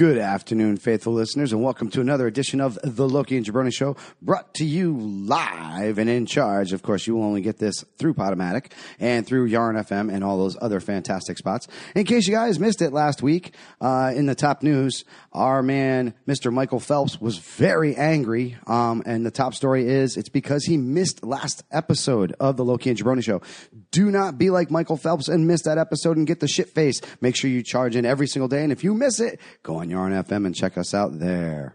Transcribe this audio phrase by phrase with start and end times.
[0.00, 3.96] Good afternoon, faithful listeners, and welcome to another edition of the Loki and Jabroni Show,
[4.22, 6.72] brought to you live and in charge.
[6.72, 10.38] Of course, you will only get this through Podomatic and through Yarn FM and all
[10.38, 11.68] those other fantastic spots.
[11.94, 16.14] In case you guys missed it last week, uh, in the top news, our man,
[16.26, 16.50] Mr.
[16.50, 18.56] Michael Phelps, was very angry.
[18.66, 22.88] Um, and the top story is it's because he missed last episode of the Loki
[22.88, 23.42] and Jabroni Show.
[23.90, 27.02] Do not be like Michael Phelps and miss that episode and get the shit face.
[27.20, 28.62] Make sure you charge in every single day.
[28.62, 31.74] And if you miss it, go on Yarn FM and check us out there.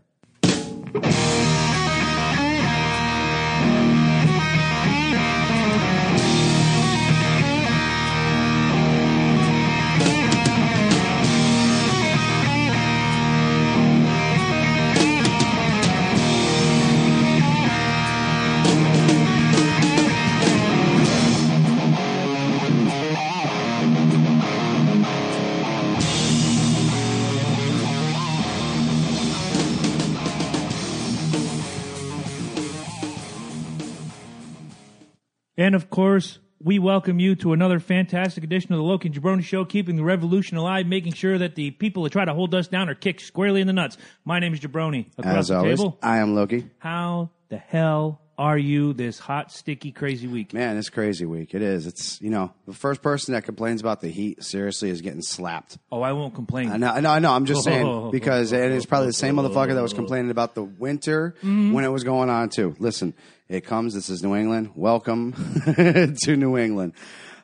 [35.76, 39.44] And of course, we welcome you to another fantastic edition of the Loki and Jabroni
[39.44, 42.70] Show, keeping the revolution alive, making sure that the people that try to hold us
[42.70, 43.98] down are kicked squarely in the nuts.
[44.23, 45.08] My name is Jabroni.
[45.18, 46.70] Across As the always, table, I am Loki.
[46.78, 50.53] how the hell are you this hot, sticky, crazy week?
[50.53, 51.53] Man, it's crazy week.
[51.53, 51.88] It is.
[51.88, 55.78] It's, you know, the first person that complains about the heat, seriously, is getting slapped.
[55.92, 56.72] Oh, I won't complain.
[56.72, 57.34] I know, I know, I know.
[57.34, 60.64] I'm just saying because and it's probably the same motherfucker that was complaining about the
[60.64, 61.73] winter mm-hmm.
[61.73, 62.76] when it was going on too.
[62.80, 63.14] Listen,
[63.47, 63.93] it comes.
[63.93, 64.71] This is New England.
[64.75, 65.33] Welcome
[66.23, 66.93] to New England.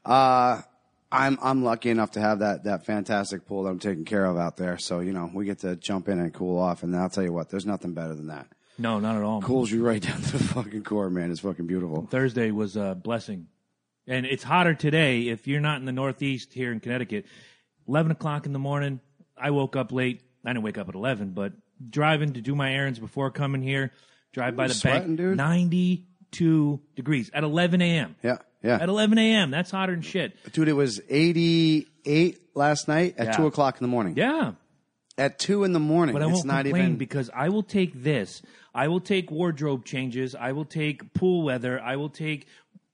[0.06, 0.62] Uh,
[1.12, 4.38] I'm I'm lucky enough to have that that fantastic pool that I'm taking care of
[4.38, 4.78] out there.
[4.78, 6.84] So you know we get to jump in and cool off.
[6.84, 8.48] And I'll tell you what, there's nothing better than that.
[8.78, 9.42] No, not at all.
[9.42, 11.30] Cools you right down to the fucking core, man.
[11.30, 12.08] It's fucking beautiful.
[12.10, 13.48] Thursday was a blessing.
[14.08, 17.26] And it's hotter today if you're not in the Northeast here in Connecticut.
[17.88, 19.00] 11 o'clock in the morning,
[19.38, 20.22] I woke up late.
[20.44, 21.54] I didn't wake up at 11, but
[21.90, 23.92] driving to do my errands before coming here,
[24.34, 25.38] drive by the sweating, bank, dude?
[25.38, 28.16] 92 degrees at 11 a.m.
[28.24, 28.78] Yeah, yeah.
[28.82, 29.52] At 11 a.m.
[29.52, 30.36] That's hotter than shit.
[30.54, 33.32] Dude, it was 88 last night at Yeah.
[33.38, 34.16] 2 o'clock in the morning.
[34.18, 34.54] Yeah.
[35.18, 36.14] At 2 in the morning.
[36.14, 36.98] But I it's won't not complain even.
[36.98, 38.42] because I will take this.
[38.74, 40.34] I will take wardrobe changes.
[40.36, 41.80] I will take pool weather.
[41.82, 42.48] I will take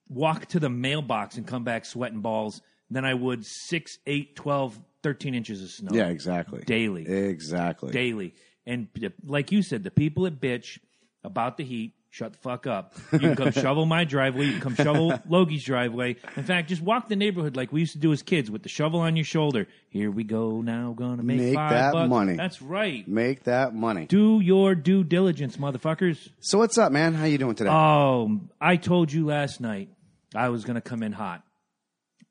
[0.09, 4.79] walk to the mailbox and come back sweating balls than I would 6, 8, 12,
[5.03, 5.91] 13 inches of snow.
[5.93, 6.63] yeah, exactly.
[6.65, 7.05] Daily.
[7.07, 7.91] Exactly.
[7.91, 8.33] Daily.
[8.65, 10.79] And p- like you said, the people that bitch
[11.23, 12.95] about the heat, shut the fuck up.
[13.11, 14.45] You can come shovel my driveway.
[14.45, 16.15] You can come shovel Loki's driveway.
[16.35, 18.69] In fact, just walk the neighborhood like we used to do as kids with the
[18.69, 19.67] shovel on your shoulder.
[19.89, 22.09] Here we go now, gonna make, Make five that bucks.
[22.09, 22.35] money.
[22.35, 23.07] That's right.
[23.07, 24.05] Make that money.
[24.05, 26.29] Do your due diligence, motherfuckers.
[26.39, 27.13] So what's up, man?
[27.13, 27.69] How you doing today?
[27.71, 29.89] Oh, I told you last night
[30.35, 31.43] I was to come in hot.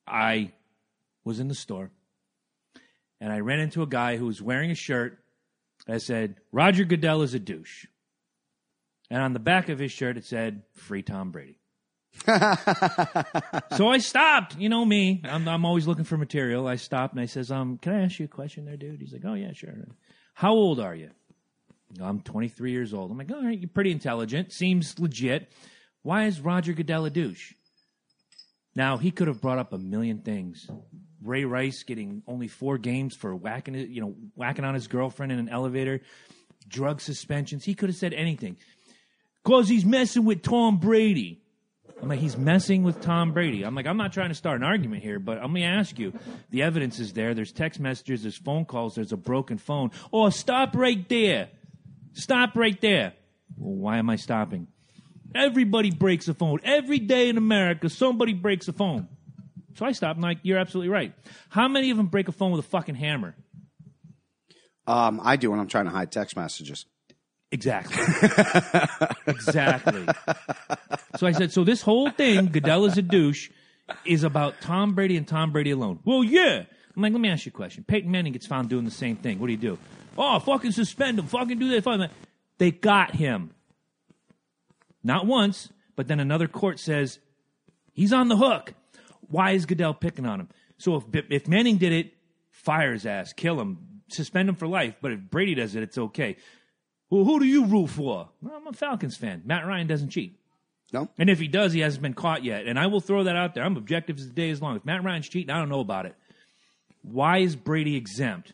[0.06, 0.52] I
[1.24, 1.90] was in the store
[3.20, 5.18] and I ran into a guy who was wearing a shirt
[5.86, 7.86] that said, Roger Goodell is a douche.
[9.10, 11.58] And on the back of his shirt, it said, Free Tom Brady.
[12.26, 14.56] so I stopped.
[14.56, 15.22] You know me.
[15.24, 16.66] I'm, I'm always looking for material.
[16.66, 19.00] I stopped and I says, um, can I ask you a question there, dude?
[19.00, 19.74] He's like, oh, yeah, sure.
[20.34, 21.10] How old are you?
[22.00, 23.10] I'm 23 years old.
[23.10, 24.52] I'm like, all right, you're pretty intelligent.
[24.52, 25.52] Seems legit.
[26.02, 27.52] Why is Roger Goodell a douche?
[28.74, 30.68] Now, he could have brought up a million things.
[31.22, 35.38] Ray Rice getting only four games for whacking you know, whacking on his girlfriend in
[35.38, 36.02] an elevator,
[36.68, 37.64] drug suspensions.
[37.64, 38.58] He could have said anything.
[39.46, 41.40] Cause he's messing with Tom Brady.
[42.02, 43.62] I'm like, he's messing with Tom Brady.
[43.62, 45.96] I'm like, I'm not trying to start an argument here, but I'm going to ask
[46.00, 46.12] you.
[46.50, 47.32] The evidence is there.
[47.32, 49.92] There's text messages, there's phone calls, there's a broken phone.
[50.12, 51.48] Oh, stop right there.
[52.12, 53.12] Stop right there.
[53.56, 54.66] Well, why am I stopping?
[55.32, 56.58] Everybody breaks a phone.
[56.64, 59.06] Every day in America, somebody breaks a phone.
[59.76, 60.16] So I stopped.
[60.16, 61.12] I'm like, you're absolutely right.
[61.50, 63.36] How many of them break a phone with a fucking hammer?
[64.88, 66.86] um, I do when I'm trying to hide text messages.
[67.52, 67.96] Exactly.
[69.26, 70.06] exactly.
[71.16, 73.50] So I said, so this whole thing, Goodell is a douche,
[74.04, 76.00] is about Tom Brady and Tom Brady alone.
[76.04, 76.64] Well, yeah.
[76.96, 77.84] I'm like, let me ask you a question.
[77.86, 79.38] Peyton Manning gets found doing the same thing.
[79.38, 79.78] What do you do?
[80.16, 81.26] Oh, fucking suspend him.
[81.26, 81.84] Fucking do that.
[81.84, 82.08] Fucking.
[82.58, 83.52] They got him.
[85.04, 87.18] Not once, but then another court says
[87.92, 88.74] he's on the hook.
[89.28, 90.48] Why is Goodell picking on him?
[90.78, 92.14] So if if Manning did it,
[92.50, 94.96] fire his ass, kill him, suspend him for life.
[95.00, 96.36] But if Brady does it, it's okay.
[97.10, 98.28] Well, who do you root for?
[98.42, 99.42] Well, I'm a Falcons fan.
[99.44, 100.38] Matt Ryan doesn't cheat.
[100.92, 101.08] No?
[101.18, 102.66] And if he does, he hasn't been caught yet.
[102.66, 103.64] And I will throw that out there.
[103.64, 104.76] I'm objective as the day is long.
[104.76, 106.14] If Matt Ryan's cheating, I don't know about it.
[107.02, 108.52] Why is Brady exempt?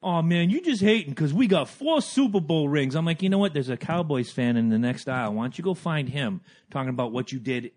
[0.00, 2.94] Oh man, you just hating because we got four Super Bowl rings.
[2.94, 3.52] I'm like, you know what?
[3.52, 5.34] There's a Cowboys fan in the next aisle.
[5.34, 6.40] Why don't you go find him
[6.70, 7.72] talking about what you did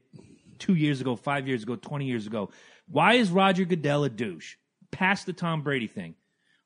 [0.59, 2.51] two years ago, five years ago, 20 years ago?
[2.87, 4.55] Why is Roger Goodell a douche?
[4.91, 6.13] Past the Tom Brady thing.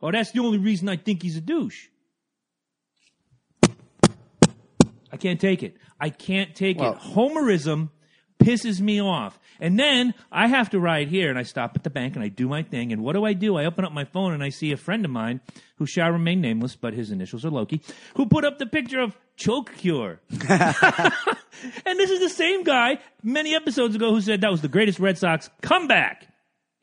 [0.02, 1.88] Oh, that's the only reason I think he's a douche.
[5.16, 5.78] I can't take it.
[6.00, 7.00] I can't take Well- it.
[7.00, 7.90] Homerism
[8.40, 9.40] pisses me off.
[9.62, 12.28] And then I have to ride here and I stop at the bank and I
[12.28, 12.92] do my thing.
[12.92, 13.56] And what do I do?
[13.56, 15.40] I open up my phone and I see a friend of mine
[15.78, 17.82] who shall remain nameless, but his initials are Loki,
[18.18, 20.20] who put up the picture of choke cure.
[20.50, 25.00] and this is the same guy many episodes ago who said that was the greatest
[25.00, 26.28] Red Sox comeback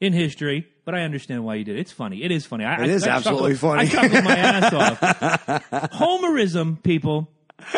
[0.01, 0.67] in history.
[0.85, 1.77] But I understand why you did.
[1.77, 1.81] it.
[1.81, 2.25] It's funny.
[2.25, 2.65] It is funny.
[2.65, 3.89] I, It is I, I absolutely chuckled- funny.
[3.89, 5.01] I chuckled my ass off.
[5.93, 7.31] Homerism, people,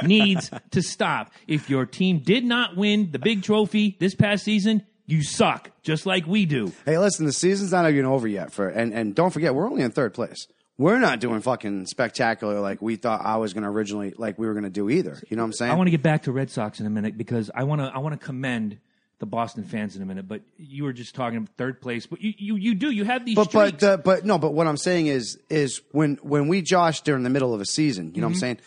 [0.02, 1.30] needs to stop.
[1.46, 6.06] If your team did not win the big trophy this past season, you suck, just
[6.06, 6.72] like we do.
[6.86, 8.52] Hey, listen, the season's not even over yet.
[8.52, 10.46] For and and don't forget, we're only in third place.
[10.76, 14.46] We're not doing fucking spectacular like we thought I was going to originally, like we
[14.48, 15.22] were going to do either.
[15.28, 15.70] You know what I'm saying?
[15.70, 17.92] I want to get back to Red Sox in a minute because I want to.
[17.94, 18.78] I want to commend
[19.20, 20.26] the Boston fans in a minute.
[20.26, 22.06] But you were just talking third place.
[22.06, 22.90] But you, you, you do.
[22.90, 23.36] You have these.
[23.36, 23.72] but streaks.
[23.80, 27.22] but uh, but no, but what I'm saying is is when when we josh during
[27.22, 28.30] the middle of a season, you know Mm-hmm.
[28.30, 28.58] what I'm saying?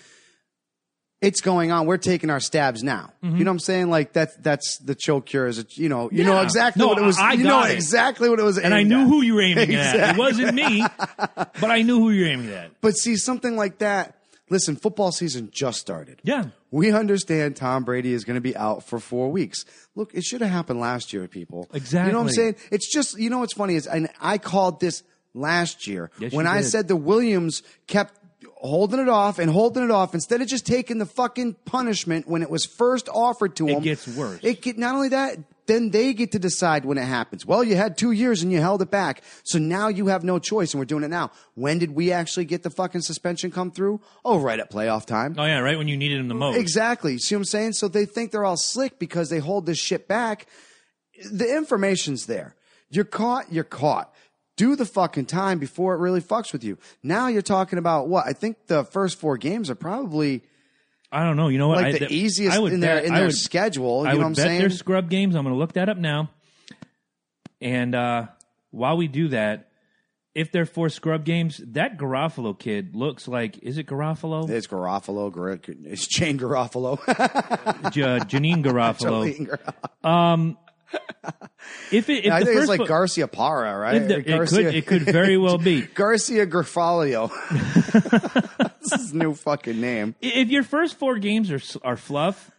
[1.19, 1.87] It's going on.
[1.87, 3.11] We're taking our stabs now.
[3.23, 3.37] Mm-hmm.
[3.37, 3.89] You know what I'm saying?
[3.89, 5.47] Like that's that's the choke cure.
[5.47, 7.17] Is a, you know you know exactly No, what it was.
[7.17, 7.71] I- I you know it.
[7.71, 8.59] exactly what it was.
[8.59, 9.07] and I knew at.
[9.07, 10.11] who you were aiming at.
[10.11, 10.85] It wasn't me,
[11.17, 12.79] but I knew who you were aiming at.
[12.81, 14.13] But see something like that.
[14.49, 16.21] Listen, football season just started.
[16.23, 16.45] Yeah.
[16.71, 19.65] We understand Tom Brady is going to be out for four weeks.
[19.95, 21.67] Look, it should have happened last year, people.
[21.73, 22.07] Exactly.
[22.07, 22.55] You know what I'm saying?
[22.71, 25.03] It's just, you know what's funny is, and I called this
[25.33, 26.67] last year Yes, when I did.
[26.69, 28.13] said the Williams kept
[28.59, 32.41] holding it off and holding it off instead of just taking the fucking punishment when
[32.41, 33.77] it was first offered to him.
[33.77, 34.39] It gets worse.
[34.43, 35.37] It get not only that,
[35.67, 37.45] then they get to decide when it happens.
[37.45, 40.39] Well, you had two years and you held it back, so now you have no
[40.39, 41.31] choice, and we're doing it now.
[41.55, 44.01] When did we actually get the fucking suspension come through?
[44.23, 45.35] Oh, right at playoff time.
[45.37, 46.57] Oh yeah, right when you needed him the most.
[46.57, 47.17] Exactly.
[47.17, 47.73] See what I'm saying?
[47.73, 50.47] So they think they're all slick because they hold this shit back.
[51.31, 52.55] The information's there.
[52.89, 54.13] You're caught, you're caught.
[54.57, 56.77] Do the fucking time before it really fucks with you.
[57.01, 58.25] Now you're talking about what?
[58.27, 60.43] I think the first four games are probably
[61.11, 61.47] I don't know.
[61.47, 61.77] You know what?
[61.77, 64.01] like I, the th- easiest in their bet- in their would- schedule.
[64.03, 64.59] You I know would what I'm bet saying?
[64.59, 65.35] their scrub games.
[65.35, 66.29] I'm going to look that up now.
[67.61, 68.27] And uh,
[68.71, 69.69] while we do that,
[70.35, 74.47] if they're four scrub games, that Garofalo kid looks like is it Garofalo?
[74.49, 75.31] It's Garofalo.
[75.31, 76.97] Gar- It's Jane Garofalo.
[77.91, 79.33] J- Janine Garofalo.
[79.33, 80.57] Jolene Gar-
[81.91, 84.07] If it, if I think it's like Garcia Parra, right?
[84.07, 85.81] the- it could it could very well be.
[85.93, 87.29] Garcia Grafalio.
[88.81, 90.15] this his new fucking name.
[90.21, 92.51] If your first four games are are fluff,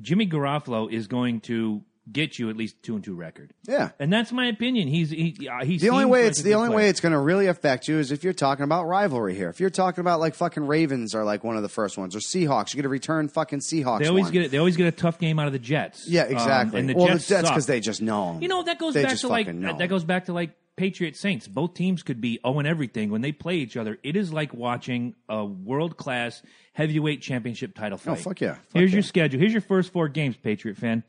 [0.00, 1.82] Jimmy Garofalo is going to
[2.12, 3.52] get you at least two and two record.
[3.66, 3.90] Yeah.
[3.98, 4.88] And that's my opinion.
[4.88, 6.76] He's he, uh, he The only way like it's the only player.
[6.76, 9.48] way it's going to really affect you is if you're talking about rivalry here.
[9.48, 12.18] If you're talking about like fucking Ravens are like one of the first ones or
[12.20, 14.00] Seahawks, you get a return fucking Seahawks.
[14.00, 14.32] They always one.
[14.32, 14.50] get it.
[14.50, 16.06] They always get a tough game out of the Jets.
[16.08, 16.80] Yeah, Um, exactly.
[16.80, 17.54] and the well, Jets that's suck.
[17.54, 18.42] because they just know 'em.
[18.42, 21.16] You know that goes They back to like know that goes back to like Patriot
[21.16, 21.46] Saints.
[21.48, 23.96] Both teams could be zero and everything when they play each other.
[24.02, 26.42] It is like watching a world class
[26.72, 28.12] heavyweight championship title fight.
[28.12, 28.54] Oh, fuck yeah.
[28.54, 28.96] Fuck Here's yeah.
[28.96, 29.38] your schedule.
[29.40, 31.04] Here's your first four games, Patriot fan.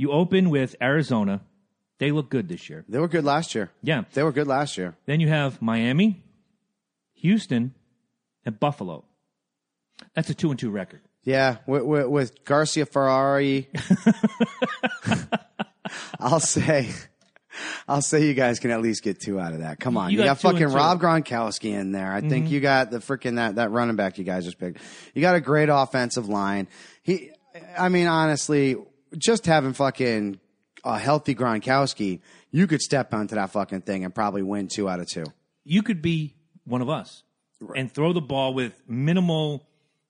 [0.00, 1.42] You open with Arizona.
[1.98, 2.86] They look good this year.
[2.88, 3.70] They were good last year.
[3.82, 4.04] Yeah.
[4.14, 4.96] They were good last year.
[5.04, 6.22] Then you have Miami,
[7.16, 7.74] Houston,
[8.46, 9.04] and Buffalo.
[10.14, 11.02] That's a two and two record.
[11.22, 13.68] Yeah, with, with, with Garcia Ferrari,
[16.18, 16.88] I'll say,
[17.86, 19.80] I'll say you guys can at least get two out of that.
[19.80, 20.74] Come on, You you, got got, two and fucking two.
[20.74, 20.76] Mm-hmm.
[20.76, 22.10] Rob Gronkowski in there.
[22.10, 24.78] I think you got the freaking that that running back you guys just picked.
[25.12, 26.68] You got a great offensive line.
[27.02, 27.32] He,
[27.76, 28.76] I mean, honestly,
[29.18, 30.38] just having fucking
[30.84, 35.00] a healthy Gronkowski, you could step onto that fucking thing and probably win two out
[35.00, 35.24] of two.
[35.64, 37.22] you could be one of us
[37.76, 39.66] and throw the ball with minimal.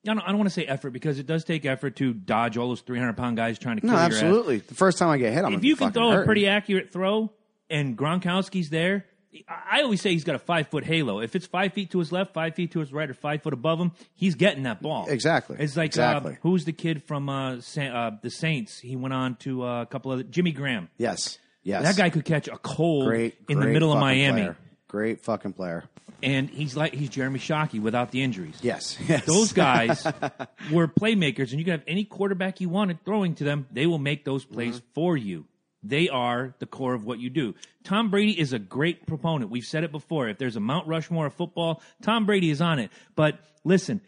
[0.07, 2.57] I don't, I don't want to say effort because it does take effort to dodge
[2.57, 4.59] all those 300 pound guys trying to kill No, your absolutely.
[4.59, 5.49] The first time I get hit, I'm ass.
[5.49, 7.33] gonna If be you can fucking throw a pretty accurate throw
[7.69, 9.05] and Gronkowski's there,
[9.49, 11.21] I always say he's got a five foot halo.
[11.21, 13.53] If it's five feet to his left, five feet to his right, or five foot
[13.53, 15.07] above him, he's getting that ball.
[15.09, 15.57] Exactly.
[15.61, 16.33] It's like Exactly.
[16.33, 18.79] Uh, who's the kid from uh, Sa- uh, the Saints?
[18.81, 20.89] He went on to uh, a couple of Jimmy Graham.
[20.99, 21.83] Yes, yes.
[21.85, 24.57] That guy could catch a cold great in the middle of Miami, player.
[24.89, 25.85] Great fucking player.
[26.25, 28.59] and he's like he's Jeremy Shockey without the injuries.
[28.63, 29.25] Yes, yes.
[29.27, 30.05] Those guys
[30.73, 33.69] were playmakers, and you can have any quarterback you wanted throwing to them.
[33.71, 34.87] They will make those plays Mm-hmm.
[34.95, 35.45] for you.
[35.83, 37.55] They are the core of what you do.
[37.85, 39.51] Tom Brady is a great proponent.
[39.51, 40.29] We've said it before.
[40.29, 42.91] If there's a Mount Rushmore of football, Tom Brady is on it.
[43.17, 44.03] But listen,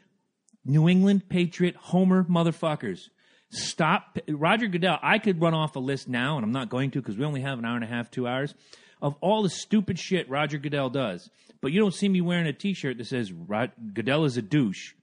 [0.64, 3.09] New England Patriot Homer motherfuckers.
[3.50, 4.19] Stop.
[4.29, 7.17] Roger Goodell, I could run off a list now, and I'm not going to because
[7.17, 8.55] we only have an hour and a half, two hours,
[9.00, 11.29] of all the stupid shit Roger Goodell does.
[11.61, 14.43] But you don't see me wearing a t shirt that says Rod- Goodell is a
[14.43, 14.95] douche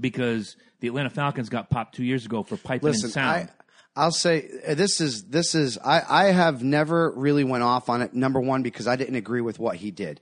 [0.00, 3.48] because the Atlanta Falcons got popped two years ago for piping Listen, in sound.
[3.48, 3.63] I,
[3.96, 8.02] I'll say uh, this is this is I, I have never really went off on
[8.02, 8.14] it.
[8.14, 10.20] Number one because I didn't agree with what he did,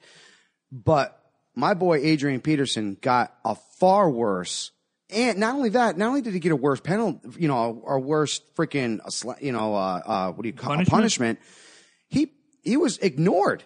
[0.71, 1.19] but
[1.55, 4.71] my boy Adrian Peterson got a far worse.
[5.11, 7.95] And not only that, not only did he get a worse penalty, you know, a,
[7.97, 8.99] a worse freaking,
[9.43, 10.89] you know, uh, uh, what do you call Punishment?
[10.89, 11.39] punishment?
[12.09, 13.63] He he was ignored.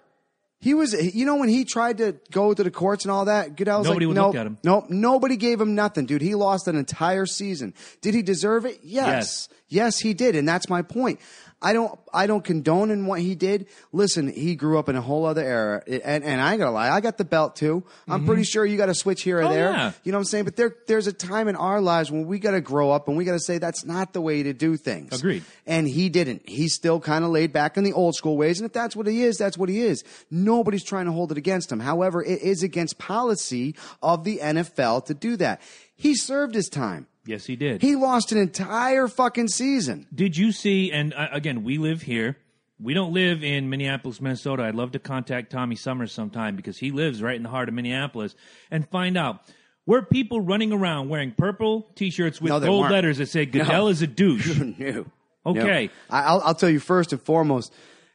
[0.59, 3.57] He was, you know, when he tried to go to the courts and all that,
[3.57, 4.59] Goodell was Nobody like, would nope, look at him.
[4.65, 6.23] Nope, nobody gave him nothing, dude.
[6.23, 7.75] He lost an entire season.
[8.01, 8.81] Did he deserve it?
[8.83, 9.07] Yes.
[9.07, 9.49] Yes.
[9.69, 11.21] Yes, he did, and that's my point.
[11.63, 13.67] I don't I don't condone in what he did.
[13.91, 16.91] Listen, he grew up in a whole other era, and and I ain't gonna lie,
[16.91, 17.83] I got the belt too.
[18.07, 19.51] I'm pretty sure you got to switch here or Mm-hmm.
[19.51, 19.71] Oh, there.
[19.71, 19.93] yeah.
[20.05, 20.45] You know what I'm saying?
[20.45, 23.17] But there there's a time in our lives when we got to grow up and
[23.17, 25.19] we got to say that's not the way to do things.
[25.19, 25.45] Agreed.
[25.67, 26.47] And he didn't.
[26.49, 29.07] He's still kind of laid back in the old school ways, and if that's what
[29.07, 30.05] he is, that's what he is.
[30.31, 31.81] Nobody's trying to hold it against him.
[31.81, 35.63] However, it is against policy of the NFL to do that.
[35.97, 37.07] He served his time.
[37.26, 37.83] Yes, he did.
[37.83, 40.06] He lost an entire fucking season.
[40.14, 40.92] Did you see?
[40.92, 42.37] And uh, again, we live here.
[42.80, 44.64] We don't live in Minneapolis, Minnesota.
[44.64, 47.75] I'd love to contact Tommy Summers sometime because he lives right in the heart of
[47.75, 48.35] Minneapolis
[48.71, 49.40] and find out.
[49.87, 52.92] Were people running around wearing purple T-shirts with No, gold weren't.
[52.92, 54.59] letters that say "Goodell is a douche"?
[54.78, 55.06] No.
[55.47, 55.87] Okay.
[55.87, 55.92] No.
[56.11, 57.73] I'll, I'll tell you first and foremost,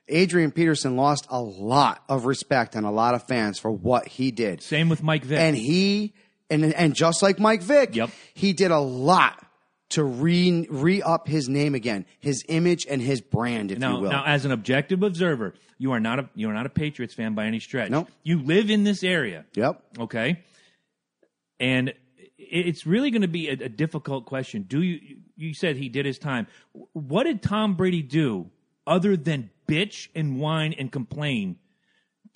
[0.09, 4.31] Adrian Peterson lost a lot of respect and a lot of fans for what he
[4.31, 4.61] did.
[4.61, 5.39] Same with Mike Vick.
[5.39, 6.13] And he,
[6.51, 8.09] and, and just like Mike Vick, Yep.
[8.33, 9.43] he did a lot
[9.89, 14.01] to re, re up his name again, his image and his brand, if now, you
[14.03, 14.09] will.
[14.11, 17.33] now, as an objective observer, you are not a you are not a Patriots fan
[17.33, 17.89] by any stretch.
[17.89, 18.07] Nope.
[18.23, 19.45] You live in this area.
[19.55, 19.81] yep.
[19.99, 20.39] Okay.
[21.59, 21.93] And
[22.37, 24.63] it's really going to be a, a difficult question.
[24.63, 26.47] Do you, you said he did his time.
[26.93, 28.49] What did Tom Brady do
[28.87, 31.57] other than bitch and whine and complain?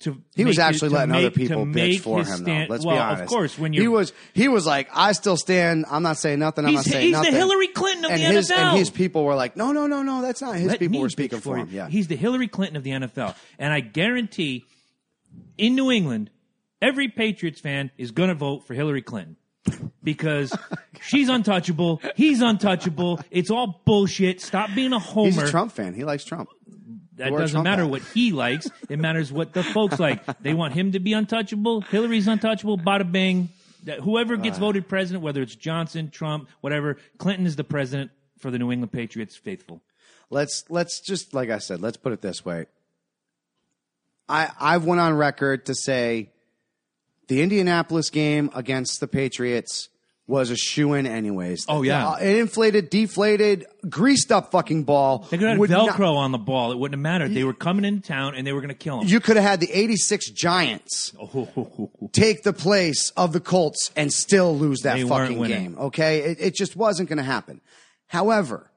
[0.00, 2.68] To He was it- actually to letting other make- to people bitch for him, stand-
[2.68, 2.72] though.
[2.74, 3.22] Let's well, be honest.
[3.22, 5.86] of course, when you he was, he was like, I still stand.
[5.90, 6.66] I'm not saying nothing.
[6.66, 7.34] I'm not saying he's the nothing.
[7.34, 8.56] Hillary Clinton of and the his, NFL.
[8.58, 10.56] And his people were like, no, no, no, no, that's not.
[10.56, 11.70] His Let people were speaking for him.
[11.72, 11.88] Yeah.
[11.88, 13.34] He's the Hillary Clinton of the NFL.
[13.58, 14.66] And I guarantee
[15.56, 16.28] in New England,
[16.82, 19.36] every Patriots fan is going to vote for Hillary Clinton
[20.04, 20.52] because
[21.00, 22.02] she's untouchable.
[22.16, 23.20] He's untouchable.
[23.30, 24.42] It's all bullshit.
[24.42, 25.30] Stop being a homer.
[25.30, 25.94] He's a Trump fan.
[25.94, 26.50] He likes Trump.
[27.16, 27.90] That doesn't Trump matter at?
[27.90, 28.70] what he likes.
[28.88, 30.24] It matters what the folks like.
[30.42, 31.80] They want him to be untouchable.
[31.80, 32.78] Hillary's untouchable.
[32.78, 33.48] Bada bing.
[33.84, 38.50] That whoever gets voted president, whether it's Johnson, Trump, whatever, Clinton is the president for
[38.50, 39.80] the New England Patriots faithful.
[40.28, 42.66] let's let's just like I said, let's put it this way.
[44.28, 46.30] I I've went on record to say
[47.28, 49.88] the Indianapolis game against the Patriots
[50.28, 51.66] was a shoe in anyways.
[51.68, 52.08] Oh, yeah.
[52.08, 55.26] Uh, an inflated, deflated, greased up fucking ball.
[55.30, 56.72] They could have had not- Velcro on the ball.
[56.72, 57.32] It wouldn't have mattered.
[57.32, 59.08] They were coming into town and they were going to kill him.
[59.08, 61.12] you could have had the 86 Giants
[62.12, 65.76] take the place of the Colts and still lose that They fucking game.
[65.78, 67.60] Okay, it, it just wasn't going to happen.
[68.08, 68.70] However,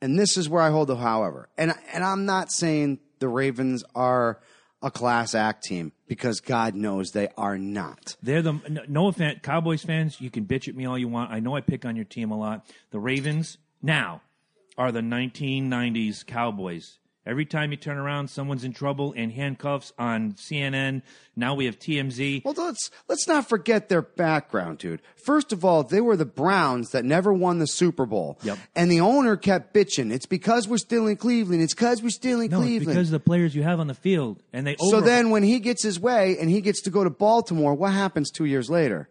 [0.00, 3.84] and this is where I hold the however, and and I'm not saying the Ravens
[3.94, 4.40] are
[4.82, 8.16] a class act team because God knows they are not.
[8.22, 10.20] They're the no- offense, Cowboys fans.
[10.20, 11.30] You can bitch at me all you want.
[11.30, 12.66] I know I pick on your team a lot.
[12.90, 14.22] The Ravens now
[14.76, 16.98] are the 1990s Cowboys.
[17.24, 21.02] Every time you turn around, someone's in trouble in handcuffs on CNN.
[21.36, 22.44] Now we have TMZ.
[22.44, 25.00] Well, let's let's not forget their background, dude.
[25.24, 28.58] First of all, they were the Browns that never won the Super Bowl, Yep.
[28.74, 30.12] and the owner kept bitching.
[30.12, 31.62] It's because we're still in Cleveland.
[31.62, 32.96] It's because we're still in No, it's Cleveland.
[32.96, 34.74] because of the players you have on the field, and they.
[34.90, 37.92] So then, when he gets his way and he gets to go to Baltimore, what
[37.92, 39.08] happens two years later?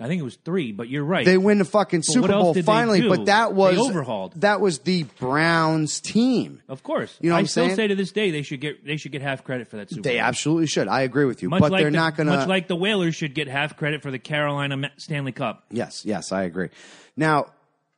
[0.00, 1.24] I think it was three, but you're right.
[1.24, 4.32] They win the fucking Super Bowl finally, but that They was overhauled.
[4.40, 6.60] That was the Browns team.
[6.68, 7.76] of course, You know what I I'm still saying?
[7.76, 10.02] say to this day they should get they should get half credit for that Super
[10.02, 10.10] Bowl.
[10.12, 10.26] They Bowl.
[10.26, 10.88] absolutely should.
[10.88, 12.36] I agree with you, Much but like they're the, not going to.
[12.36, 15.64] Much like the Whalers should get half credit for the Carolina Stanley Cup.
[15.70, 16.70] Yes, yes, I agree.
[17.16, 17.52] Now,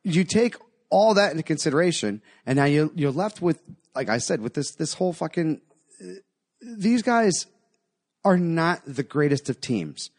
[0.05, 0.57] you take
[0.91, 3.59] all that into consideration, and now you you're left with,
[3.95, 5.62] like I said, with this this whole fucking.
[5.99, 6.07] Uh,
[6.61, 7.47] these guys
[8.25, 10.11] are not the greatest of teams.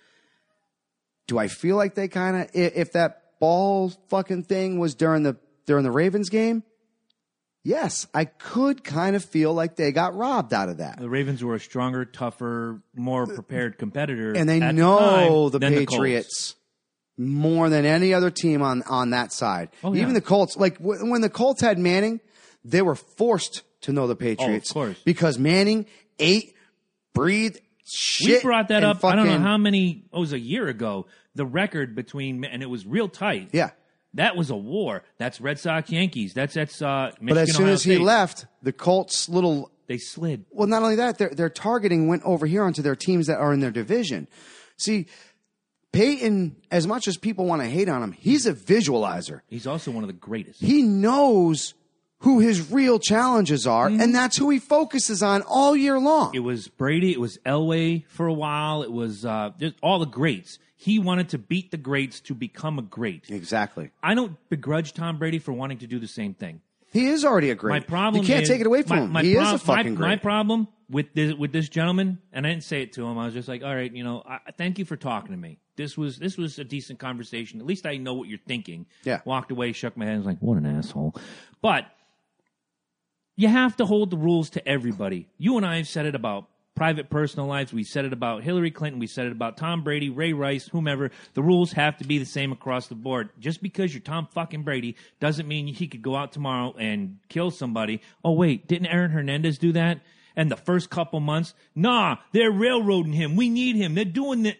[1.27, 5.38] Do I feel like they kind of if that ball fucking thing was during the
[5.65, 6.63] during the Ravens game?
[7.63, 11.00] Yes, I could kind of feel like they got robbed out of that.
[11.00, 15.74] The Ravens were a stronger, tougher, more uh, prepared competitor, and they know the, than
[15.74, 16.55] Patriots
[17.17, 19.69] more than any other team on on that side.
[19.84, 20.03] Oh, yeah.
[20.03, 22.22] Even the Colts, like w- when the Colts had Manning,
[22.63, 25.01] they were forced to know the oh, Patriots, Oh, course.
[25.03, 25.88] because Manning
[26.19, 26.53] ate,
[27.13, 27.60] breathed
[27.94, 28.44] shit.
[28.44, 29.03] We brought that up.
[29.03, 30.06] I don't know how many.
[30.12, 31.08] Oh, it was a year ago.
[31.36, 33.50] The record between and it was real tight.
[33.51, 33.72] Yeah,
[34.15, 35.03] that was a war.
[35.17, 36.34] That's Red Sox Yankees.
[36.34, 36.82] That's that's.
[36.82, 40.46] Uh, Michigan, but as soon Ohio as he left, the Colts little they slid.
[40.51, 43.53] Well, not only that, their their targeting went over here onto their teams that are
[43.53, 44.27] in their division.
[44.77, 45.08] See,
[45.91, 49.41] Peyton, as much as people want to hate on him, he's a visualizer.
[49.48, 50.62] He's also one of the greatest.
[50.62, 51.74] He knows
[52.19, 56.33] who his real challenges are, and that's who he focuses on all year long.
[56.33, 57.12] It was Brady.
[57.12, 58.81] It was Elway for a while.
[58.83, 59.51] It was uh,
[59.83, 60.57] all the greats.
[60.75, 63.29] He wanted to beat the greats to become a great.
[63.29, 63.91] exactly.
[64.01, 66.62] I don't begrudge Tom Brady for wanting to do the same thing.
[66.91, 67.71] He is already a great.
[67.74, 69.12] My problem You can't is- take it away from my- him.
[69.12, 70.07] my he is a fucking my, great.
[70.07, 73.17] My problem with this with this gentleman, and I didn't say it to him.
[73.17, 75.59] I was just like, "All right, you know, I, thank you for talking to me.
[75.75, 77.59] This was this was a decent conversation.
[77.59, 79.19] At least I know what you're thinking." Yeah.
[79.25, 81.13] Walked away, shook my head, and was like, "What an asshole!"
[81.62, 81.86] But
[83.38, 85.27] you have to hold the rules to everybody.
[85.38, 87.72] You and I have said it about private personal lives.
[87.74, 89.00] We said it about Hillary Clinton.
[89.00, 91.10] We said it about Tom Brady, Ray Rice, whomever.
[91.34, 93.29] The rules have to be the same across the board.
[93.39, 97.50] Just because you're Tom fucking Brady doesn't mean he could go out tomorrow and kill
[97.51, 98.01] somebody.
[98.24, 100.01] Oh wait, didn't Aaron Hernandez do that?
[100.36, 103.36] And the first couple months, nah, they're railroading him.
[103.36, 103.96] We need him.
[103.96, 104.56] They're doing the,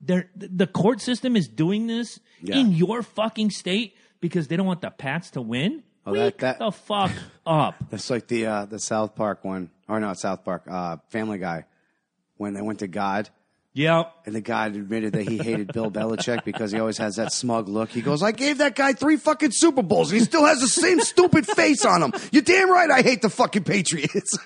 [0.00, 2.56] they're, the court system is doing this Yeah.
[2.56, 5.84] in your fucking state because they don't want the Pats to win.
[6.06, 7.12] Oh, that- Wake that- the fuck
[7.46, 7.76] up.
[7.90, 11.64] That's like the uh, the South Park one, or not South Park, uh, Family Guy,
[12.36, 13.28] when they went to God.
[13.74, 14.12] Yep.
[14.26, 17.68] And the guy admitted that he hated Bill Belichick because he always has that smug
[17.70, 17.88] look.
[17.88, 20.68] He goes, I gave that guy three fucking Super Bowls and he still has the
[20.68, 22.12] same stupid face on him.
[22.32, 24.36] You're damn right I hate the fucking Patriots.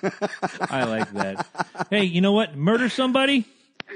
[0.61, 1.45] I like that.
[1.89, 2.55] hey, you know what?
[2.55, 3.43] Murder somebody,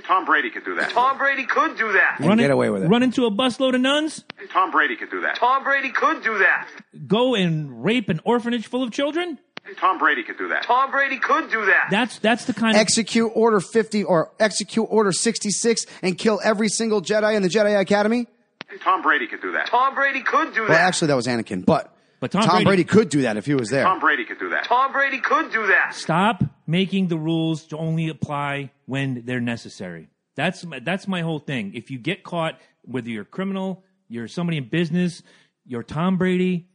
[0.06, 0.90] Tom Brady could do that.
[0.92, 2.18] Tom Brady could do that.
[2.20, 2.88] run get in- away with it.
[2.88, 5.36] Run into a busload of nuns, Tom Brady could do that.
[5.36, 6.68] Tom Brady could do that.
[7.08, 9.38] go and rape an orphanage full of children.
[9.78, 10.64] Tom Brady could do that.
[10.64, 11.90] Tom Brady could do that.
[11.92, 16.68] That's that's the kind of execute Order 50 or execute Order 66 and kill every
[16.68, 18.28] single Jedi in the Jedi Academy?
[18.84, 19.68] Tom Brady could do that.
[19.68, 20.70] Tom Brady could do that.
[20.70, 23.54] Well, actually, that was Anakin, but, But Tom Brady, Brady- could do that if he
[23.54, 23.84] was there.
[23.84, 24.64] Tom Brady could do that.
[24.64, 25.94] Tom Brady could do that.
[25.94, 30.10] stop making the rules to only apply when they're necessary.
[30.36, 31.74] That's my, that's my whole thing.
[31.76, 35.24] If you get caught, whether you're a criminal, you're somebody in business,
[35.66, 36.68] you're Tom Brady,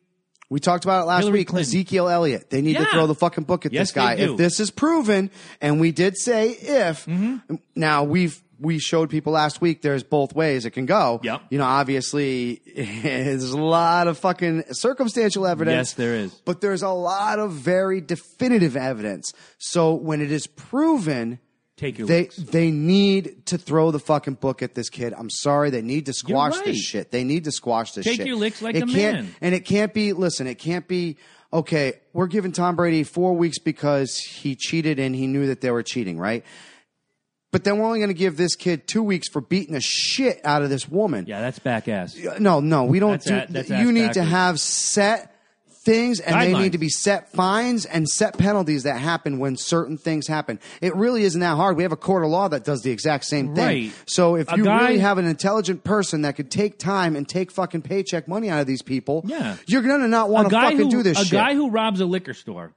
[0.49, 1.49] We talked about it last Hillary week.
[1.49, 1.69] Clinton.
[1.69, 2.49] Ezekiel Elliott.
[2.49, 4.15] They need to throw the fucking book at Yes, this guy.
[4.15, 5.31] If this is proven,
[5.61, 7.57] and we did say if, Mm-hmm.
[7.75, 11.21] now we've we showed people last week there's both ways it can go.
[11.23, 11.43] Yep.
[11.51, 12.63] You know, obviously
[13.03, 15.91] there's a lot of fucking circumstantial evidence.
[15.91, 16.33] Yes, there is.
[16.47, 19.35] But there's a lot of very definitive evidence.
[19.59, 21.39] So when it is proven,
[21.77, 22.37] take your they licks.
[22.37, 25.15] they need to throw the fucking book at this kid.
[25.17, 26.65] I'm sorry, they need to squash right.
[26.67, 27.11] this shit.
[27.11, 28.27] They need to squash this Take shit.
[28.27, 29.35] your licks like it a man.
[29.41, 30.13] And it can't be.
[30.13, 31.17] Listen, it can't be.
[31.53, 35.71] Okay, we're giving Tom Brady four weeks because he cheated and he knew that they
[35.71, 36.45] were cheating, right?
[37.53, 40.41] But then we're only going to give this kid two weeks for beating the shit
[40.45, 41.25] out of this woman.
[41.27, 42.19] Yeah, that's back ass.
[42.39, 43.77] No, no, we don't That's do.
[43.77, 45.36] you need to have set
[45.87, 46.63] things, and they Guidelines.
[46.63, 50.59] need to be set fines and set penalties that happen when certain things happen.
[50.83, 51.77] It really isn't that hard.
[51.79, 53.65] We have a court of law that does the exact same thing.
[53.65, 53.93] Right.
[54.07, 57.27] So if A you guy- really have an intelligent person that could take time and
[57.27, 59.57] take fucking paycheck money out of these people, Yeah.
[59.67, 61.33] you're gonna not want to fucking who do this a shit.
[61.33, 62.73] guy who robs a liquor store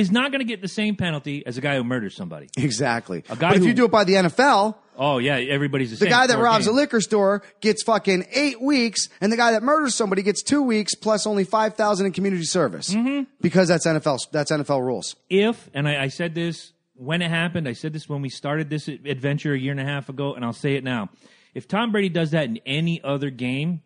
[0.00, 2.48] is not going to get the same penalty as a guy who murders somebody.
[2.56, 3.22] exactly.
[3.28, 5.96] A guy but if who- you do it by the NFL, Oh yeah, everybody's the,
[5.96, 6.10] the same.
[6.10, 9.94] guy that robs a liquor store gets fucking eight weeks, and the guy that murders
[9.94, 13.22] somebody gets two weeks plus only five thousand in community service Mm-hmm.
[13.40, 14.18] because that's NFL.
[14.30, 15.16] That's NFL rules.
[15.30, 17.66] if and I, I said this when it happened.
[17.66, 20.44] I said this when we started this adventure a year and a half ago, and
[20.44, 21.08] I'll say it now.
[21.54, 23.80] If Tom Brady does that in any other game,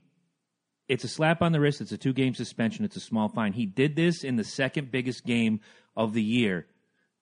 [0.89, 1.81] it's a slap on the wrist.
[1.81, 2.85] It's a two game suspension.
[2.85, 3.53] It's a small fine.
[3.53, 5.61] He did this in the second biggest game
[5.97, 6.67] of the year.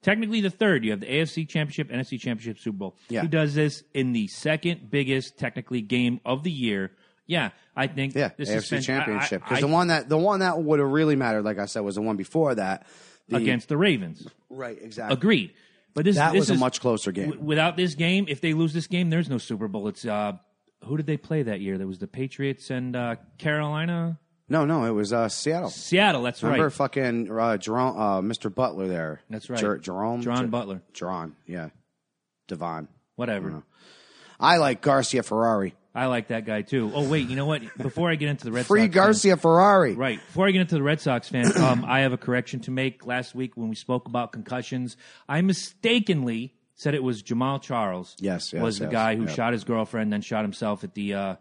[0.02, 0.84] Technically, the third.
[0.84, 2.96] You have the AFC Championship, NFC Championship, Super Bowl.
[3.08, 3.22] Yeah.
[3.22, 6.90] He does this in the second biggest, technically, game of the year.
[7.26, 8.14] Yeah, I think.
[8.16, 9.42] Yeah, the AFC I- Championship.
[9.44, 11.94] Because the one that the one that would have really mattered, like I said, was
[11.94, 12.86] the one before that.
[13.28, 14.26] The- against the Ravens.
[14.50, 15.14] right, exactly.
[15.14, 15.52] Agreed.
[15.94, 17.26] But this That this was a much closer game.
[17.30, 19.86] w- without this game, if they lose this game, there's no Super Bowl.
[19.88, 20.32] It's uh,
[20.84, 21.78] who did they play that year?
[21.78, 24.18] There was the Patriots and uh, Carolina,
[24.52, 25.70] No, no, it was uh, Seattle.
[25.70, 26.22] Seattle.
[26.22, 26.50] That's right.
[26.50, 26.72] Remember right.
[26.74, 28.54] fucking uh, Jerome, uh, Mr.
[28.54, 29.22] Butler there.
[29.30, 29.58] That's right.
[29.58, 30.20] Jer- Jerome.
[30.20, 30.82] Jerome Jer- Butler.
[30.92, 31.70] Jerron, yeah.
[32.48, 32.88] Devon.
[33.16, 33.62] Whatever.
[34.38, 35.74] I like Garcia Ferrari.
[35.94, 36.92] I like that guy too.
[36.94, 37.62] Oh wait, you know what?
[37.78, 39.94] Before I get into the Red Free Sox, fans- Garcia Ferrari.
[39.94, 40.18] Right.
[40.18, 43.06] Before I get into the Red Sox fan, um, I have a correction to make.
[43.06, 48.16] Last week when we spoke about concussions, I mistakenly said it was Jamaal Charles.
[48.18, 49.34] Yes, yes, was the yes, guy who yep.
[49.34, 51.36] shot his girlfriend, then shot himself at the uh,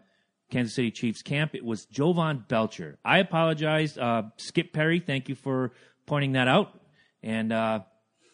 [0.51, 1.55] Kansas City Chiefs camp.
[1.55, 2.99] It was Jovan Belcher.
[3.03, 4.99] I apologize, uh, Skip Perry.
[4.99, 5.71] Thank you for
[6.05, 6.79] pointing that out.
[7.23, 7.81] And uh,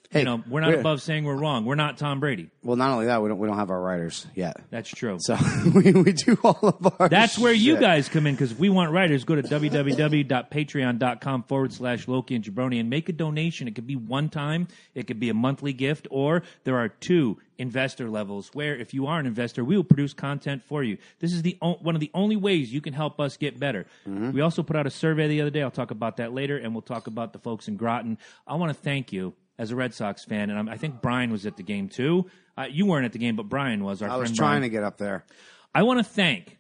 [0.10, 1.66] Hey, you know, we're not we're- above saying we're wrong.
[1.66, 2.50] We're not Tom Brady.
[2.64, 4.56] Well, not only that, we don't we don't have our writers yet.
[4.70, 5.18] That's true.
[5.20, 5.38] So
[5.76, 7.10] we, we do all of our.
[7.10, 9.26] That's where you guys come in because we want writers.
[9.26, 13.68] Go to www.patreon.com forward slash Loki and Jabroni and make a donation.
[13.68, 17.38] It could be one time, it could be a monthly gift, or there are two
[17.58, 20.98] investor levels where if you are an investor, we will produce content for you.
[21.20, 23.86] This is the o- one of the only ways you can help us get better.
[24.08, 24.32] Mm-hmm.
[24.32, 25.64] We also put out a survey the other day.
[25.64, 28.18] I'll talk about that later, and we'll talk about the folks in Groton.
[28.46, 31.32] I want to thank you as a Red Sox fan, and I'm, I think Brian
[31.32, 32.26] was at the game too.
[32.58, 34.02] Uh, you weren't at the game, but Brian was.
[34.02, 34.62] Our I was trying Brian.
[34.64, 35.26] to get up there.
[35.74, 36.58] I want to thank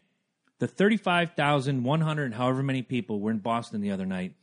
[0.60, 4.34] the 35,100, however many people were in Boston the other night.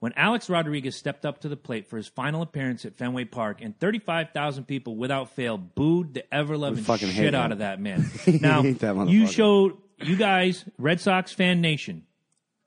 [0.00, 3.60] When Alex Rodriguez stepped up to the plate for his final appearance at Fenway Park,
[3.60, 8.10] and 35,000 people without fail booed the ever loving shit out of that man.
[8.26, 12.04] Now, that you showed, you guys, Red Sox fan nation,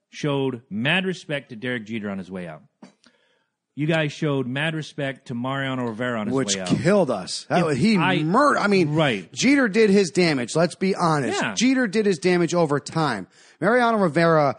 [0.09, 2.63] showed mad respect to Derek Jeter on his way out.
[3.77, 6.67] You guys showed mad respect to Mariano Rivera on his which way out.
[6.69, 7.45] killed us.
[7.49, 8.59] That Yeah, he I- murdered.
[8.59, 9.31] I mean, Right.
[9.33, 10.55] Jeter did his damage.
[10.55, 11.41] Let's be honest.
[11.41, 11.53] Yeah.
[11.55, 13.27] Jeter did his damage over time.
[13.59, 14.55] Mariano Rivera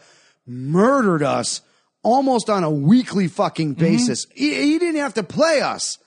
[0.46, 1.62] murdered us
[2.02, 3.80] almost on a weekly fucking Mm-hmm.
[3.84, 4.26] basis.
[4.34, 5.98] He, he didn't have to play us,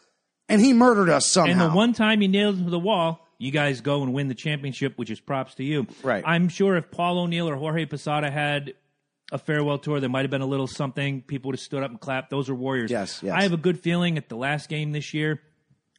[0.47, 1.51] and he murdered us somehow.
[1.51, 4.27] And the one time he nailed him to the wall, you guys go and win
[4.27, 5.87] the championship, which is props to you.
[6.03, 6.23] Right.
[6.27, 8.73] I'm sure if Paul O'Neill or Jorge Posada had
[9.31, 11.21] a farewell tour, there might have been a little something.
[11.21, 12.29] People would have stood up and clapped.
[12.29, 12.89] Those are Warriors.
[12.91, 13.33] Yes, yes.
[13.33, 15.41] I have a good feeling at the last game this year.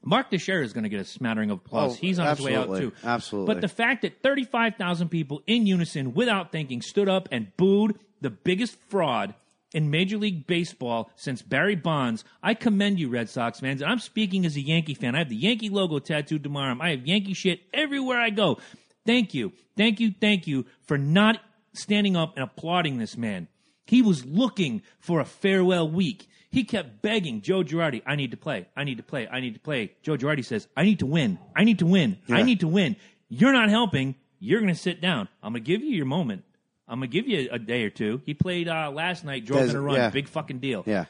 [0.02, 1.92] Mark Teixeira is going to get a smattering of applause.
[1.92, 2.92] Oh, He's on his way out too.
[3.04, 3.54] absolutely.
[3.54, 8.30] But the fact that 35,000 people in unison, without thinking, stood up and booed the
[8.30, 9.34] biggest fraud
[9.74, 13.82] in Major League Baseball since Barry Bonds, I commend you, Red Sox fans.
[13.82, 15.14] And I'm speaking as a Yankee fan.
[15.14, 16.80] I have the Yankee logo tattooed to my arm.
[16.80, 18.58] I have Yankee shit everywhere I go.
[19.06, 21.40] Thank you, thank you, thank you for not
[21.72, 23.48] standing up and applauding this man.
[23.86, 26.28] He was looking for a farewell week.
[26.50, 28.66] He kept begging Joe Girardi, I need to play.
[28.76, 29.28] I need to play.
[29.28, 29.92] I need to play.
[30.02, 31.38] Joe Girardi says, I need to win.
[31.56, 32.18] I need to win.
[32.28, 32.96] I need to win.
[33.28, 34.16] You're not helping.
[34.40, 35.28] You're going to sit down.
[35.42, 36.44] I'm going to give you your moment.
[36.88, 38.20] I'm going to give you a day or two.
[38.26, 39.94] He played uh, last night, drove Does- in a run.
[39.94, 40.10] yeah.
[40.10, 40.82] Big fucking deal.
[40.86, 41.04] yeah.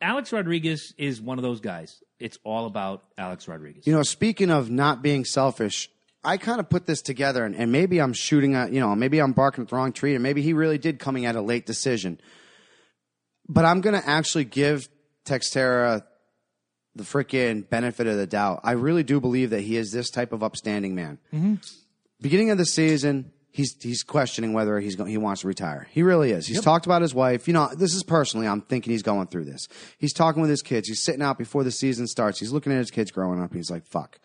[0.00, 2.02] Alex Rodriguez is one of those guys.
[2.18, 3.86] It's all about Alex Rodriguez.
[3.86, 5.90] You know, speaking of not being selfish,
[6.26, 9.20] I kind of put this together, and, and maybe I'm shooting at, you know, maybe
[9.20, 11.66] I'm barking at the wrong tree, and maybe he really did coming at a late
[11.66, 12.20] decision.
[13.48, 14.88] But I'm going to actually give
[15.24, 16.04] Teixeira
[16.96, 18.60] the freaking benefit of the doubt.
[18.64, 21.18] I really do believe that he is this type of upstanding man.
[21.32, 21.54] Mm-hmm.
[22.20, 25.86] Beginning of the season, he's he's questioning whether he's go, he wants to retire.
[25.90, 26.46] He really is.
[26.46, 27.46] He's talked about his wife.
[27.46, 28.48] You know, this is personally.
[28.48, 29.68] I'm thinking he's going through this.
[29.98, 30.88] He's talking with his kids.
[30.88, 32.40] He's sitting out before the season starts.
[32.40, 33.52] He's looking at his kids growing up.
[33.52, 34.18] He's like, "Fuck,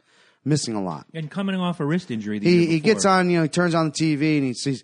[0.44, 2.40] missing a lot." and coming off a wrist injury.
[2.40, 3.30] The He he gets on.
[3.30, 4.84] You know, he turns on the TV and he says.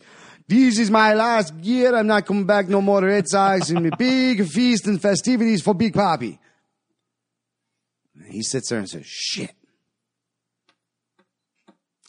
[0.50, 1.93] This is my last year.
[1.93, 3.70] I'm not coming back no more to Red Sox.
[3.70, 6.39] And a big feast and festivities for Big Papi.
[8.30, 9.52] He sits there and says, "Shit."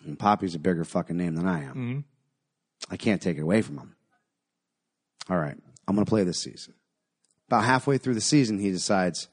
[0.05, 1.75] And Papi's a bigger fucking name than I am.
[1.75, 1.99] Mm-hmm.
[2.91, 3.97] I can't take it away from him.
[5.29, 5.57] All right,
[5.87, 6.75] I'm going to play this season.
[7.49, 9.29] About halfway through the season, he decides,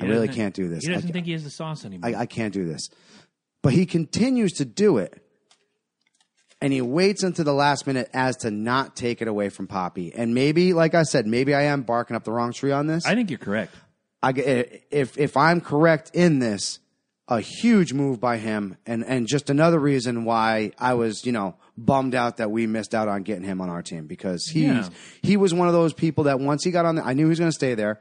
[0.00, 0.84] I really can't do this.
[0.84, 2.10] He doesn't I- think he has the sauce anymore.
[2.10, 2.88] I, I can't do this.
[3.62, 5.20] But he continues to do it.
[6.60, 10.12] And he waits until the last minute as to not take it away from Papi.
[10.14, 13.04] And maybe, like I said, maybe I am barking up the wrong tree on this.
[13.04, 13.74] I think you're correct.
[14.22, 16.78] I, eh, if if I'm correct in this,
[17.28, 21.56] a huge move by him, and and just another reason why I was you know
[21.76, 24.88] bummed out that we missed out on getting him on our team because he's Yeah.
[25.22, 27.30] he was one of those people that once he got on, the, I knew he
[27.30, 28.00] was going to stay there.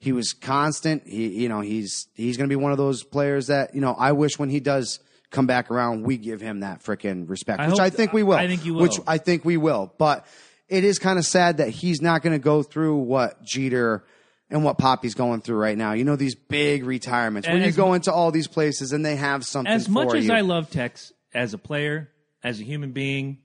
[0.00, 1.06] He was constant.
[1.06, 3.94] He you know he's he's going to be one of those players that you know
[3.96, 4.98] I wish when he does
[5.30, 8.22] come back around we give him that freaking respect, I which hope- I think we
[8.24, 8.36] will.
[8.36, 8.82] I think you will.
[8.82, 10.26] Which I think we will, but.
[10.68, 14.04] It is kind of sad that he's not going to go through what Jeter
[14.50, 15.94] and what Papi's going through right now.
[15.94, 19.44] You know these big retirements when you go into all these places and they have
[19.44, 19.72] something.
[19.72, 20.32] as much as you.
[20.32, 22.08] I love Tex as a player,
[22.44, 23.38] as a human being,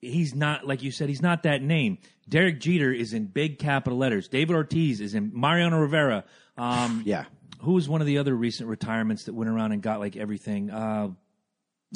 [0.00, 1.08] he's not like you said.
[1.08, 1.98] He's not that name.
[2.28, 4.28] Derek Jeter is in big capital letters.
[4.28, 6.24] David Ortiz is in Mariano Rivera.
[6.56, 7.24] Um, yeah,
[7.62, 10.70] Who was one of the other recent retirements that went around and got like everything?
[10.70, 11.10] Uh,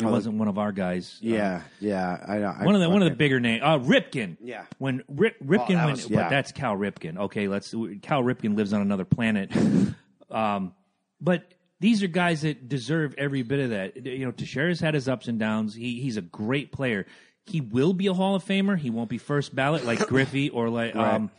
[0.00, 1.20] it wasn't one of our guys.
[1.22, 2.18] Uh, yeah, yeah.
[2.26, 4.36] I, I one of the one of the bigger names, uh, Ripken.
[4.40, 4.64] Yeah.
[4.78, 6.22] when Rip, Ripken that went, was- yeah.
[6.24, 7.16] but that's Cal Ripken.
[7.16, 7.70] Okay, let's.
[8.02, 9.52] Cal Ripken lives on another planet.
[10.32, 10.74] um,
[11.20, 11.44] but
[11.78, 14.04] these are guys that deserve every bit of that.
[14.04, 15.74] You know, Teixeira's had his ups and downs.
[15.76, 17.06] He he's a great player.
[17.46, 18.78] He will be a Hall of Famer.
[18.78, 21.30] He won't be first ballot like Griffey or like um,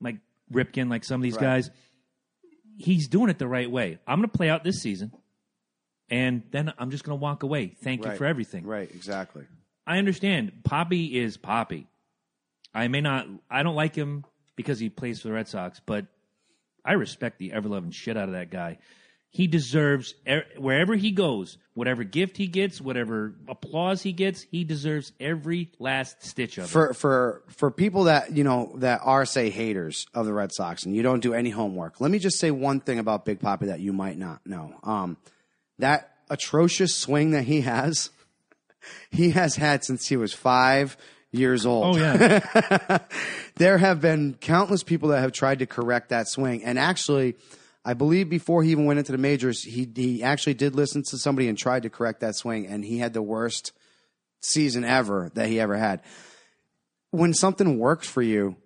[0.00, 0.16] like
[0.52, 1.70] Ripken, like some of these guys.
[2.78, 3.98] He's doing it the right way.
[4.06, 5.12] I'm going to play out this season,
[6.10, 7.68] and then I'm just going to walk away.
[7.68, 8.66] Thank you for everything.
[8.66, 9.44] Right, exactly.
[9.86, 10.52] I understand.
[10.62, 11.86] Papi is Papi.
[12.74, 13.26] I may not.
[13.50, 14.24] I don't like him
[14.56, 16.06] because he plays for the Red Sox, but
[16.84, 18.78] I respect the ever loving shit out of that guy.
[19.36, 24.64] He deserves er- wherever he goes, whatever gift he gets, whatever applause he gets, he
[24.64, 26.68] deserves every last stitch of it.
[26.68, 30.86] for for for people that you know that are say haters of the Red Sox
[30.86, 32.00] and you don't do any homework.
[32.00, 34.72] Let me just say one thing about Big Papi that you might not know.
[34.82, 35.18] Um,
[35.80, 38.08] that atrocious swing that he has,
[39.10, 40.96] he has had since he was five
[41.30, 41.96] years old.
[41.96, 42.98] Oh yeah,
[43.56, 46.64] there have been countless people that have tried to correct that swing.
[46.64, 47.36] And actually,
[47.86, 51.18] I believe before he even went into the majors, he he actually did listen to
[51.18, 53.70] somebody and tried to correct that swing, and he had the worst
[54.40, 56.02] season ever that he ever had.
[57.12, 58.56] When something works for you,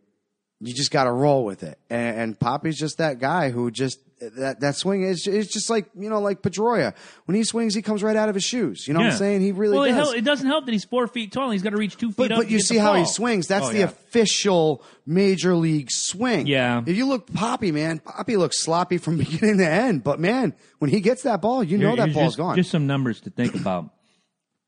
[0.59, 1.78] you just got to roll with it.
[1.90, 5.88] And, and Papi's just that guy who just that that swing is is just like
[5.98, 6.94] you know like Pedroia.
[7.24, 8.87] When he swings, he comes right out of his shoes.
[8.87, 9.40] You know what I'm saying?
[9.40, 10.09] He really well, It, does.
[10.09, 11.50] hel- it doesn't help that he's four feet tall.
[11.50, 12.38] He's got to reach two feet But, up.
[12.38, 13.46] but you see how he swings.
[13.46, 13.85] That's Oh, the yeah.
[13.85, 16.46] official major league swing.
[16.46, 16.83] Yeah.
[16.87, 20.04] If you look Papi, man, Papi looks sloppy from beginning to end.
[20.04, 22.56] But man, when he gets that ball, you know that ball's just, gone.
[22.56, 23.90] Just some numbers to think about.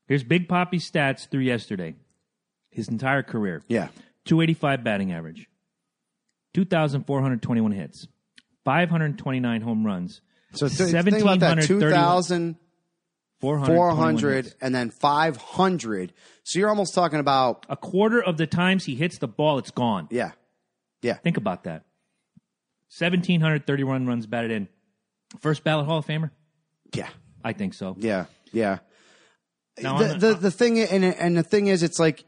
[0.07, 1.95] Here's Big Papi's stats through yesterday.
[2.71, 3.61] His entire career.
[3.67, 3.89] yeah.
[4.25, 5.47] 285 batting average,
[6.53, 8.07] 2,421 hits,
[8.65, 10.21] 529 home runs.
[10.53, 12.55] So th- think about that: 1731 2,000,
[13.41, 16.13] 421 400, and then 500.
[16.43, 19.71] So you're almost talking about, A quarter of the times he hits the ball, it's
[19.71, 20.07] gone.
[20.11, 20.31] yeah.
[21.01, 21.15] Yeah.
[21.15, 21.83] Think about that.
[22.97, 24.67] 1,731 runs batted in.
[25.39, 26.31] First ballot Hall of Famer?
[26.93, 27.09] Yeah.
[27.43, 27.95] I think so.
[27.99, 28.25] Yeah.
[28.51, 28.77] Yeah.
[29.81, 32.23] Now, the, the the thing and and the thing is, it's like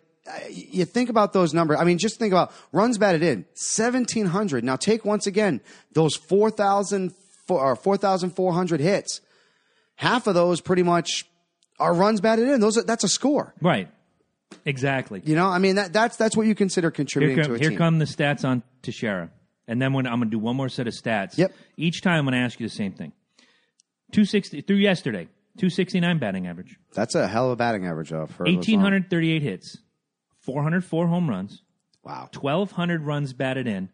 [0.49, 1.77] you think about those numbers.
[1.79, 4.63] I mean, just think about runs batted in seventeen hundred.
[4.63, 5.61] Now take once again
[5.93, 7.13] those four thousand
[7.47, 9.21] or four thousand four hundred hits.
[9.95, 11.25] Half of those pretty much
[11.79, 12.59] are runs batted in.
[12.59, 13.53] Those are, that's a score.
[13.61, 13.89] Right.
[14.65, 15.21] Exactly.
[15.25, 17.59] You know, I mean that that's that's what you consider Here, contributing come, to a
[17.59, 17.77] here team.
[17.77, 19.29] come the stats on Teixeira.
[19.67, 21.37] And then when I'm going to do one more set of stats.
[21.37, 21.53] Yep.
[21.75, 23.13] Each time I'm going to ask you the same thing.
[24.11, 25.25] 260 through yesterday,
[25.57, 28.27] 269 batting average, that's a hell of a batting average though.
[28.37, 29.77] 1,838 hits,
[30.45, 31.61] 404 home runs,
[32.03, 32.29] Wow.
[32.39, 33.89] 1,200 runs batted in,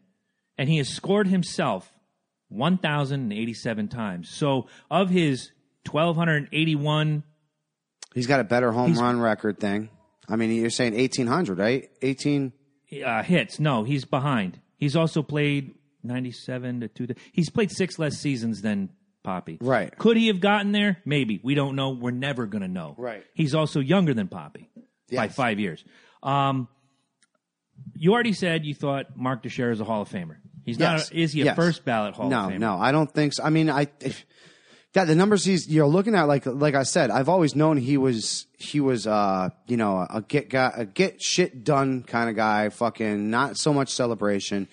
[0.58, 1.94] and he has scored himself
[2.50, 4.30] 1,087 times.
[4.30, 5.52] So of his
[5.90, 7.24] 1,281,
[8.14, 9.90] He's got a better home run record thing.
[10.28, 11.90] I mean, you're saying eighteen hundred, right?
[12.02, 12.52] Eighteen.
[13.06, 14.60] uh, hits, no, he's behind.
[14.78, 17.08] He's also played 97 to 2.
[17.32, 18.90] He's played six less seasons than
[19.26, 19.60] Papi.
[19.62, 19.96] Right.
[19.98, 20.98] Could he have gotten there?
[21.06, 21.40] Maybe.
[21.44, 21.92] We don't know.
[21.92, 22.96] We're never going to know.
[22.98, 23.24] Right.
[23.36, 24.68] He's also younger than Papi
[25.14, 25.86] by five years.
[26.24, 26.68] Um,
[27.96, 30.38] you already said you thought Mark Teixeira is a Hall of Famer.
[30.66, 31.10] He's Yes.
[31.10, 31.18] not.
[31.18, 31.56] A, is he a Yes.
[31.56, 32.60] first ballot Hall no, of Famer?
[32.60, 33.44] no, I don't think so.
[33.44, 34.26] I mean, I, if,
[34.96, 37.98] yeah, the numbers he's you're looking at, like like I said, I've always known he
[37.98, 42.36] was he was uh you know a get guy, a get shit done kind of
[42.36, 42.70] guy.
[42.70, 44.68] Fucking not so much celebration.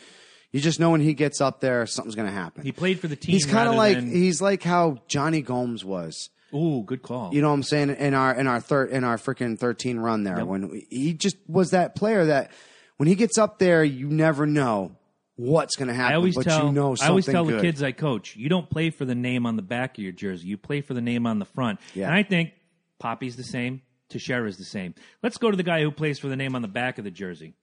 [0.53, 2.65] You just know when he gets up there, something's gonna happen.
[2.65, 3.33] He played for the team.
[3.33, 6.31] he's kind of like than- he's like how Jonny Gomes was.
[6.55, 7.35] Ooh, good call.
[7.35, 7.91] You know what I'm saying?
[7.91, 11.37] In our in our third in our freaking 13 run there, when we, he just
[11.47, 12.53] was that player that
[12.97, 14.93] when he gets up there, you never know
[15.37, 16.13] what's going to happen.
[16.13, 17.59] I always but tell you know I always tell good.
[17.59, 20.13] the kids I coach, you don't play for the name on the back of your
[20.13, 20.49] jersey.
[20.49, 21.81] You play for the name on the front.
[21.95, 22.07] Yeah.
[22.07, 22.53] And I think
[22.99, 24.95] Papi's the same, Teixeira's the same.
[25.23, 27.11] Let's go to the guy who plays for the name on the back of the
[27.11, 27.55] jersey.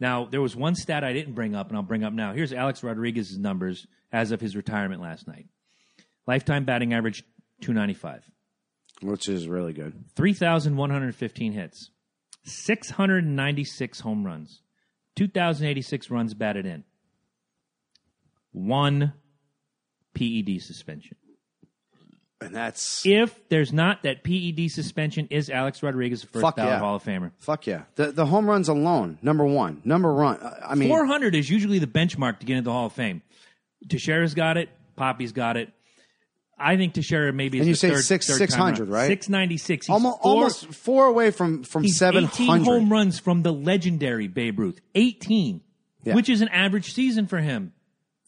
[0.00, 2.32] Now, there was one stat I didn't bring up, and I'll bring up now.
[2.32, 5.46] Here's Alex Rodriguez's numbers as of his retirement last night.
[6.26, 7.22] Lifetime batting average
[7.64, 8.30] 295,
[9.02, 10.04] which is really good.
[10.16, 11.90] 3,115 hits,
[12.44, 14.60] 696 home runs,
[15.16, 16.84] 2,086 runs batted in,
[18.52, 19.14] one
[20.14, 21.16] PED suspension.
[22.40, 26.72] And that's If there's not that PED suspension, is Alex Rodriguez a first Fuck ballot
[26.72, 26.78] yeah.
[26.78, 27.30] Hall of Famer?
[27.38, 27.84] fuck yeah.
[27.94, 30.38] The the home runs alone, number one, number one.
[30.62, 33.22] I mean, 400 is usually the benchmark to get into the Hall of Fame.
[33.88, 34.68] Teixeira's got it.
[34.96, 35.72] Papi's got it.
[36.58, 39.06] I think Teixeira maybe is And you the say third, six- third 600, right?
[39.08, 39.90] 696.
[39.90, 42.64] Almost four- almost four away from from seven 18 hundred.
[42.64, 44.80] home runs from the legendary Babe Ruth.
[44.94, 45.60] 18,
[46.04, 46.14] Yeah.
[46.14, 47.72] which is an average season for him.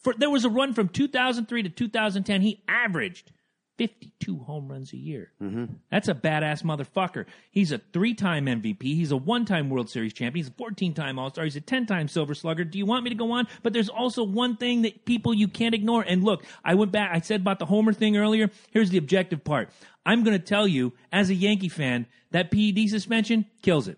[0.03, 2.41] For there was a run from 2003 to 2010.
[2.41, 3.31] He averaged
[3.77, 5.31] 52 home runs a year.
[5.41, 5.65] Mm-hmm.
[5.91, 7.25] That's a badass motherfucker.
[7.51, 8.81] He's a three-time MVP.
[8.81, 10.43] He's a one-time World Series champion.
[10.43, 11.43] He's a 14-time All-Star.
[11.43, 12.63] He's a 10-time Silver Slugger.
[12.63, 13.47] Do you want me to go on?
[13.63, 16.01] But there's also one thing that people you can't ignore.
[16.01, 17.11] And look, I went back.
[17.13, 18.49] I said about the Homer thing earlier.
[18.71, 19.69] Here's the objective part.
[20.05, 23.97] I'm going to tell you, as a Yankee fan, that PED suspension kills it.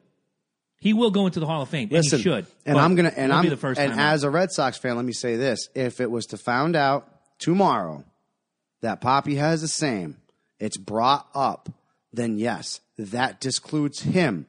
[0.82, 2.48] He will go into the Hall of Fame, and he should.
[2.66, 4.96] And I'm gonna and I'm be the first and time as a Red Sox fan,
[4.96, 7.06] let me say this: if it was to found out
[7.38, 8.06] tomorrow
[8.82, 10.18] that Papi has the same,
[10.60, 11.70] it's brought up,
[12.14, 14.46] then yes, that discludes him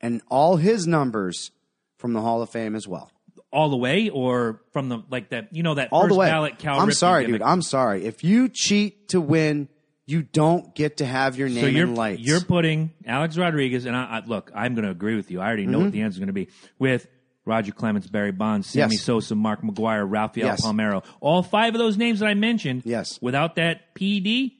[0.00, 1.50] and all his numbers
[1.98, 3.10] from the Hall of Fame as well.
[3.52, 6.26] all the way, or from the like that you know that all first the way.
[6.28, 7.40] ballot Cal I'm Ripken sorry, gimmick.
[7.40, 7.48] dude.
[7.48, 8.04] I'm sorry.
[8.04, 9.68] If you cheat to win,
[10.06, 12.22] you don't get to have your name so you're in lights.
[12.22, 14.50] you're putting Alex Rodriguez and I, I look.
[14.54, 15.40] I'm going to agree with you.
[15.40, 15.84] I already know Mm-hmm.
[15.86, 17.06] what the answer is going to be with.
[17.44, 19.02] Roger Clemens, Barry Bonds, Sammy Yes.
[19.02, 20.64] Sosa, Mark McGwire, Rafael Yes.
[20.64, 21.04] Palmeiro.
[21.20, 22.82] All five of those names that I mentioned.
[22.84, 23.18] Yes.
[23.22, 24.52] Without that PD,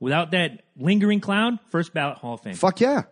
[0.00, 2.54] without that lingering cloud, first ballot Hall of Fame.
[2.54, 3.02] Fuck yeah.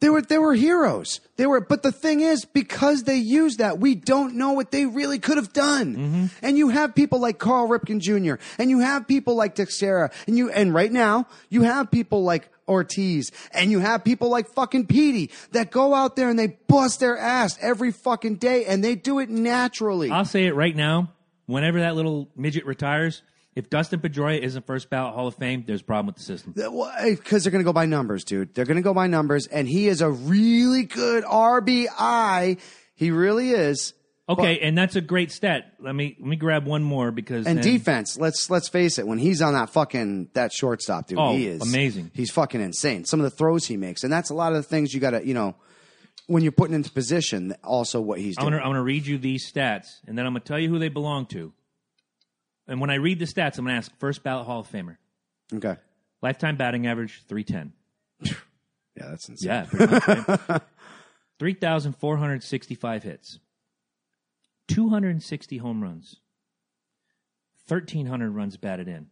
[0.00, 1.20] They were they were heroes.
[1.36, 4.86] They were but the thing is because they used that, we don't know what they
[4.86, 5.94] really could have done.
[5.94, 6.26] Mm-hmm.
[6.42, 8.42] And you have people like Carl Ripken Jr.
[8.58, 12.48] and you have people like Teixeira and you and right now you have people like
[12.70, 17.00] Ortiz and you have people like fucking Petey that go out there and they bust
[17.00, 20.10] their ass every fucking day and they do it naturally.
[20.10, 21.12] I'll say it right now.
[21.46, 23.22] Whenever that little midget retires,
[23.56, 26.52] if Dustin Pedroia isn't first ballot Hall of Fame, there's a problem with the system.
[26.54, 28.54] Because they're going to go by numbers, dude.
[28.54, 32.58] They're going to go by numbers, and he is a really good RBI.
[32.94, 33.94] He really is.
[34.30, 35.74] Okay, and that's a great stat.
[35.80, 39.06] Let me let me grab one more because And then- defense, let's let's face it,
[39.06, 42.10] when he's on that fucking that shortstop, dude, Oh, he is amazing.
[42.14, 43.04] He's fucking insane.
[43.04, 45.10] Some of the throws he makes, and that's a lot of the things you got
[45.10, 45.56] to, you know,
[46.26, 47.54] when you're putting into position.
[47.64, 48.54] Also, what he's I'm doing.
[48.54, 51.26] I'm gonna read you these stats, and then I'm gonna tell you who they belong
[51.26, 51.52] to.
[52.68, 54.96] And when I read the stats, I'm gonna ask first ballot Hall of Famer,
[55.52, 55.76] Okay,
[56.22, 57.72] lifetime batting average three ten.
[58.22, 58.32] yeah,
[58.96, 59.66] that's insane.
[59.72, 60.62] Yeah, right?
[61.40, 63.40] three thousand four hundred sixty five hits,
[64.74, 66.16] two hundred and sixty home runs,
[67.66, 69.06] thirteen hundred runs batted in.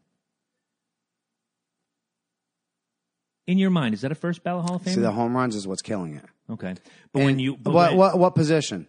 [3.47, 4.95] In your mind, is that a first ballot Hall of Fame?
[4.95, 6.25] See, the home runs is what's killing it.
[6.51, 6.75] okay,
[7.13, 8.87] but when you but what when- what what position?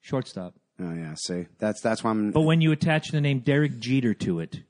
[0.00, 0.54] shortstop.
[0.80, 2.30] Oh yeah, see, that's that's why I'm.
[2.30, 4.60] But when you attach the name Derek Jeter to it,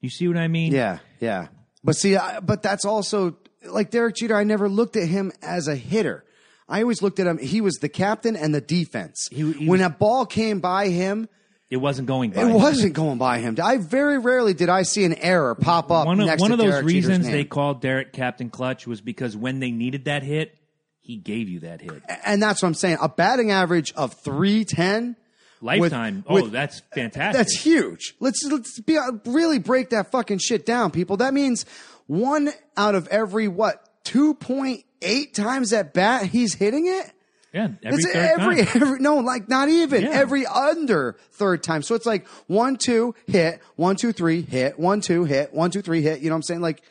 [0.00, 0.72] you see what I mean?
[0.72, 1.48] Yeah, yeah.
[1.84, 4.34] But see, I, but that's also like Derek Jeter.
[4.36, 6.24] I never looked at him as a hitter.
[6.72, 7.38] I always looked at him.
[7.38, 9.28] He was the captain and the defense.
[9.30, 11.28] He- he when was- a ball came by him,
[11.70, 12.42] It wasn't going by.
[12.42, 13.56] it wasn't going by him.
[13.62, 16.70] I very rarely did I see an error pop up One of, one of those
[16.70, 20.54] Derek reasons they called Derek Captain Clutch was because when they needed that hit,
[21.00, 22.02] he gave you that hit.
[22.24, 22.98] and that's what I'm saying.
[23.00, 25.16] A batting average of three ten.
[25.60, 26.24] Lifetime.
[26.26, 27.38] Oh, with- oh, that's fantastic.
[27.38, 28.14] That's huge.
[28.18, 31.18] Let's let's be uh, really break that fucking shit down, people.
[31.18, 31.64] That means
[32.06, 37.12] one out of every what two point eight times at bat he's hitting it.
[37.52, 38.82] yeah, every It's third every, time.
[38.82, 40.10] every no, like not even Yeah.
[40.10, 41.82] every under third time.
[41.82, 45.82] So it's like one, two, hit, one, two, three, hit, one, two, hit, one, two,
[45.82, 46.20] three, hit.
[46.20, 46.60] You know what I'm saying?
[46.62, 46.82] Like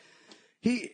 [0.60, 0.90] he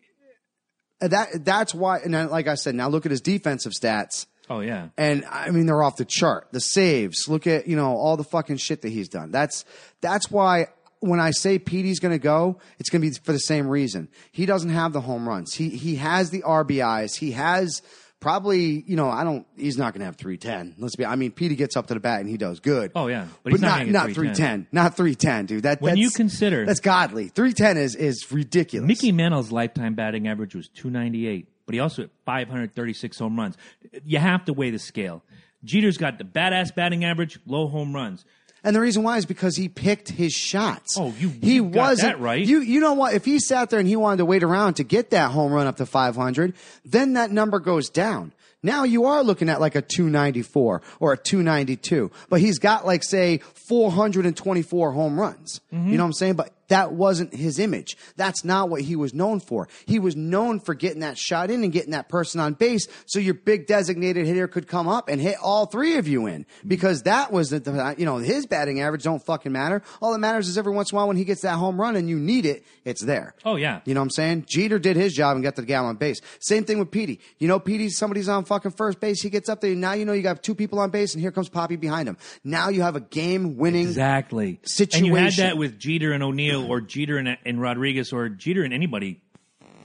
[1.00, 1.98] that that's why.
[1.98, 4.26] And then, like I said, now look at his defensive stats.
[4.50, 4.88] Oh yeah.
[4.96, 6.48] And I mean, they're off the chart.
[6.52, 9.30] The saves, look at, you know, all the fucking shit that he's done.
[9.30, 9.64] That's,
[10.00, 10.68] that's why
[11.00, 14.08] when I say Petey's going to go, it's going to be for the same reason.
[14.32, 15.54] He doesn't have the home runs.
[15.54, 17.16] He, he has the RBIs.
[17.16, 17.82] He has
[18.20, 20.74] probably, you know, I don't, he's not going to have 310.
[20.82, 22.90] Let's be, I mean, Petey gets up to the bat and he does good.
[22.96, 23.26] Oh, yeah.
[23.44, 24.34] But, But he's not not, gonna get not 310.
[24.34, 24.66] 310.
[24.72, 25.62] Not 310, dude.
[25.62, 27.28] That, When that's, you consider- that's godly.
[27.28, 28.88] 310 is, is ridiculous.
[28.88, 33.56] Mickey Mantle's lifetime batting average was 298, but he also hit 536 home runs.
[34.04, 35.22] You have to weigh the scale.
[35.64, 38.24] Jeter's got the badass batting average, low home runs.
[38.64, 40.96] And the reason why is because he picked his shots.
[40.98, 42.44] Oh, you- he you got wasn't that right.
[42.44, 43.14] You you know what?
[43.14, 45.66] If he sat there and he wanted to wait around to get that home run
[45.66, 48.32] up to 500, then that number goes down.
[48.60, 53.04] Now you are looking at like a 294 or a 292, but he's got like
[53.04, 55.60] say 424 home runs.
[55.72, 55.90] Mm-hmm.
[55.90, 56.34] You know what I'm saying?
[56.34, 57.96] But that wasn't his image.
[58.16, 59.68] That's not what he was known for.
[59.86, 63.18] He was known for getting that shot in and getting that person on base so
[63.18, 67.02] your big designated hitter could come up and hit all three of you in because
[67.02, 69.82] that was the, you know, his batting average don't fucking matter.
[70.00, 71.96] All that matters is every once in a while when he gets that home run
[71.96, 73.34] and you need it, it's there.
[73.44, 73.80] Oh, yeah.
[73.84, 74.44] You know what I'm saying?
[74.48, 76.20] Jeter did his job and got the gal on base.
[76.40, 77.20] Same thing with Petey.
[77.38, 79.22] You know, Petey, somebody's on fucking first base.
[79.22, 79.74] He gets up there.
[79.74, 82.16] Now you know you got two people on base and here comes Papi behind him.
[82.44, 83.86] Now you have a game winning.
[83.86, 84.60] Exactly.
[84.64, 85.06] situation.
[85.06, 88.62] And you had that with Jeter and O'Neill or Jeter and, and Rodriguez or Jeter
[88.62, 89.20] and anybody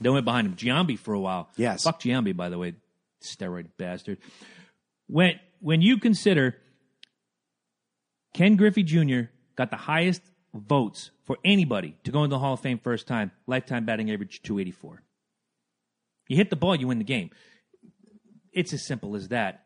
[0.00, 0.54] that went behind him.
[0.56, 1.48] Giambi for a while.
[1.56, 1.84] Yes.
[1.84, 2.74] Fuck Giambi, by the way.
[3.22, 4.18] Steroid bastard.
[5.06, 6.56] When, when you consider
[8.34, 9.30] Ken Griffey Jr.
[9.56, 13.30] got the highest votes for anybody to go into the Hall of Fame first time,
[13.46, 15.02] lifetime batting average 284.
[16.28, 17.30] You hit the ball, you win the game.
[18.52, 19.64] It's as simple as that.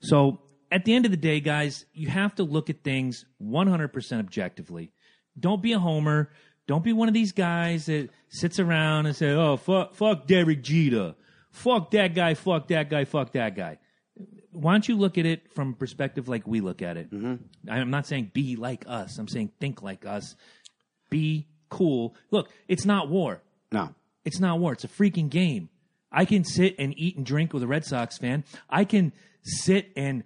[0.00, 4.18] So at the end of the day, guys, you have to look at things 100%
[4.18, 4.92] objectively.
[5.38, 6.30] Don't be a homer.
[6.66, 10.62] Don't be one of these guys that sits around and say, "Oh, fuck, fuck Derek
[10.62, 11.14] Jeter,
[11.50, 13.78] fuck that guy, fuck that guy, fuck that guy."
[14.52, 17.12] Why don't you look at it from a perspective like we look at it?
[17.12, 17.70] Mm-hmm.
[17.70, 19.18] I'm not saying be like us.
[19.18, 20.34] I'm saying think like us.
[21.10, 22.14] Be cool.
[22.30, 23.42] Look, it's not war.
[23.70, 23.94] No.
[24.24, 24.72] It's not war.
[24.72, 25.68] It's a freaking game.
[26.10, 28.44] I can sit and eat and drink with a Red Sox fan.
[28.70, 30.24] I can sit and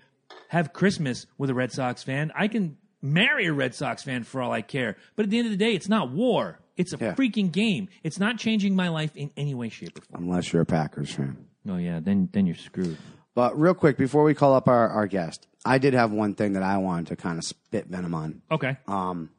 [0.48, 2.30] have Christmas with a Red Sox fan.
[2.34, 4.96] I can marry a Red Sox fan for all I care.
[5.16, 6.58] But at the end of the day, it's not war.
[6.76, 7.14] It's a Yeah.
[7.14, 7.88] freaking game.
[8.02, 10.24] It's not changing my life in any way, shape, or form.
[10.24, 11.46] Unless you're a Packers fan.
[11.68, 12.96] Oh yeah, then then you're screwed.
[13.34, 16.54] But real quick, before we call up our, our guest, I did have one thing
[16.54, 18.42] that I wanted to kind of spit venom on.
[18.50, 18.76] Okay.
[18.88, 19.30] Um,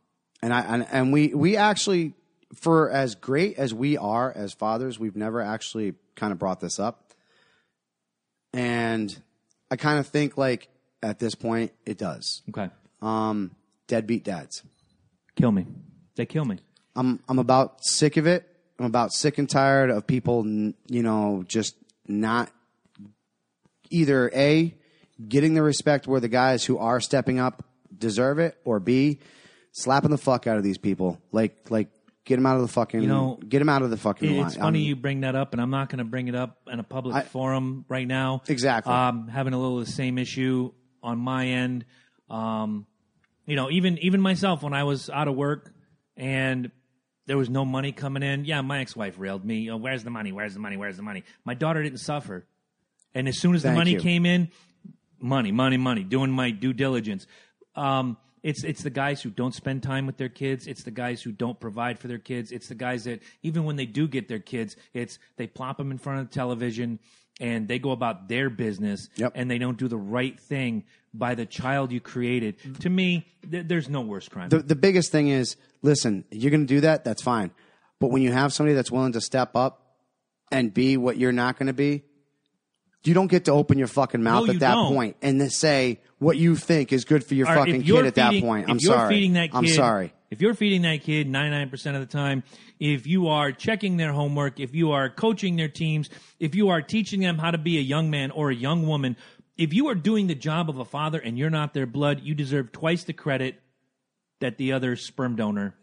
[0.41, 2.13] and I and, and we we actually,
[2.55, 6.79] for as great as we are as fathers, we've never actually kind of brought this
[6.79, 7.11] up.
[8.53, 9.15] And
[9.69, 10.67] I kind of think like
[11.01, 12.41] at this point it does.
[12.49, 12.69] okay.
[13.01, 13.51] Um,
[13.87, 14.63] deadbeat dads.
[15.35, 15.65] Kill me.
[16.15, 16.59] They kill me.
[16.95, 18.47] I'm I'm about sick of it.
[18.79, 21.75] I'm about sick and tired of people, you know, just
[22.07, 22.51] not
[23.89, 24.75] either a
[25.27, 27.63] getting the respect where the guys who are stepping up
[27.95, 29.19] deserve it, or b
[29.71, 31.19] slapping the fuck out of these people.
[31.31, 31.89] Like like
[32.25, 34.47] get them out of the fucking You know, get them out of the fucking line.
[34.47, 36.57] It's funny I'm- you bring that up, and I'm not going to bring it up
[36.71, 38.41] in a public I- forum right now.
[38.47, 38.93] Exactly.
[38.93, 40.71] Um, having a little of the same issue
[41.01, 41.85] on my end.
[42.29, 42.85] Um,
[43.51, 45.73] you know, even even myself when I was out of work
[46.15, 46.71] and
[47.25, 48.45] there was no money coming in.
[48.45, 49.69] Yeah, my ex-wife railed me.
[49.69, 50.31] Oh, where's the money?
[50.31, 50.77] Where's the money?
[50.77, 51.25] Where's the money?
[51.43, 52.45] My daughter didn't suffer,
[53.13, 53.99] and as soon as the money you.
[53.99, 54.51] came in,
[55.19, 56.05] money, money, money.
[56.05, 57.27] Doing my due diligence.
[57.75, 60.65] Um, it's it's the guys who don't spend time with their kids.
[60.65, 62.53] It's the guys who don't provide for their kids.
[62.53, 65.91] It's the guys that even when they do get their kids, it's they plop them
[65.91, 66.99] in front of the television
[67.41, 69.33] and they go about their business Yep.
[69.35, 72.55] and they don't do the right thing by the child you created.
[72.81, 74.47] To me, th- there's no worse crime.
[74.49, 77.51] the the biggest thing is listen, you're going to do that, that's fine.
[77.99, 79.97] But when you have somebody that's willing to step up
[80.51, 82.03] and be what you're not going to be,
[83.03, 85.99] you don't get to open your fucking mouth No, at that point and then say
[86.19, 88.69] what you think is good for your All fucking kid at that point.
[88.69, 89.15] I'm if you're sorry.
[89.15, 90.13] feeding that kid, I'm sorry.
[90.31, 92.43] If you're feeding that kid 99% of the time,
[92.79, 96.09] if you are checking their homework, if you are coaching their teams,
[96.39, 99.17] if you are teaching them how to be a young man or a young woman,
[99.57, 102.33] if you are doing the job of a father and you're not their blood, you
[102.33, 103.61] deserve twice the credit
[104.39, 105.75] that the other sperm donor.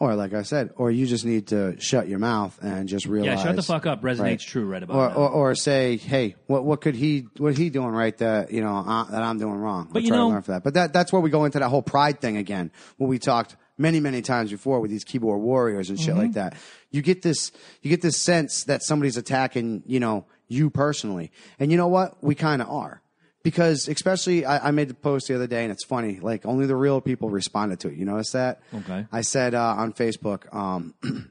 [0.00, 3.36] Or like I said, or you just need to shut your mouth and just realize.
[3.40, 4.00] Yeah, shut the fuck up.
[4.00, 4.40] Resonates Right.
[4.40, 7.90] true right about Or, or, or say, hey, what what could he what he doing
[7.90, 9.90] right that you know uh, that I'm doing wrong?
[9.92, 10.64] But I'll you try know- to learn for that.
[10.64, 12.72] But that that's where we go into that whole pride thing again.
[12.96, 16.18] When we talked many many times before with these keyboard warriors and shit Mm-hmm.
[16.18, 16.54] like that,
[16.90, 17.50] you get this
[17.82, 22.22] you get this sense that somebody's attacking you know you personally, and you know what?
[22.22, 23.02] We kind of are.
[23.42, 26.20] Because especially, I, I made the post the other day, and it's funny.
[26.20, 27.94] Like only the real people responded to it.
[27.94, 28.60] You notice that?
[28.74, 29.06] Okay.
[29.10, 30.92] I said uh, on Facebook, um,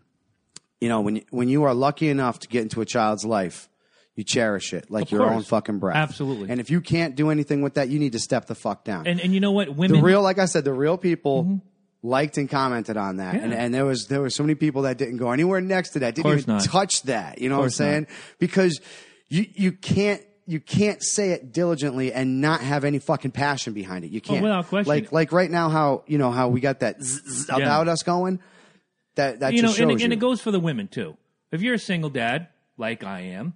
[0.82, 3.70] you know, when you, when you are lucky enough to get into a child's life,
[4.16, 5.34] you cherish it like Of your course.
[5.36, 5.98] own fucking breath.
[5.98, 6.50] Absolutely.
[6.50, 9.06] And if you can't do anything with that, you need to step the fuck down.
[9.06, 9.68] and, and you know what?
[9.68, 10.02] the Women.
[10.02, 11.62] real, like I said, the real people
[12.02, 13.52] liked and commented on that, and.
[13.52, 13.58] Yeah.
[13.64, 16.16] and there was there were so many people that didn't go anywhere next to that,
[16.16, 16.64] didn't even not.
[16.64, 17.40] touch that.
[17.40, 17.86] You know what I'm Course not.
[17.86, 18.08] saying?
[18.40, 18.82] Because
[19.28, 20.22] you you can't.
[20.46, 24.10] You can't say it diligently and not have any fucking passion behind it.
[24.10, 24.40] You can't.
[24.40, 24.90] Oh, without question.
[24.90, 27.58] Like like right now, how you know how we got that zzz, zzz Yeah.
[27.58, 28.40] about us going.
[29.14, 30.18] That that you know, just and, it- and you.
[30.18, 31.18] it goes for the women too.
[31.52, 32.48] If you're a single dad,
[32.78, 33.54] like I am,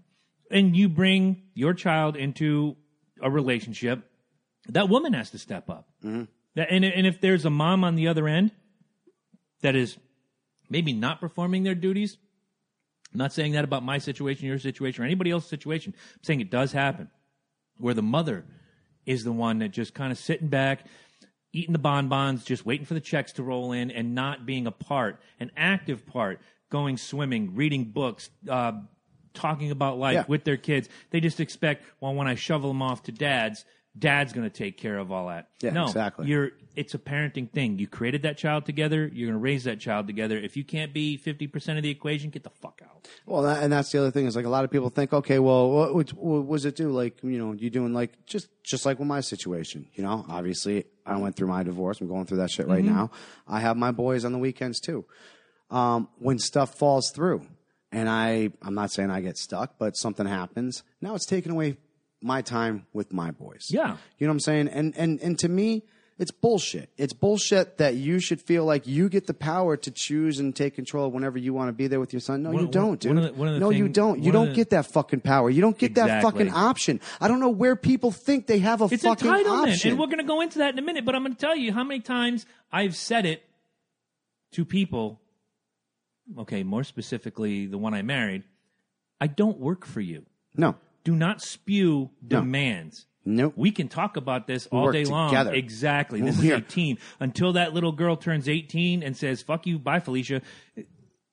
[0.52, 2.76] and you bring your child into
[3.24, 4.04] a relationship,
[4.68, 5.88] that woman has to step up.
[6.06, 6.26] Mm-hmm.
[6.56, 8.52] That, and, and if there's a mom on the other end
[9.62, 9.98] that is
[10.70, 12.18] maybe not performing their duties,
[13.12, 15.94] I'm not saying that about my situation, your situation, or anybody else's situation.
[16.16, 17.10] I'm saying it does happen
[17.78, 18.46] where the mother
[19.06, 20.86] is the one that just kind of sitting back,
[21.52, 24.72] eating the bonbons, just waiting for the checks to roll in, and not being a
[24.72, 26.40] part, an active part,
[26.70, 28.72] going swimming, reading books, uh,
[29.34, 30.26] talking about life Yeah.
[30.28, 30.88] with their kids.
[31.12, 33.66] They just expect, well, when I shovel them off to dad's,
[33.98, 35.50] dad's going to take care of all that.
[35.62, 36.28] Yeah, no, exactly.
[36.28, 37.78] You're it's a parenting thing.
[37.78, 39.08] You created that child together.
[39.14, 40.38] You're going to raise that child together.
[40.38, 43.08] If you can't be fifty percent of the equation, get the fuck out.
[43.26, 45.40] Well, that, and that's the other thing is like a lot of people think, okay,
[45.40, 46.90] well, what, what, what was it do?
[46.90, 50.26] Like, you know, you doing like just just like with my situation, you know.
[50.28, 52.02] Obviously, I went through my divorce.
[52.02, 53.12] I'm going through that shit right now.
[53.48, 55.06] I have my boys on the weekends too.
[55.70, 57.48] Um, when stuff falls through,
[57.92, 60.84] and I, I'm not saying I get stuck, but something happens.
[61.02, 61.78] Now it's taken away
[62.24, 63.68] my time with my boys.
[63.70, 63.98] Yeah.
[64.18, 64.68] You know what I'm saying?
[64.70, 65.84] And and and to me,
[66.20, 66.90] it's bullshit.
[66.98, 70.76] It's bullshit that you should feel like you get the power to choose and take
[70.76, 72.44] control whenever you want to be there with your son.
[72.44, 73.16] No, One- you don't, dude.
[73.16, 74.22] one of the- one no, you don't.
[74.24, 75.50] You don't the- get that fucking power.
[75.50, 77.00] You don't get that fucking option.
[77.20, 79.90] I don't know where people think they have a It's fucking entitlement, option.
[79.92, 81.04] and we're going to go into that in a minute.
[81.04, 83.44] But I'm going to tell you how many times I've said it
[84.52, 85.20] to people.
[86.38, 88.44] Okay, more specifically, the one I married.
[89.20, 90.26] I don't work for you.
[90.56, 93.06] no, Do not spew demands.
[93.26, 93.54] nope.
[93.58, 95.30] We can talk about this all work day long.
[95.30, 95.54] together.
[95.54, 96.22] Exactly.
[96.22, 96.98] This We is are- a team.
[97.20, 100.42] Until that little girl turns 18 and says, fuck you, bye, Felicia.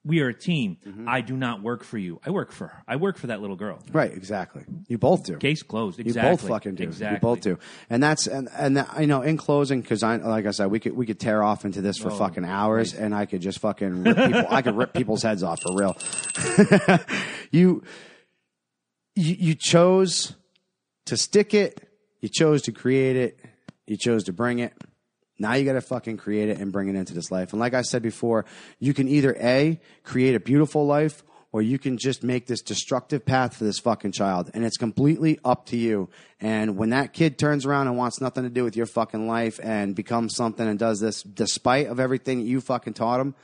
[0.05, 0.79] we are a team.
[0.87, 1.09] Mm-hmm.
[1.09, 2.21] I do not work for you.
[2.25, 2.83] I work for her.
[2.89, 3.79] I work for that little girl.
[3.93, 4.65] Right, exactly.
[4.89, 5.37] You both do.
[5.37, 5.99] Case closed.
[5.99, 6.85] You both fucking do.
[6.85, 7.17] Exactly.
[7.17, 7.59] You both do.
[7.91, 10.81] And that's and and that, you know, in closing, because I like I said, we
[10.81, 13.59] could we could tear off into this for Oh, fucking hours, and I could just
[13.59, 14.45] fucking rip people.
[14.49, 15.95] I could rip people's heads off for real.
[17.51, 17.83] you,
[19.15, 20.35] you you chose
[21.07, 21.89] to stick it.
[22.21, 23.39] You chose to create it.
[23.87, 24.73] You chose to bring it.
[25.39, 27.53] Now you got to fucking create it and bring it into this life.
[27.53, 28.45] And like I said before,
[28.79, 33.25] you can either A, create a beautiful life, or you can just make this destructive
[33.25, 34.51] path for this fucking child.
[34.55, 36.11] And it's completely up to you.
[36.41, 39.59] And when that kid turns around and wants nothing to do with your fucking life
[39.63, 43.35] and becomes something and does this despite of everything you fucking taught him,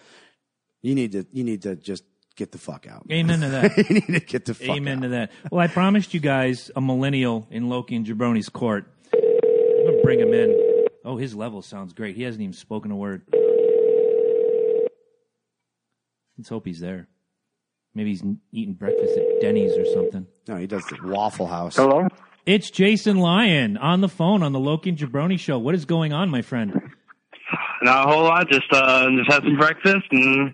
[0.82, 2.04] you need to, you need to just
[2.36, 3.06] get the fuck out.
[3.10, 3.76] Amen to that.
[3.90, 5.02] you need to get the fuck Amen out.
[5.02, 5.32] to that.
[5.50, 8.86] Well, I promised you guys a millennial in Loki and Jabroni's court.
[9.12, 10.86] I'm gonna bring him in.
[11.04, 12.16] Oh, his level sounds great.
[12.16, 13.22] He hasn't even spoken a word.
[16.38, 17.08] Let's hope he's there.
[17.94, 18.22] Maybe he's
[18.52, 20.26] eating breakfast at Denny's or something.
[20.46, 21.76] No, he does the Waffle House.
[21.76, 22.08] Hello?
[22.44, 25.58] It's Jason Lyon on the phone on the Loki and Jabroni show.
[25.58, 26.78] What is going on, my friend?
[27.82, 28.48] Not a whole lot.
[28.50, 30.52] Just uh, just had some breakfast and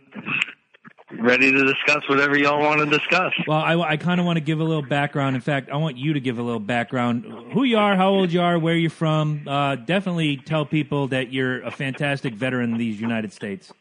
[1.21, 3.33] ready to discuss whatever y'all want to discuss.
[3.47, 5.35] Well, I, I kind of want to give a little background.
[5.37, 7.25] In fact, I want you to give a little background.
[7.53, 9.47] Who you are, how old you are, where you're from.
[9.47, 13.73] Uh, definitely tell people that you're a fantastic veteran of these United States.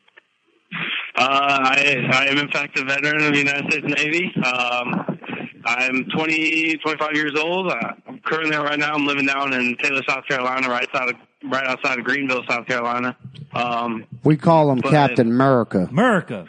[1.16, 4.34] Uh, I I am in fact a veteran of the United States Navy.
[4.44, 5.20] Um,
[5.66, 7.72] I'm 20, 25 years old.
[7.72, 7.76] Uh,
[8.08, 11.16] I'm currently right now I'm living down in Taylor, South Carolina, right outside of
[11.52, 13.16] right outside of Greenville, South Carolina.
[13.54, 15.88] Um, We call him Captain America.
[15.90, 16.48] America.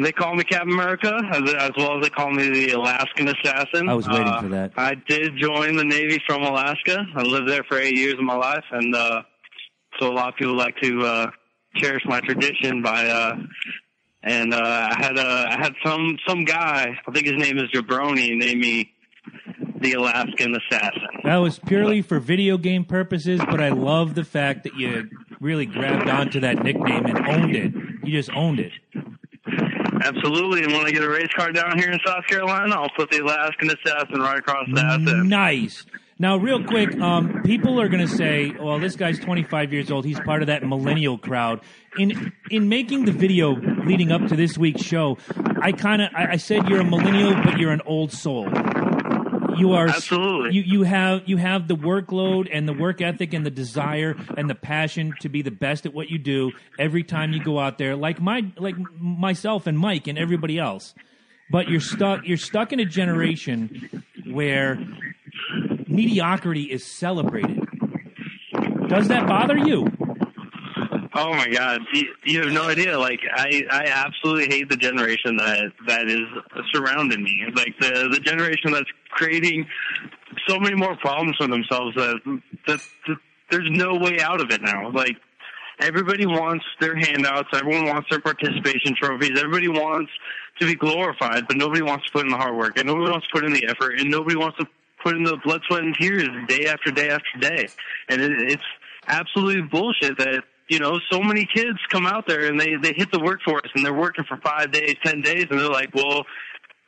[0.00, 3.88] They call me Captain America, as, as well as they call me the Alaskan Assassin.
[3.88, 4.72] I was waiting Uh, for that.
[4.76, 7.04] I did join the Navy from Alaska.
[7.16, 9.22] I lived there for eight years of my life, and uh,
[9.98, 11.30] so a lot of people like to uh,
[11.76, 13.08] cherish my tradition by.
[13.08, 13.36] Uh,
[14.22, 17.70] and uh, I had uh, I had some some guy, I think his name is
[17.74, 18.92] Jabroni, named me
[19.80, 21.08] the Alaskan Assassin.
[21.24, 25.08] That was purely for video game purposes, but I love the fact that you
[25.40, 27.72] really grabbed onto that nickname and owned it.
[28.04, 28.72] You just owned it.
[30.02, 33.10] Absolutely, and when I get a race car down here in South Carolina, I'll put
[33.10, 35.86] the Alaskan Assassin right across the And Nice.
[36.20, 40.04] Now, real quick, um, people are going to say, "Well, this guy's 25 years old.
[40.04, 41.60] He's part of that millennial crowd."
[41.96, 43.52] In in making the video
[43.86, 45.18] leading up to this week's show,
[45.62, 48.48] I kind of I, I said you're a millennial, but you're an old soul.
[49.58, 50.56] You are Absolutely.
[50.56, 54.48] You you have you have the workload and the work ethic and the desire and
[54.48, 57.78] the passion to be the best at what you do every time you go out
[57.78, 57.96] there.
[57.96, 60.94] Like my like myself and Mike and everybody else.
[61.50, 64.78] But you're stuck you're stuck in a generation where
[65.86, 67.66] mediocrity is celebrated.
[68.88, 69.86] Does that bother you?
[71.18, 72.96] Oh my God, you, you have no idea.
[72.96, 76.20] Like I, I absolutely hate the generation that that is
[76.72, 77.44] surrounding me.
[77.54, 79.66] Like the the generation that's creating
[80.46, 83.16] so many more problems for themselves that that, that
[83.50, 84.92] there's no way out of it now.
[84.92, 85.16] Like
[85.80, 90.12] everybody wants their handouts, everyone wants their participation trophies, everybody wants
[90.60, 93.26] to be glorified, but nobody wants to put in the hard work, and nobody wants
[93.26, 94.66] to put in the effort, and nobody wants to
[95.02, 97.68] put in the blood, sweat, and tears day after day after day.
[98.08, 98.62] And it, it's
[99.08, 103.10] absolutely bullshit that you know so many kids come out there and they they hit
[103.12, 106.24] the workforce and they're working for five days, ten days, and they're like, well.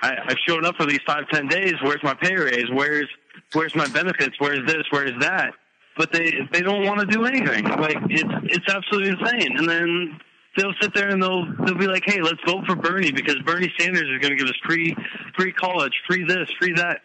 [0.03, 1.75] I, I've shown up for these five, ten days.
[1.83, 2.71] Where's my pay raise?
[2.73, 3.07] Where's
[3.53, 4.35] where's my benefits?
[4.39, 4.85] Where's this?
[4.89, 5.51] Where's that?
[5.99, 7.65] But they they don't want to do anything.
[7.65, 9.59] Like it's it's absolutely insane.
[9.59, 10.19] And then
[10.57, 13.71] they'll sit there and they'll they'll be like, hey, let's vote for Bernie because Bernie
[13.79, 14.97] Sanders is going to give us free
[15.37, 17.01] free college, free this, free that.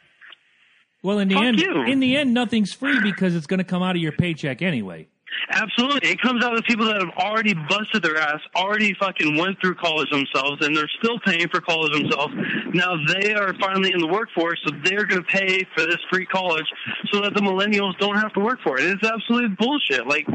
[1.03, 1.83] Well, in the Fuck end, you.
[1.83, 5.09] in the end, nothing's free because it's going to come out of your paycheck anyway.
[5.49, 6.09] Absolutely.
[6.09, 9.75] It comes out of people that have already busted their ass, already fucking went through
[9.75, 12.33] college themselves, and they're still paying for college themselves.
[12.73, 16.25] Now they are finally in the workforce, so they're going to pay for this free
[16.25, 16.65] college
[17.11, 18.85] so that the millennials don't have to work for it.
[18.85, 20.07] It's absolute bullshit.
[20.07, 20.25] Like,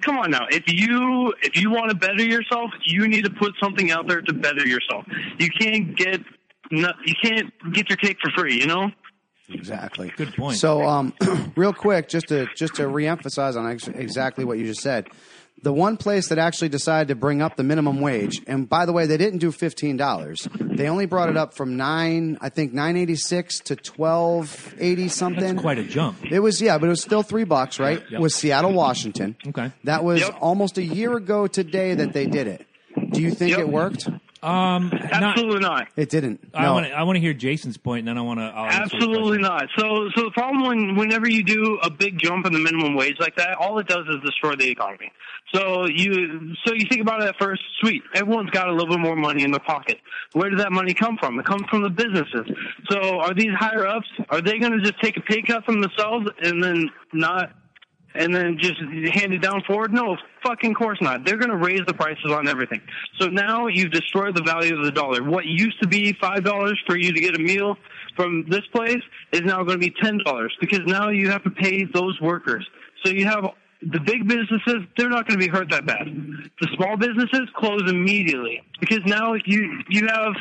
[0.00, 0.46] come on now.
[0.50, 4.22] If you, if you want to better yourself, you need to put something out there
[4.22, 5.04] to better yourself.
[5.38, 6.20] You can't get,
[6.70, 8.90] you can't get your cake for free, you know?
[9.50, 10.12] Exactly.
[10.16, 10.56] Good point.
[10.58, 11.12] So, um,
[11.56, 15.06] real quick, just to just to reemphasize on ex- exactly what you just said,
[15.62, 18.92] the one place that actually decided to bring up the minimum wage, and by the
[18.92, 20.48] way, they didn't do fifteen dollars.
[20.58, 25.08] They only brought it up from nine, I think nine eighty six to twelve eighty
[25.08, 25.42] something.
[25.56, 26.24] That's quite a jump.
[26.24, 28.02] It was yeah, but it was still three bucks, right?
[28.10, 28.20] Yep.
[28.20, 29.36] Was Seattle, Washington.
[29.48, 29.72] Okay.
[29.84, 30.38] That was Yep.
[30.40, 32.66] almost a year ago today that they did it.
[33.12, 33.60] Do you think Yep.
[33.60, 34.08] it worked?
[34.44, 35.88] Um, not, Absolutely not.
[35.96, 36.40] It didn't.
[36.52, 36.74] I No.
[36.74, 36.92] want to.
[36.92, 38.44] I want to hear Jason's point, and then I want to.
[38.54, 39.68] Absolutely not.
[39.78, 43.16] So, so the problem when whenever you do a big jump in the minimum wage
[43.20, 45.10] like that, all it does is destroy the economy.
[45.54, 48.02] So you, so you think about it at first, sweet.
[48.14, 49.98] Everyone's got a little bit more money in their pocket.
[50.32, 51.38] Where does that money come from?
[51.38, 52.46] It comes from the businesses.
[52.90, 54.08] So are these higher ups?
[54.30, 57.52] Are they going to just take a pay cut from themselves and then not?
[58.16, 58.80] And then just
[59.12, 59.92] hand it down forward?
[59.92, 61.24] No, fucking course not.
[61.24, 62.80] They're going to raise the prices on everything.
[63.18, 65.24] So now you've destroyed the value of the dollar.
[65.24, 67.76] What used to be five dollars for you to get a meal
[68.14, 69.02] from this place
[69.32, 72.64] is now going to be ten dollars because now you have to pay those workers.
[73.04, 73.46] So you have
[73.82, 76.06] the big businesses; they're not going to be hurt that bad.
[76.60, 80.34] The small businesses close immediately because now you you have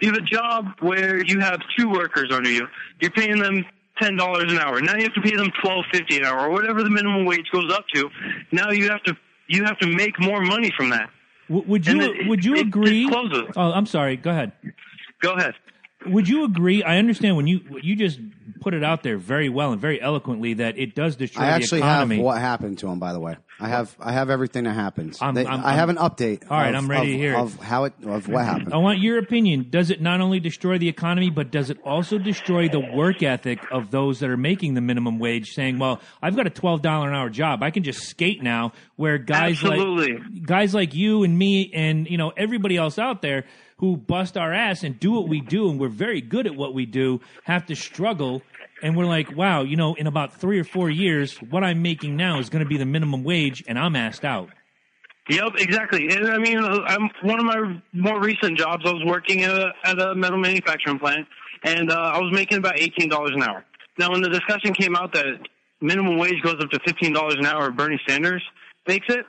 [0.00, 2.66] you have a job where you have two workers under you.
[3.00, 3.64] You're paying them
[4.00, 4.80] ten dollars an hour.
[4.80, 7.46] Now you have to pay them twelve fifty an hour or whatever the minimum wage
[7.52, 8.08] goes up to.
[8.52, 9.16] Now you have to
[9.48, 11.08] you have to make more money from that.
[11.48, 13.08] W- would you it- would you it- it agree?
[13.08, 13.44] closes.
[13.56, 14.16] Oh, I'm sorry.
[14.16, 14.52] Go ahead.
[15.20, 15.54] Go ahead.
[16.06, 16.82] Would you agree?
[16.82, 18.20] I understand when you you just
[18.66, 21.82] put it out there very well and very eloquently that it does destroy I actually
[21.82, 22.16] the economy.
[22.16, 22.98] have what happened to him.
[22.98, 25.22] By the way, I have I have everything that happens.
[25.22, 26.42] I'm- They- I'm- I have an update.
[26.50, 28.74] All right, of- I'm ready of- to hear of how it of what happened.
[28.74, 29.68] I want your opinion.
[29.70, 33.60] Does it not only destroy the economy, but does it also destroy the work ethic
[33.70, 37.08] of those that are making the minimum wage, saying, "Well, I've got a twelve dollar
[37.08, 37.62] an hour job.
[37.62, 40.14] I can just skate now." Where guys Absolutely.
[40.14, 43.44] like guys like you and me and you know everybody else out there
[43.78, 46.72] who bust our ass and do what we do, and we're very good at what
[46.72, 48.42] we do, have to struggle.
[48.82, 52.16] And we're like, wow, you know, in about three or four years, what I'm making
[52.16, 54.50] now is going to be the minimum wage, and I'm asked out.
[55.28, 56.08] Yep, exactly.
[56.10, 58.84] And I mean, I'm one of my more recent jobs.
[58.86, 61.26] I was working at a, at a metal manufacturing plant,
[61.64, 63.64] and uh, I was making about eighteen dollars an hour.
[63.98, 65.26] Now, when the discussion came out that
[65.80, 68.44] minimum wage goes up to fifteen dollars an hour, Bernie Sanders
[68.86, 69.24] makes it.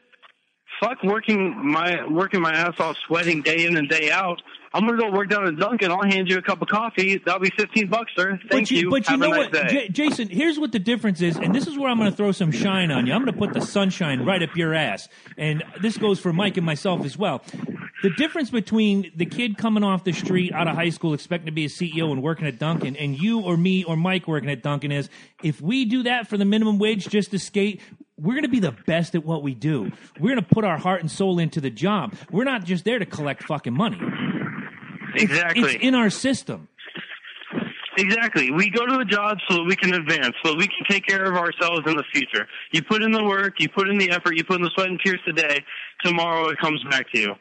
[0.80, 4.40] Fuck working my working my ass off, sweating day in and day out.
[4.74, 5.92] I'm gonna go work down at Dunkin'.
[5.92, 7.22] I'll hand you a cup of coffee.
[7.24, 8.40] That'll be fifteen bucks, sir.
[8.50, 9.70] Thank but you, But you know nice what.
[9.70, 10.30] J- Jason?
[10.30, 12.92] Here's what the difference is, and this is where I'm going to throw some shine
[12.92, 13.14] on you.
[13.14, 15.08] I'm going to put the sunshine right up your ass,
[15.38, 17.44] and this goes for Mike and myself as well.
[18.04, 21.52] The difference between the kid coming off the street out of high school expecting to
[21.52, 24.62] be a CEO and working at Dunkin', and you or me or Mike working at
[24.62, 25.10] Dunkin' is
[25.44, 27.82] if we do that for the minimum wage just to skate.
[28.20, 29.92] We're going to be the best at what we do.
[30.20, 32.16] We're going to put our heart and soul into the job.
[32.32, 34.00] We're not just there to collect fucking money.
[35.16, 35.76] Exactly.
[35.76, 36.68] It's in our system.
[37.98, 38.52] Exactly.
[38.52, 41.06] We go to a job so that we can advance, so that we can take
[41.08, 42.48] care of ourselves in the future.
[42.72, 44.88] You put in the work, you put in the effort, you put in the sweat
[44.88, 45.64] and tears today.
[46.04, 47.36] Tomorrow it comes back to you.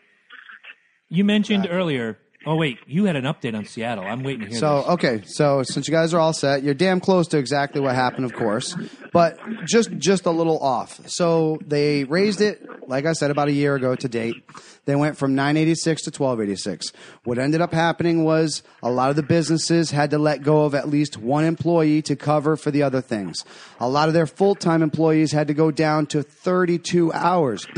[1.09, 2.19] You mentioned earlier.
[2.49, 4.05] Oh wait, you had an update on Seattle.
[4.05, 4.89] I'm waiting to hear So this.
[4.91, 8.25] okay, so since you guys are all set, you're damn close to exactly what happened,
[8.25, 8.77] of course,
[9.13, 11.01] but just just a little off.
[11.09, 14.37] So they raised it, like I said, about a year ago to date.
[14.85, 16.93] They went from 986 to 1286.
[17.25, 20.77] What ended up happening was a lot of the businesses had to let go of
[20.77, 23.45] at least one employee to cover for the other things.
[23.81, 27.67] A lot of their full time employees had to go down to 32 hours.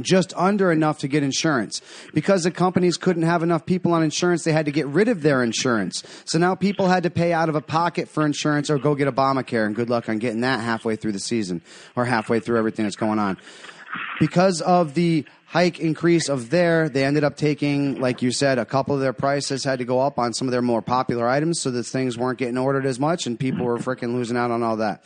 [0.00, 1.82] just under enough to get insurance.
[2.14, 5.22] Because the companies couldn't have enough people on insurance, they had to get rid of
[5.22, 6.02] their insurance.
[6.24, 9.08] So now people had to pay out of a pocket for insurance or go get
[9.08, 11.62] Obamacare, and good luck on getting that halfway through the season
[11.96, 13.38] or halfway through everything that's going on.
[14.18, 18.64] Because of the hike increase of there, they ended up taking, like you said, a
[18.64, 21.60] couple of their prices had to go up on some of their more popular items
[21.60, 24.62] so that things weren't getting ordered as much and people were freaking losing out on
[24.62, 25.04] all that.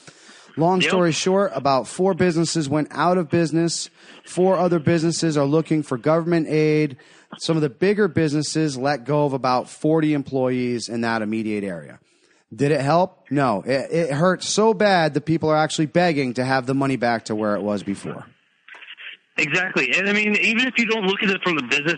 [0.57, 0.89] Long Yep.
[0.91, 3.91] story short, about four businesses went out of business.
[4.25, 6.97] Four other businesses are looking for government aid.
[7.39, 11.99] Some of the bigger businesses let go of about 40 employees in that immediate area.
[12.55, 13.27] Did it help?
[13.31, 13.63] No.
[13.67, 17.27] It, it hurt so bad that people are actually begging to have the money back
[17.27, 18.25] to where it was before.
[19.39, 19.93] Exactly.
[19.95, 21.97] And I mean, even if you don't look at it from the business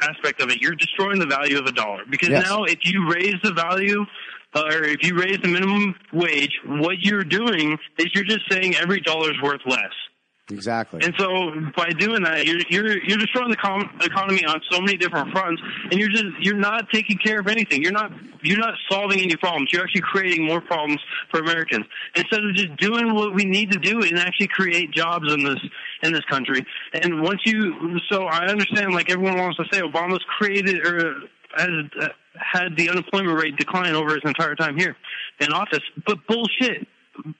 [0.00, 2.04] aspect of it, you're destroying the value of a dollar.
[2.08, 2.46] Because Yes.
[2.48, 4.04] now if you raise the value,
[4.54, 8.74] uh, or if you raise the minimum wage, what you're doing is you're just saying
[8.76, 9.92] every dollar is worth less.
[10.50, 11.00] Exactly.
[11.02, 14.96] And so by doing that, you're you're you're destroying the com- economy on so many
[14.96, 17.82] different fronts, and you're just you're not taking care of anything.
[17.82, 18.10] You're not
[18.42, 19.70] you're not solving any problems.
[19.72, 21.84] You're actually creating more problems for Americans
[22.14, 25.60] instead of just doing what we need to do and actually create jobs in this
[26.02, 26.64] in this country.
[26.94, 31.14] And once you, so I understand, like everyone wants to say, Obama's created or
[31.56, 31.68] has
[32.00, 34.96] uh, had the unemployment rate decline over his entire time here
[35.40, 36.86] in office, but bullshit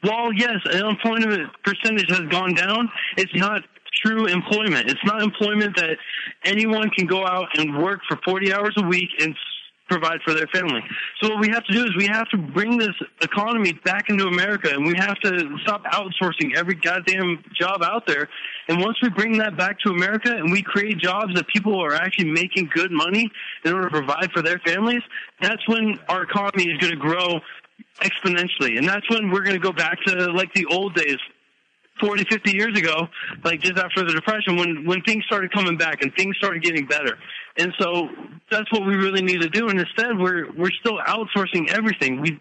[0.03, 3.63] while yes, unemployment percentage has gone down, it's not
[4.05, 4.91] true employment.
[4.91, 5.97] It's not employment that
[6.45, 9.35] anyone can go out and work for 40 hours a week and
[9.89, 10.81] provide for their family.
[11.21, 14.27] So what we have to do is we have to bring this economy back into
[14.27, 18.29] America and we have to stop outsourcing every goddamn job out there
[18.69, 21.95] And once we bring that back to America and we create jobs that people are
[21.95, 23.31] actually making good money
[23.65, 25.03] in order to provide for their families,
[25.41, 27.41] that's when our economy is going to grow
[28.01, 28.77] exponentially.
[28.77, 31.19] And that's when we're going to go back to like the old days
[32.01, 33.09] 40, 50 years ago,
[33.43, 36.87] like just after the depression, when when things started coming back and things started getting
[36.87, 37.19] better.
[37.57, 38.09] And so
[38.51, 39.69] that's what we really need to do.
[39.69, 42.21] And instead, we're we're still outsourcing everything.
[42.21, 42.39] We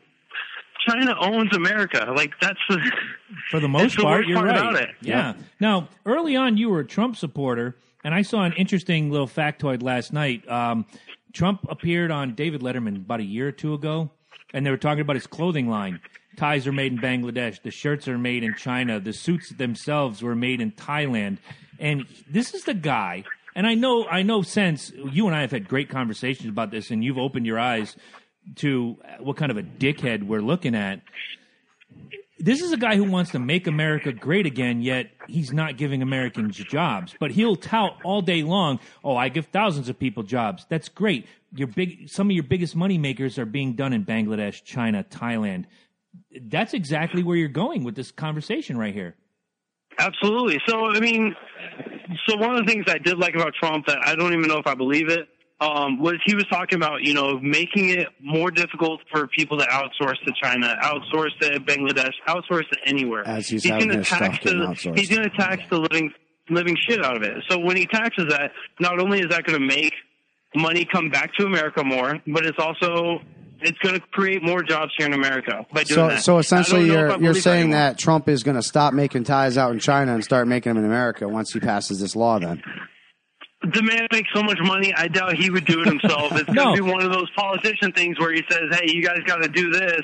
[0.88, 2.12] China owns America.
[2.16, 2.80] Like that's the
[3.52, 4.60] For the most That's the part, you're part right.
[4.60, 4.90] about it.
[5.02, 5.34] Yeah.
[5.60, 9.84] Now, early on, you were a Trump supporter, and I saw an interesting little factoid
[9.84, 10.48] last night.
[10.50, 10.86] Um,
[11.34, 14.10] Trump appeared on David Letterman about a year or two ago,
[14.54, 16.00] and they were talking about his clothing line.
[16.36, 17.62] Ties are made in Bangladesh.
[17.62, 19.00] The shirts are made in China.
[19.00, 21.38] The suits themselves were made in Thailand.
[21.80, 23.24] And this is the guy.
[23.56, 24.42] And I know, I know.
[24.44, 27.96] Since you and I have had great conversations about this, and you've opened your eyes
[28.56, 31.02] to what kind of a dickhead we're looking at
[32.39, 36.02] this is a guy who wants to make America great again, yet he's not giving
[36.02, 37.16] Americans jobs.
[37.20, 40.66] But he'll tout all day long, "Oh, I give thousands of people jobs.
[40.70, 41.26] That's great.
[41.56, 45.66] Your big, some of your biggest money makers are being done in Bangladesh, China, Thailand."
[46.41, 49.16] That's exactly where you're going with this conversation right here.
[50.00, 50.60] Absolutely.
[50.68, 51.36] So, I mean,
[52.28, 54.58] so one of the things I did like about Trump that I don't even know
[54.58, 55.28] if I believe it
[55.60, 59.66] um, was he was talking about, you know, making it more difficult for people to
[59.66, 63.28] outsource to China, outsource to Bangladesh, outsource to anywhere.
[63.28, 64.93] As he's having gonna his tax the.
[64.95, 66.12] He's going to tax the living
[66.49, 67.43] living shit out of it.
[67.49, 69.93] So when he taxes that, not only is that going to make
[70.55, 73.20] money come back to America more, but it's also
[73.60, 76.22] it's going to create more jobs here in America by doing So, that.
[76.22, 79.24] so essentially, don't know if you're you're saying that Trump is going to stop making
[79.24, 82.38] ties out in China and start making them in America once he passes this law.
[82.38, 82.62] Then
[83.74, 84.93] the man makes so much money.
[84.95, 86.32] I doubt he would do it himself.
[86.34, 86.63] It's No.
[86.65, 89.38] going to be one of those politician things where he says, "Hey, you guys got
[89.43, 90.01] to do this.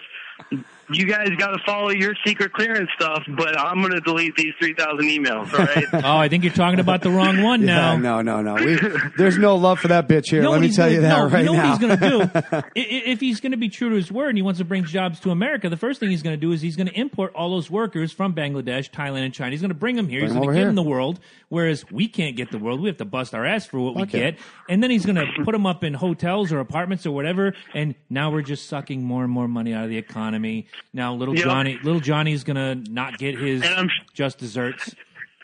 [0.92, 4.54] You guys got to follow your secret clearance stuff, but I'm going to delete these
[4.60, 5.86] three thousand emails." All right.
[6.06, 7.94] Oh, I think you're talking about the wrong one now.
[7.94, 8.56] Yeah, no, no, no.
[8.56, 8.78] We,
[9.18, 10.42] there's no love for that bitch here.
[10.42, 11.70] know Let me tell gonna- you that no, right you know now.
[11.72, 12.40] what he's going to do?
[12.52, 14.66] I- i- if he's going to be true to his word and he wants to
[14.66, 17.00] bring jobs to America, the first thing he's going to do is he's going to
[17.00, 19.52] import all those workers from Bangladesh, Thailand, and China.
[19.52, 20.22] He's going to bring them here.
[20.22, 21.20] he's going to over give them the world,
[21.50, 22.82] whereas we can't get the world.
[22.82, 24.10] We have to bust our ass for what we it.
[24.10, 24.38] get.
[24.68, 27.54] And then he's going to put them up in hotels or apartments or whatever.
[27.74, 30.68] And now we're just sucking more and more money out of the economy.
[30.94, 31.44] Now little Yep.
[31.44, 32.56] Johnny, little Johnny's going
[32.86, 34.94] to not get his And I'm- just desserts.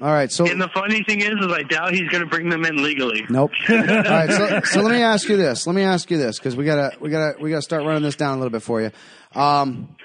[0.01, 2.47] All right, so and the funny thing is, is I doubt he's going to bring
[2.47, 3.25] them in legally.
[3.30, 3.51] Nope.
[3.69, 5.67] All right, so, so let me ask you this.
[5.67, 8.15] Let me ask you this because we gotta we gotta we gotta start running this
[8.15, 8.91] down a little bit for you.
[9.36, 9.97] Um,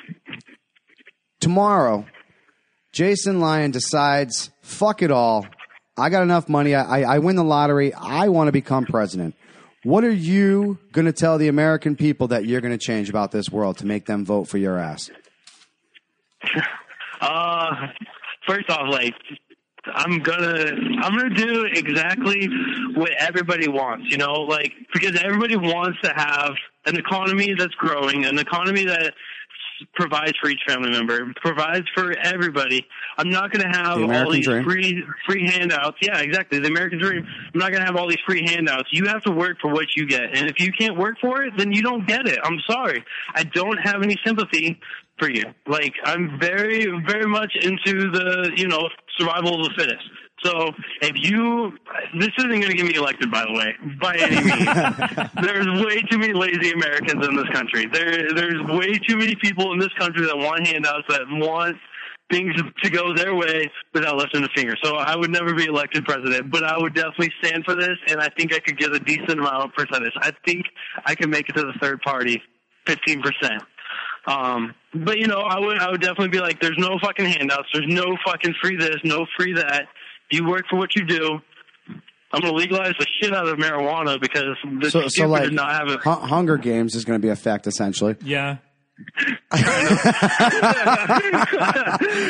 [1.41, 2.07] tomorrow,
[2.93, 5.47] Jason Lyon decides, fuck it all.
[5.97, 6.75] I got enough money.
[6.75, 7.95] I, I, I win the lottery.
[7.95, 9.37] I want to become president.
[9.85, 13.31] What are you going to tell the American people that you're going to change about
[13.31, 15.11] this world to make them vote for your ass?
[17.21, 17.71] Uh,
[18.47, 19.15] first off, like
[19.87, 20.73] I'm gonna
[21.03, 22.47] I'm gonna do exactly
[22.95, 26.51] what everybody wants, you know, like because everybody wants to have
[26.87, 29.15] an economy that's growing, an economy that
[29.95, 32.87] provides for each family member, provides for everybody.
[33.19, 34.65] I'm not going to have all these dream.
[34.65, 35.99] free free handouts.
[36.01, 36.59] Yeah, exactly.
[36.59, 37.27] The American dream.
[37.27, 38.89] I'm not going to have all these free handouts.
[38.93, 40.37] You have to work for what you get.
[40.37, 42.39] And if you can't work for it, then you don't get it.
[42.43, 43.05] I'm sorry.
[43.35, 44.79] I don't have any sympathy
[45.19, 45.45] for you.
[45.67, 50.05] Like I'm very very much into the, you know, survival of the fittest.
[50.45, 51.73] So if you,
[52.19, 55.31] this isn't going to get me elected, by the way, by any means.
[55.43, 57.87] there's way too many lazy Americans in this country.
[57.87, 61.77] There, there's way too many people in this country that want handouts, that want
[62.31, 64.75] things to go their way without lifting a finger.
[64.83, 68.21] So I would never be elected president, but I would definitely stand for this, and
[68.21, 70.13] I think I could get a decent amount of percentage.
[70.17, 70.67] I think
[71.07, 72.43] I can make it to the third party,
[72.87, 73.63] fifteen percent.
[74.27, 77.69] Um, but you know, I would I would definitely be like, there's no fucking handouts,
[77.73, 79.87] there's no fucking free this, no free that.
[80.31, 81.39] You work for what you do.
[82.33, 85.53] I'm gonna legalize the shit out of marijuana because the So, stupid so like, did
[85.53, 86.01] not have it.
[86.03, 88.17] Hu- Hunger Games is going to be a fact essentially.
[88.25, 88.57] Yeah.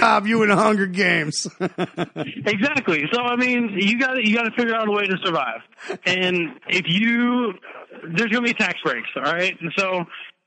[0.01, 1.47] Have you in Hunger Games?
[2.47, 3.05] Exactly.
[3.13, 5.61] So I mean, you got to you got to figure out a way to survive.
[6.07, 7.55] And if you,
[8.15, 9.09] there's going to be tax breaks.
[9.17, 9.55] All right.
[9.61, 10.05] And so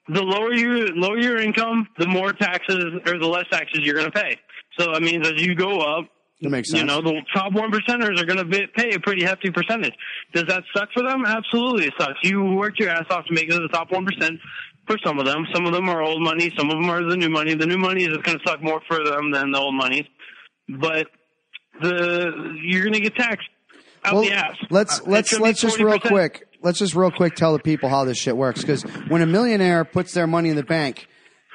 [0.08, 4.12] the lower you lower your income, the more taxes or the less taxes you're going
[4.12, 4.38] to pay.
[4.80, 6.06] So that means as you go up,
[6.42, 6.82] That makes sense.
[6.82, 9.94] you know, the top one percenters are going to pay a pretty hefty percentage.
[10.34, 11.26] Does that suck for them?
[11.26, 12.20] Absolutely, it sucks.
[12.24, 14.40] You worked your ass off to make it to the top one percent.
[14.88, 17.18] For some of them, some of them are old money, some of them are the
[17.18, 17.56] new money.
[17.56, 20.08] The new money is going to suck more for them than the old money.
[20.70, 21.08] but
[21.82, 22.32] the
[22.64, 23.48] you're going to get taxed
[24.04, 24.56] out Well, the ass.
[24.70, 26.02] let's let's it's gonna be let's just real 40%.
[26.08, 26.44] quick.
[26.62, 29.86] Let's just real quick tell the people how this shit works because when a millionaire
[29.86, 31.08] puts their money in the bank,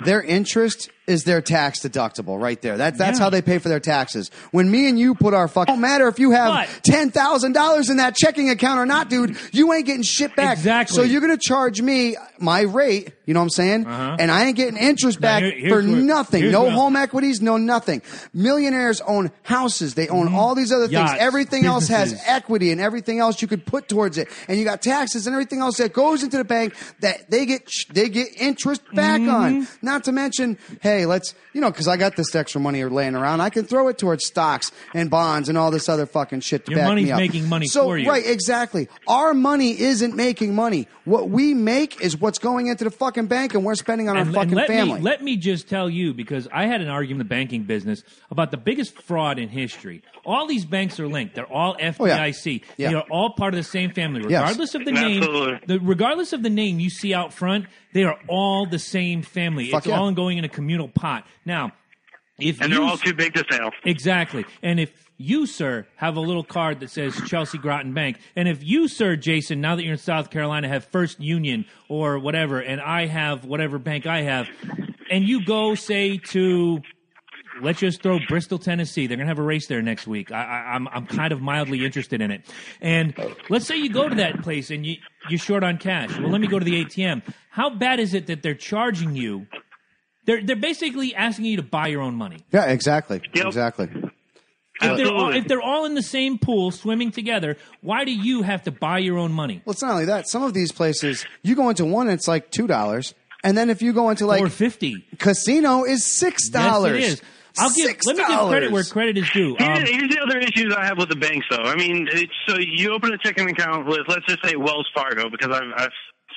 [0.05, 2.77] their interest is their tax deductible right there.
[2.77, 3.25] That, that's Yeah.
[3.25, 4.31] how they pay for their taxes.
[4.53, 7.91] When me and you put our fuck, don't matter if you have ten thousand dollars
[7.91, 9.37] in that checking account or not, dude.
[9.53, 10.59] You ain't getting shit back.
[10.59, 10.95] Exactly.
[10.97, 13.13] So you're gonna charge me my rate.
[13.27, 13.87] You know what I'm saying?
[13.87, 14.17] Uh-huh.
[14.19, 16.51] And I ain't getting interest back here- for nothing.
[16.51, 18.03] No home equities, no nothing.
[18.33, 19.95] Millionaires own houses.
[19.95, 20.99] They own all these other things.
[20.99, 21.07] Mm-hmm.
[21.09, 24.29] Yachts, Everything else has equity and everything else you could put towards it.
[24.49, 27.69] And you got taxes and everything else that goes into the bank that they get
[27.93, 29.31] they get interest back Mm-hmm.
[29.31, 29.69] on.
[29.83, 33.41] Not to mention, hey, let's you know because I got this extra money laying around,
[33.41, 36.73] I can throw it towards stocks and bonds and all this other fucking shit to
[36.73, 37.19] Your back money's me up.
[37.19, 38.09] making money so, for you.
[38.09, 38.89] Right, exactly.
[39.09, 40.89] Our money isn't making money.
[41.05, 44.21] What we make is what's going into the fucking bank, and we're spending on And,
[44.37, 44.99] our and fucking let family.
[44.99, 48.03] Me, let me just tell you, because I had an argument in the banking business
[48.31, 50.03] about the biggest fraud in history.
[50.25, 51.35] All these banks are linked.
[51.35, 52.63] They're all oh, FDIC.
[52.77, 52.89] Yeah.
[52.91, 54.41] They are all part of the same family, Yes.
[54.43, 55.51] regardless of the Absolutely.
[55.53, 55.61] name.
[55.67, 59.71] The, regardless of the name you see out front, they are all the same family.
[59.71, 59.99] Fuck it's yeah.
[59.99, 61.27] all going in a communal pot.
[61.45, 61.73] Now,
[62.39, 63.71] if And they're all too big to fail.
[63.85, 64.45] Exactly.
[64.63, 68.65] And if you, sir, have a little card that says Chelsea Groton Bank, and if
[68.65, 72.81] you, sir, Jason, now that you're in South Carolina, have First Union or whatever, and
[72.81, 74.49] I have whatever bank I have,
[75.11, 76.81] and you go, say, to
[77.63, 79.07] let's just throw Bristol, Tennessee.
[79.07, 80.31] They're going to have a race there next week.
[80.33, 82.43] I, I, I'm I'm kind of mildly interested in it.
[82.81, 83.15] And
[83.49, 84.97] let's say you go to that place and you
[85.29, 86.19] you're short on cash.
[86.19, 87.23] Well, let me go to the ATM.
[87.51, 89.47] How bad is it that they're charging you?
[90.27, 92.39] They're they're basically asking you to buy your own money.
[92.53, 93.47] yeah, exactly, Yep.
[93.47, 93.89] exactly.
[94.81, 98.43] If they're, all, if they're all in the same pool swimming together, why do you
[98.43, 99.63] have to buy your own money?
[99.65, 100.29] Well, it's not only that.
[100.29, 103.81] Some of these places, you go into one, it's like two dollars, and then if
[103.81, 105.05] you go into like or fifty?
[105.19, 106.99] casino, is six dollars.
[107.01, 107.23] Yes, it is.
[107.59, 107.91] I'll give.
[107.91, 108.07] $6.
[108.07, 109.57] Let me give credit where credit is due.
[109.59, 111.63] Here's, Um, here's the other issues I have with the banks, though.
[111.63, 115.29] I mean, it's, so you open a checking account with, let's just say, Wells Fargo,
[115.31, 115.93] because I've, I've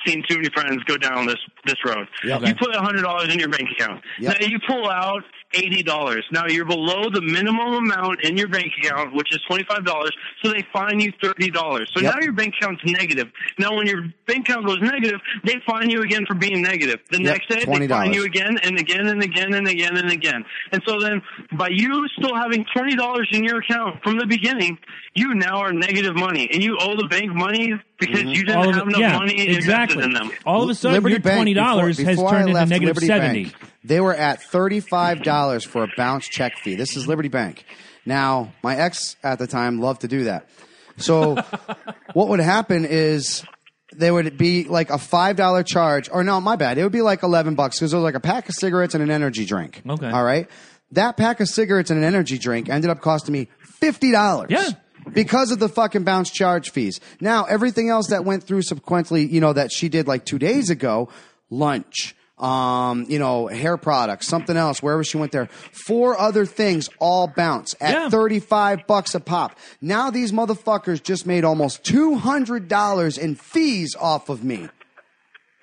[0.06, 2.06] seen too many friends go down this this road.
[2.24, 2.42] Yep.
[2.42, 4.02] You put a hundred dollars in your bank account.
[4.20, 4.40] Yep.
[4.40, 5.22] Now you pull out
[5.54, 6.24] eighty dollars.
[6.32, 10.14] Now you're below the minimum amount in your bank account, which is twenty five dollars.
[10.42, 11.90] So they fine you thirty dollars.
[11.94, 12.14] So Yep.
[12.14, 13.28] now your bank account's negative.
[13.58, 17.00] Now when your bank account goes negative, they fine you again for being negative.
[17.10, 17.88] The Yep, next day they $20.
[17.88, 20.44] fine you again and again and again and again and again.
[20.72, 21.22] And so then
[21.52, 24.78] by you still having twenty dollars in your account from the beginning,
[25.14, 28.28] you now are negative money and you owe the bank money because mm-hmm.
[28.28, 30.02] you didn't all have enough yeah, money exactly.
[30.02, 30.30] invested in them.
[30.44, 32.66] All of a sudden, Liberty your Bank, twenty dollars before- has before I turned into
[32.66, 33.44] negative Liberty seventy.
[33.44, 33.56] Bank,
[33.86, 36.74] they were at thirty-five dollars for a bounce check fee.
[36.74, 37.64] This is Liberty Bank.
[38.04, 40.48] Now, my ex at the time loved to do that.
[40.96, 41.34] So,
[42.12, 43.44] what would happen is
[43.92, 46.78] there would be like a five dollar charge, or no, my bad.
[46.78, 49.02] It would be like eleven bucks because it was like a pack of cigarettes and
[49.02, 49.82] an energy drink.
[49.88, 50.10] Okay.
[50.10, 50.48] all right.
[50.92, 54.50] That pack of cigarettes and an energy drink ended up costing me fifty dollars.
[54.50, 54.70] Yeah.
[55.12, 56.98] Because of the fucking bounce charge fees.
[57.20, 60.68] Now, everything else that went through subsequently, you know, that she did like two days
[60.68, 61.10] ago,
[61.48, 66.88] lunch, um, you know, hair products, something else, wherever she went there, four other things
[66.98, 68.08] all bounce at Yeah.
[68.10, 69.58] 35 bucks a pop.
[69.80, 74.68] Now these motherfuckers just made almost $200 in fees off of me.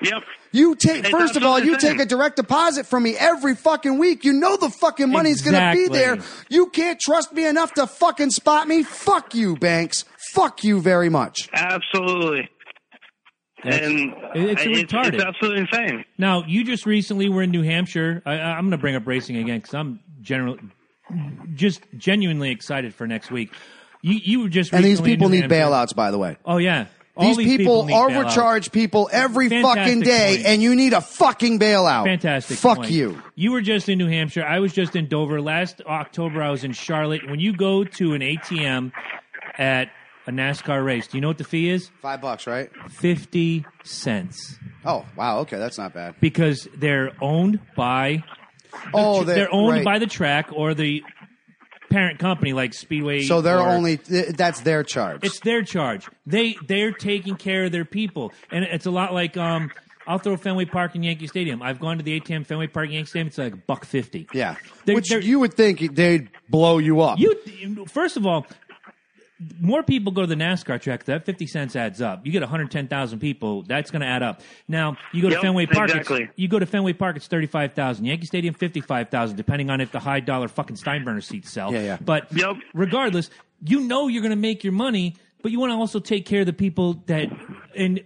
[0.02, 0.24] Yep.
[0.52, 4.24] You take, first of all, you take a direct deposit from me every fucking week.
[4.24, 6.20] You know the fucking money's gonna be there.
[6.50, 8.84] You can't trust me enough to fucking spot me.
[8.84, 10.06] Fuck you, banks.
[10.34, 11.50] Fuck you very much.
[11.54, 12.50] Absolutely.
[13.64, 15.14] That's- and it's it's, retarded.
[15.16, 16.06] it's absolutely insane.
[16.18, 18.22] Now, you just recently were in New Hampshire.
[18.26, 20.60] I, I- I'm going to bring up racing again because I'm generally
[21.56, 23.52] just genuinely excited for next week.
[24.02, 25.56] You, you were just And these people need Hampshire.
[25.58, 26.38] bailouts, by the way.
[26.46, 28.18] Oh yeah, All These, people, need bailouts.
[28.18, 30.48] overcharge people every Fantastic fucking day, point.
[30.48, 32.06] and you need a fucking bailout.
[32.06, 32.58] Fantastic.
[32.58, 32.92] Fuck point.
[32.92, 33.22] you.
[33.36, 34.44] You were just in New Hampshire.
[34.46, 35.40] I was just in Dover.
[35.42, 37.30] Last October, I was in Charlotte.
[37.30, 38.92] When you go to an ATM
[39.58, 39.90] at
[40.28, 41.90] a NASCAR race, do you know what the fee is?
[42.02, 42.70] Five bucks, right?
[42.92, 44.58] 50 cents.
[44.86, 45.40] Oh, wow.
[45.40, 46.16] Okay, that's not bad.
[46.20, 48.24] Because they're owned by
[48.94, 49.86] Oh, they're, owned right.
[49.86, 51.04] by the track or the
[51.90, 53.22] parent company like Speedway.
[53.22, 55.24] So they're or- only th- that's their charge.
[55.24, 56.08] It's their charge.
[56.26, 59.72] They they're taking care of their people, and it's a lot like um.
[60.06, 61.62] I'll throw Fenway Park and Yankee Stadium.
[61.62, 63.28] I've gone to the ATM Fenway Park and Yankee Stadium.
[63.28, 64.28] It's like a buck fifty.
[64.34, 67.20] yeah, They're- which they're- you would think they'd blow you up.
[67.20, 68.46] You first of all,
[69.60, 71.06] more people go to the NASCAR track.
[71.06, 72.26] That fifty cents adds up.
[72.26, 73.64] You get one hundred ten thousand people.
[73.64, 74.42] That's going to add up.
[74.68, 75.90] Now you go to Yep, Fenway Park.
[75.90, 76.24] exactly.
[76.24, 77.16] It's, you go to Fenway Park.
[77.16, 78.06] It's thirty five thousand.
[78.06, 81.72] Yankee Stadium fifty five thousand, depending on if the high dollar fucking Steinbrenner seats sell.
[81.74, 81.98] Yeah, yeah.
[82.00, 82.56] But Yep.
[82.74, 83.30] regardless,
[83.66, 85.16] you know you're going to make your money.
[85.42, 87.28] But you want to also take care of the people that,
[87.76, 88.00] and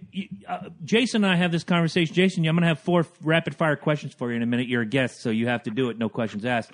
[0.48, 2.12] uh, Jason and I have this conversation.
[2.12, 4.66] Jason, I'm going to have four rapid fire questions for you in a minute.
[4.66, 5.98] You're a guest, so you have to do it.
[5.98, 6.72] No questions asked.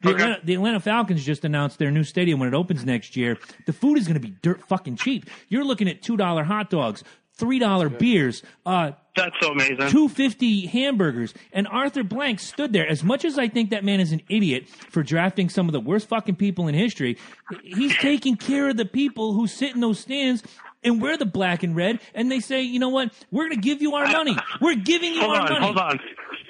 [0.00, 0.22] The, Okay.
[0.22, 3.36] Atlanta, the Atlanta Falcons just announced their new stadium when it opens next year.
[3.66, 5.28] The food is going to be dirt fucking cheap.
[5.48, 7.02] You're looking at two dollar hot dogs,
[7.34, 9.76] three dollar beers, uh, That's so amazing.
[9.88, 11.34] 250 hamburgers.
[11.52, 12.86] And Arthur Blank stood there.
[12.88, 15.80] As much as I think that man is an idiot for drafting some of the
[15.80, 17.18] worst fucking people in history,
[17.64, 20.44] he's taking care of the people who sit in those stands
[20.84, 21.98] and wear the black and red.
[22.14, 23.12] And they say, you know what?
[23.32, 24.36] We're going to give you our money.
[24.60, 25.64] We're giving you Hold our on, money.
[25.64, 26.00] hold on.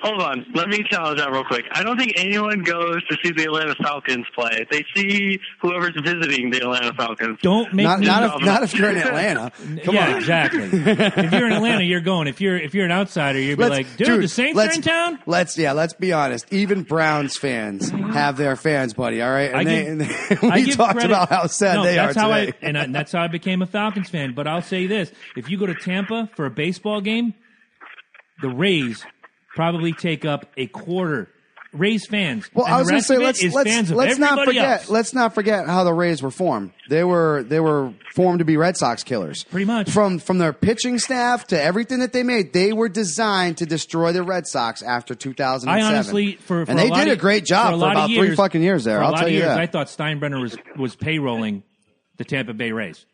[0.03, 0.47] Hold on.
[0.55, 1.65] Let me challenge that real quick.
[1.73, 4.65] I don't think anyone goes to see the Atlanta Falcons play.
[4.71, 7.39] They see whoever's visiting the Atlanta Falcons.
[7.43, 8.07] Don't make Not, me.
[8.07, 9.51] not, if, not if you're in Atlanta.
[9.85, 10.17] Come yeah, on.
[10.17, 10.63] exactly.
[10.63, 12.29] if you're in Atlanta, you're going.
[12.29, 14.83] If you're if you're an outsider, you'd be Let's- like, dude, the Saints are in
[14.83, 15.19] town.
[15.27, 16.53] Let's yeah, let's be honest.
[16.53, 19.21] Even Browns fans have their fans, buddy.
[19.21, 21.75] All right, and I they, give- and they- we give talked credit- about how sad
[21.77, 22.53] no, they that's are how today.
[22.63, 24.35] I, and I, that's how I became a Falcons fan.
[24.35, 27.35] But I'll say this: if you go to Tampa for a baseball game,
[28.43, 29.05] the Rays
[29.59, 31.29] probably take up a quarter.
[31.73, 32.49] Rays fans.
[32.55, 34.89] well, And I was going to say let's let's let's not forget else.
[34.89, 36.73] let's not forget how the Rays were formed.
[36.89, 39.45] They were they were formed to be Red Sox killers.
[39.45, 39.91] Pretty much.
[39.91, 44.13] From from their pitching staff to everything that they made, they were designed to destroy
[44.13, 45.69] the Red Sox after 2007.
[45.69, 48.09] I honestly, for, for and they a did of, a great job for, for, about
[48.09, 49.03] years, three fucking years there.
[49.03, 49.59] I'll lot tell of you years, that.
[49.59, 51.65] I thought Steinbrenner was was payrolling
[52.17, 53.05] the Tampa Bay Rays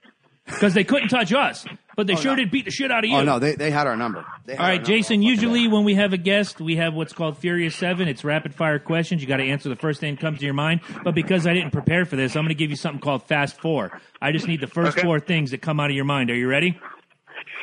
[0.47, 1.67] because they couldn't touch us,
[1.97, 3.21] but they oh, sure did beat the shit out of oh, you.
[3.21, 4.25] oh no, they they had our number.
[4.47, 4.87] They had All our number.
[4.87, 5.23] Jason.
[5.23, 8.09] Usually, when we have a guest, we have what's called Furious Seven.
[8.09, 9.23] It's rapid fire questions.
[9.23, 10.81] You got to answer the first thing that comes to your mind.
[11.03, 13.61] But because I didn't prepare for this, I'm going to give you something called Fast
[13.61, 14.01] Four.
[14.21, 15.03] I just need the first Okay.
[15.07, 16.31] four things that come out of your mind.
[16.31, 16.79] Are you ready?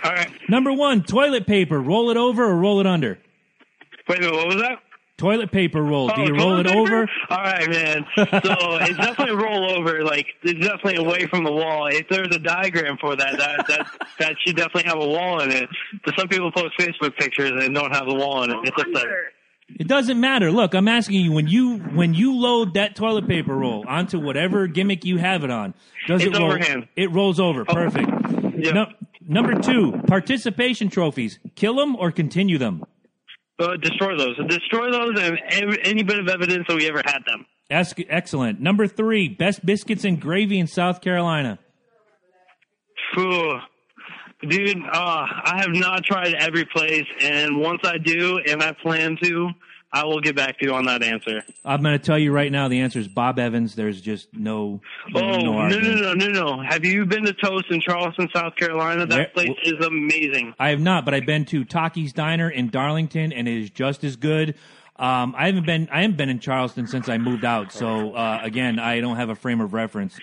[0.04, 0.30] All right.
[0.50, 1.80] Number one, toilet paper.
[1.80, 3.20] Roll it over or roll it under.
[4.08, 4.36] Wait a minute.
[4.36, 4.80] What was that?
[5.22, 6.08] Toilet paper roll.
[6.08, 6.80] Do Oh, you roll it paper?
[6.80, 7.10] over?
[7.30, 8.06] All right, man.
[8.18, 8.26] So
[8.82, 10.04] it's definitely roll over.
[10.04, 11.88] Like it's definitely away from the wall.
[11.88, 13.88] If there's a diagram for that, that that
[14.20, 15.70] that should definitely have a wall in it.
[16.04, 18.58] But some people post Facebook pictures and don't have the wall in it.
[18.64, 19.06] It's just that.
[19.80, 20.52] It doesn't matter.
[20.52, 24.66] Look, I'm asking you when you when you load that toilet paper roll onto whatever
[24.68, 25.76] gimmick you have it on,
[26.08, 26.50] does It's it roll?
[26.52, 26.88] overhand.
[26.96, 27.64] It rolls over.
[27.68, 27.74] Oh.
[27.74, 28.10] Perfect.
[28.58, 28.72] Yeah.
[28.72, 28.86] No,
[29.28, 31.38] number two, participation trophies.
[31.56, 32.84] Kill them or continue them.
[33.62, 34.36] Uh, destroy those.
[34.48, 37.46] Destroy those and every, any bit of evidence that we ever had them.
[37.70, 38.60] Excellent.
[38.60, 41.60] Number three, best biscuits and gravy in South Carolina.
[43.14, 43.60] Phew.
[44.50, 49.16] Dude, uh, I have not tried every place, and once I do, and I plan
[49.22, 49.50] to,
[49.94, 51.44] I will get back to you on that answer.
[51.66, 53.76] I'm going to tell you right now, the answer is Bob Evans.
[53.76, 54.80] There's just no,
[55.14, 56.62] Oh, no no, no, no, no, no.
[56.64, 59.06] Have you been to Toast in Charleston, South Carolina?
[59.06, 60.54] That Where- place is amazing.
[60.60, 64.04] I have not, but I've been to Taki's Diner in Darlington, and it is just
[64.06, 64.56] as good.
[64.98, 67.72] Um, I haven't been, I haven't been in Charleston since I moved out.
[67.74, 70.18] So uh, again, I don't have a frame of reference.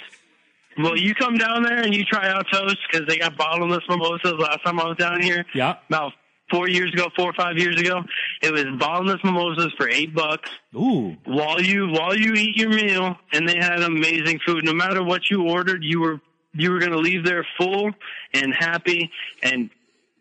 [0.79, 4.35] Well, you come down there and you try out Toast because they got bottomless mimosas
[4.39, 5.45] last time I was down here.
[5.53, 5.77] Yeah.
[5.89, 6.13] About
[6.51, 8.03] four years ago, four or five years ago.
[8.43, 10.51] It was bottomless mimosas for eight bucks.
[10.75, 15.03] Ooh, while you while you eat your meal and they had amazing food no matter
[15.03, 16.21] what you ordered you were
[16.55, 17.91] you were going to leave there full
[18.35, 19.11] and happy
[19.43, 19.71] and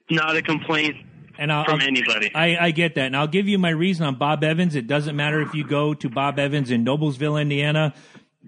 [0.10, 0.96] not a complaint
[1.38, 4.06] and I'll, from I'll- anybody I, I get that, and I'll give you my reason
[4.06, 4.76] on Bob Evans.
[4.76, 7.94] It doesn't matter if you go to Bob Evans in Noblesville, Indiana,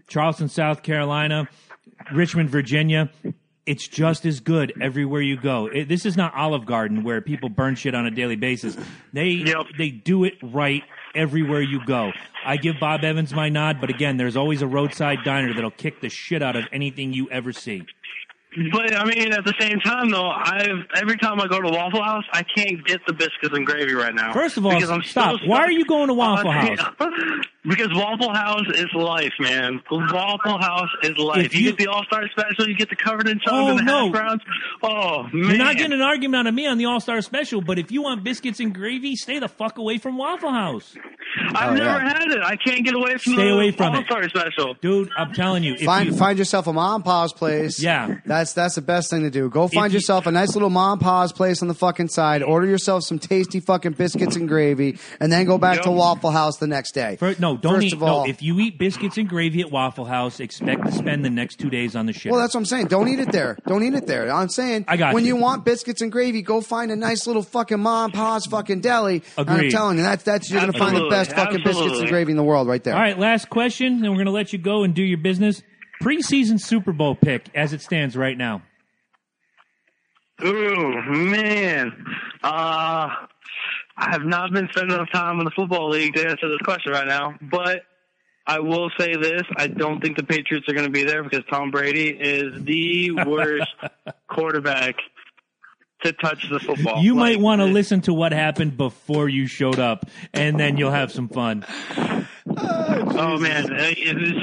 [0.08, 1.48] Charleston, South Carolina,
[2.14, 3.10] Richmond, Virginia.
[3.70, 5.68] It's just as good everywhere you go.
[5.68, 8.76] It, this is not Olive Garden where people burn shit on a daily basis.
[9.14, 9.66] They Yep.
[9.78, 10.82] they do it right
[11.14, 12.12] everywhere you go.
[12.46, 16.02] I give Bob Evans my nod, but again, there's always a roadside diner that'll kick
[16.02, 17.86] the shit out of anything you ever see.
[18.74, 22.02] but i mean at the same time though i've every time i go to waffle
[22.02, 25.04] house i can't get the biscuits and gravy right now First of all, because I'm
[25.04, 25.40] stop.
[25.46, 26.80] Why are you going to Waffle House?
[27.64, 32.24] because waffle house is life man waffle house is life you, you- get the all-star
[32.30, 34.04] special you get the covered in chunk Oh, and the no.
[34.06, 34.42] hash browns
[34.84, 37.62] oh man You're not getting an argument out of me on the All Star Special,
[37.62, 40.96] but if you want biscuits and gravy, stay the fuck away from Waffle House,
[41.56, 42.08] I've Oh, never yeah.
[42.20, 42.42] had it.
[42.44, 43.98] I can't get away from Stay the away from it.
[44.12, 44.76] All-Star special.
[44.82, 45.10] dude.
[45.18, 47.82] I'm telling you, Find you, find yourself a mom and pa's place.
[47.82, 48.16] Yeah.
[48.26, 49.50] that's that's the best thing to do.
[49.50, 52.42] Go find you- yourself a nice little mom and pa's place on the fucking side.
[52.44, 55.84] Order yourself some tasty fucking biscuits and gravy, and then go back Yep.
[55.86, 57.18] to Waffle House the next day.
[57.20, 57.94] fir- no, don't First eat.
[57.94, 61.24] of all, no, if you eat biscuits and gravy at Waffle House, expect to spend
[61.24, 62.32] the next two days on the shit.
[62.32, 62.88] well, that's what I'm saying.
[62.88, 63.58] Don't eat it there.
[63.68, 64.32] Don't eat it there.
[64.34, 65.36] I'm saying I got when you.
[65.36, 65.42] you.
[65.42, 69.24] want biscuits and gravy, go find a nice little fucking mom pa's fucking deli.
[69.38, 72.32] And I'm telling you, that's that's you're gonna find the best fucking biscuits and gravy
[72.32, 72.94] in the world right there.
[72.94, 75.62] All right, last question, and we're gonna let you go and do your business.
[76.02, 78.62] Preseason Super Bowl pick as it stands right now.
[80.42, 81.92] Oh man.
[82.42, 83.10] Uh,
[84.02, 86.94] I have not been spending enough time in the football league to answer this question
[86.94, 87.82] right now, but
[88.48, 89.44] I will say this.
[89.58, 93.12] I don't think the Patriots are going to be there because Tom Brady is the
[93.12, 93.68] worst
[94.30, 94.96] quarterback
[96.04, 97.04] to touch the football.
[97.04, 100.92] You might want to listen to what happened before you showed up, and then you'll
[100.92, 101.66] have some fun.
[102.48, 103.72] Oh man!
[103.72, 103.92] Uh,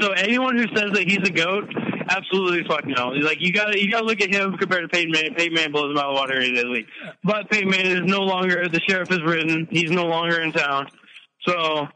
[0.01, 1.73] So anyone who says that he's a goat
[2.09, 3.09] Absolutely, fuck no.
[3.09, 5.33] Like you got to you got to look at him compared to Peyton Manning.
[5.35, 6.87] Peyton Manning blows him out of the water any day of the week.
[7.23, 9.67] But Peyton Manning is no longer the sheriff is written.
[9.69, 10.87] He's no longer in town.
[11.41, 11.87] So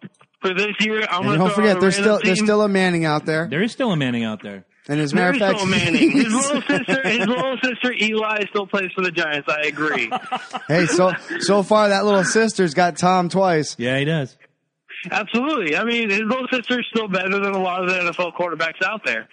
[0.41, 3.05] for this year, I'm And gonna don't forget, there's still random there's still a Manning
[3.05, 3.47] out there.
[3.49, 4.65] There is still a Manning out there.
[4.87, 6.11] And as a matter of is fact, no Manning.
[6.11, 9.47] His little sister, his little sister Eli still plays for the Giants.
[9.47, 10.11] I agree.
[10.67, 13.75] hey, so so far that little sister's got Tom twice.
[13.77, 14.37] Yeah, he does.
[15.09, 15.75] Absolutely.
[15.75, 19.01] I mean, his little sister's still better than a lot of the NFL quarterbacks out
[19.05, 19.27] there.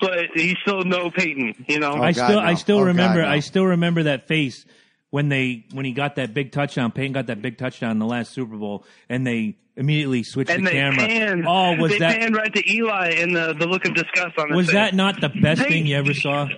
[0.00, 1.92] But he's still no Peyton, you know.
[1.92, 2.46] Oh, I God, still, no.
[2.46, 3.28] I still Oh, God, remember, no.
[3.28, 4.64] I still remember that face
[5.10, 6.90] when they when he got that big touchdown.
[6.90, 10.66] Peyton got that big touchdown in the last Super Bowl, and they immediately switched and
[10.66, 11.06] the they camera.
[11.06, 11.44] panned.
[11.46, 14.48] oh, was they that panned right to Eli and the the look of disgust on
[14.50, 14.74] his was face.
[14.74, 16.48] that not the best They- thing you ever saw?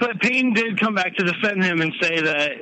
[0.00, 2.52] But Peyton did come back to defend him and say that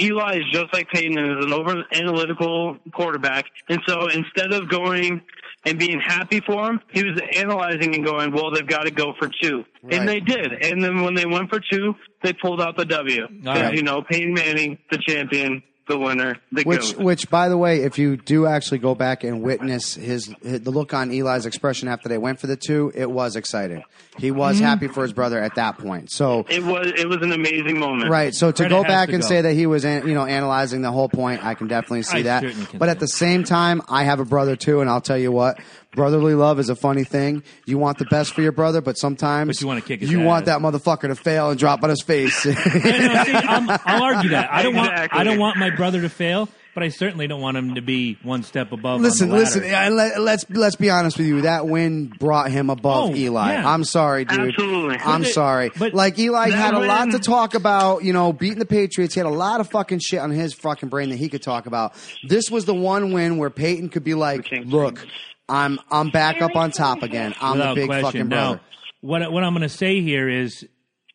[0.00, 3.44] Eli is just like Peyton and is an over analytical quarterback.
[3.68, 5.20] And so instead of going
[5.66, 9.12] and being happy for him, he was analyzing and going, well, they've got to go
[9.18, 9.64] for two.
[9.82, 9.94] Right.
[9.94, 10.52] And they did.
[10.52, 13.26] And then when they went for two, they pulled out the W.
[13.42, 13.74] Right.
[13.74, 17.04] you know, Peyton Manning, the champion, the winner, the Which, goat.
[17.04, 20.70] which, by the way, if you do actually go back and witness his, his the
[20.70, 23.84] look on Eli's expression after they went for the two, it was exciting.
[24.18, 24.64] He was mm-hmm.
[24.64, 26.10] happy for his brother at that point.
[26.10, 28.10] So, It was it was an amazing moment.
[28.10, 28.34] right.
[28.34, 29.28] So to Credit go back to and go.
[29.28, 32.18] say that he was, an- you know, analyzing the whole point, I can definitely see
[32.18, 32.44] I that.
[32.78, 35.58] But at the same time, I have a brother too, and I'll tell you what.
[35.96, 37.42] Brotherly love is a funny thing.
[37.64, 40.20] You want the best for your brother, but sometimes But you wanna kick his you
[40.20, 42.46] want that motherfucker to fail and drop on his face.
[42.46, 44.52] Yeah, no, see, I'm, I'll argue that.
[44.52, 44.92] I don't want.
[44.92, 45.20] Exactly.
[45.20, 48.18] I don't want my brother to fail, but I certainly don't want him to be
[48.22, 49.00] one step above.
[49.00, 49.62] Listen, on the listen.
[49.62, 49.74] ladder.
[49.76, 51.40] I, let, let's let's be honest with you.
[51.42, 53.52] That win brought him above Oh, Eli.
[53.54, 53.68] yeah.
[53.68, 54.38] I'm sorry, dude.
[54.50, 54.98] Absolutely.
[54.98, 55.70] I'm But it- sorry.
[55.78, 58.04] but like Eli had a lot to talk about.
[58.04, 59.14] You know, beating the Patriots.
[59.14, 61.64] He had a lot of fucking shit on his fucking brain that he could talk
[61.66, 61.94] about.
[62.28, 64.68] This was the one win where Peyton could be like, King.
[64.68, 65.04] "Look,
[65.48, 67.34] I'm I'm back up on top again.
[67.40, 68.04] I'm without the big question.
[68.04, 68.60] fucking now,
[69.00, 70.66] what what I'm going to say here is,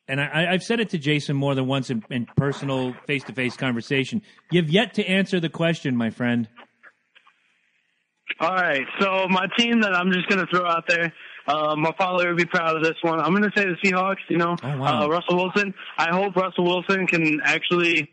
[0.08, 3.34] and I, I've said it to Jason more than once in, in personal face to
[3.34, 4.22] face conversation.
[4.50, 6.48] You've yet to answer the question, my friend.
[8.40, 11.14] All right, so my team that I'm just going to throw out there,
[11.48, 13.20] uh, my father would be proud of this one.
[13.20, 14.16] I'm going to say the Seahawks.
[14.30, 15.04] You know, Oh, wow.
[15.04, 15.74] uh, Russell Wilson.
[15.98, 18.10] I hope Russell Wilson can actually,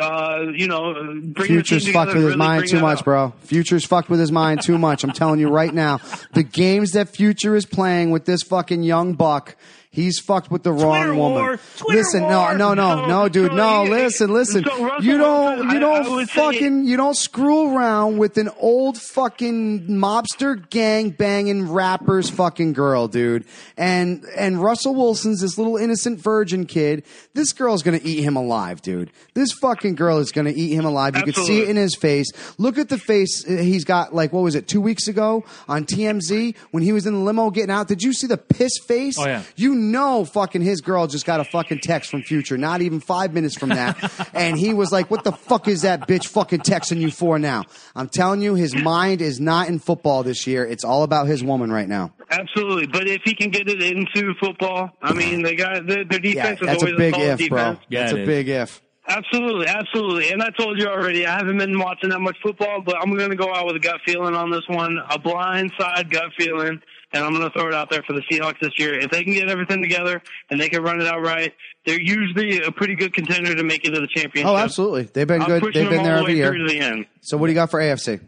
[0.00, 3.04] uh, you know, bring Future's fucked with his really mind too much, out.
[3.04, 3.32] bro.
[3.40, 5.04] Future's fucked with his mind too much.
[5.04, 6.00] I'm telling you right now.
[6.32, 9.56] The games that Future is playing with this fucking young buck,
[9.90, 11.58] he's fucked with the wrong Twitter woman.
[11.76, 12.56] Twitter listen, war!
[12.56, 13.84] no, no, no, no, dude, no.
[13.84, 14.64] listen, listen.
[14.64, 18.36] so you don't, Wilson, you don't I would say- fucking, you don't screw around with
[18.38, 23.44] an old fucking mobster gang banging rappers fucking girl, dude.
[23.76, 27.04] And and Russell Wilson's this little innocent virgin kid.
[27.34, 29.10] This girl's gonna eat him alive, dude.
[29.34, 31.16] This fucking girl is gonna eat him alive.
[31.16, 32.26] You could see it in his face.
[32.58, 34.14] Look at the face uh, he's got.
[34.14, 34.68] Like what was it?
[34.68, 37.88] Two weeks ago on TMZ when he was in the limo getting out.
[37.88, 39.18] Did you see the piss face?
[39.18, 39.42] Oh, yeah.
[39.56, 42.58] You know, fucking his girl just got a fucking text from Future.
[42.58, 46.06] Not even five minutes from that, and he was like, "What the fuck is that
[46.08, 47.64] bitch fucking texting you for now?"
[47.96, 50.64] I'm telling you, his mind is not in football this year.
[50.66, 52.12] It's all about his woman right now.
[52.30, 56.20] Absolutely, but if he can get it into football, I mean, they got their, their
[56.24, 57.78] Yeah, defense is that's a big solid if, bro.
[57.88, 58.26] Yeah, That's it a is.
[58.26, 58.82] big if.
[59.10, 60.30] Absolutely, absolutely.
[60.32, 63.30] And I told you already, I haven't been watching that much football, but I'm going
[63.30, 66.82] to go out with a gut feeling on this one, a blind side gut feeling,
[67.12, 68.98] and I'm going to throw it out there for the Seahawks this year.
[68.98, 71.52] If they can get everything together and they can run it out right,
[71.86, 74.46] they're usually a pretty good contender to make it to the championship.
[74.50, 75.02] Oh, absolutely.
[75.04, 75.74] They've been I'm good.
[75.74, 76.52] They've been there every year.
[76.52, 77.06] to the end.
[77.22, 78.20] So what do you got for AFC?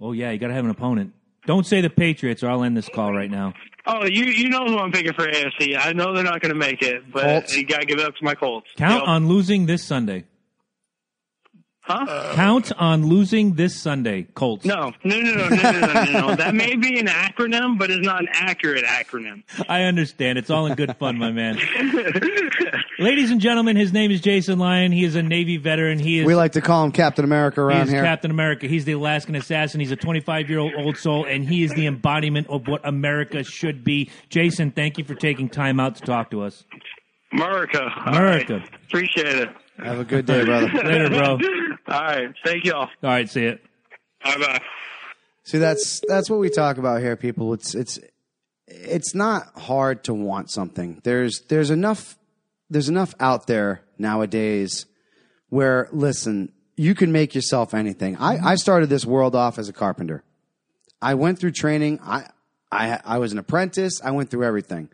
[0.00, 1.12] Oh yeah, you got to have an opponent.
[1.46, 3.54] Don't say the Patriots, or I'll end this call right now.
[3.86, 5.78] Oh, you you know who I'm picking for AFC.
[5.78, 7.56] I know they're not going to make it, but Colts.
[7.56, 8.66] you got to give it up to my Colts.
[8.76, 9.08] Count Yep.
[9.08, 10.24] on losing this Sunday.
[11.88, 12.32] Huh?
[12.34, 14.66] Count on losing this Sunday, Colts.
[14.66, 16.36] No, no, no, no, no, no, no, no, no.
[16.36, 19.42] That may be an acronym, but it's not an accurate acronym.
[19.70, 20.36] I understand.
[20.36, 21.58] It's all in good fun, my man.
[22.98, 24.92] Ladies and gentlemen, his name is Jason Lyon.
[24.92, 25.98] He is a Navy veteran.
[25.98, 28.02] He is We like to call him Captain America he around is here.
[28.02, 28.66] Captain America.
[28.66, 29.80] He's the Alaskan assassin.
[29.80, 33.42] He's a 25 year old old soul, and he is the embodiment of what America
[33.42, 34.10] should be.
[34.28, 36.64] Jason, thank you for taking time out to talk to us.
[37.32, 37.90] America.
[38.04, 38.54] America.
[38.58, 38.70] right.
[38.86, 39.48] Appreciate it.
[39.82, 40.68] Have a good day, brother.
[40.84, 41.38] Later, bro.
[41.88, 42.34] All right.
[42.44, 42.82] Thank y'all.
[42.82, 43.62] All right, see it.
[44.24, 44.60] Bye bye.
[45.44, 47.52] See, that's that's what we talk about here, people.
[47.54, 47.98] It's it's
[48.66, 51.00] it's not hard to want something.
[51.04, 52.18] There's there's enough
[52.68, 54.86] there's enough out there nowadays
[55.48, 58.16] where listen, you can make yourself anything.
[58.16, 60.22] I, I started this world off as a carpenter.
[61.00, 62.00] I went through training.
[62.02, 62.26] I
[62.70, 64.02] I I was an apprentice.
[64.02, 64.90] I went through everything.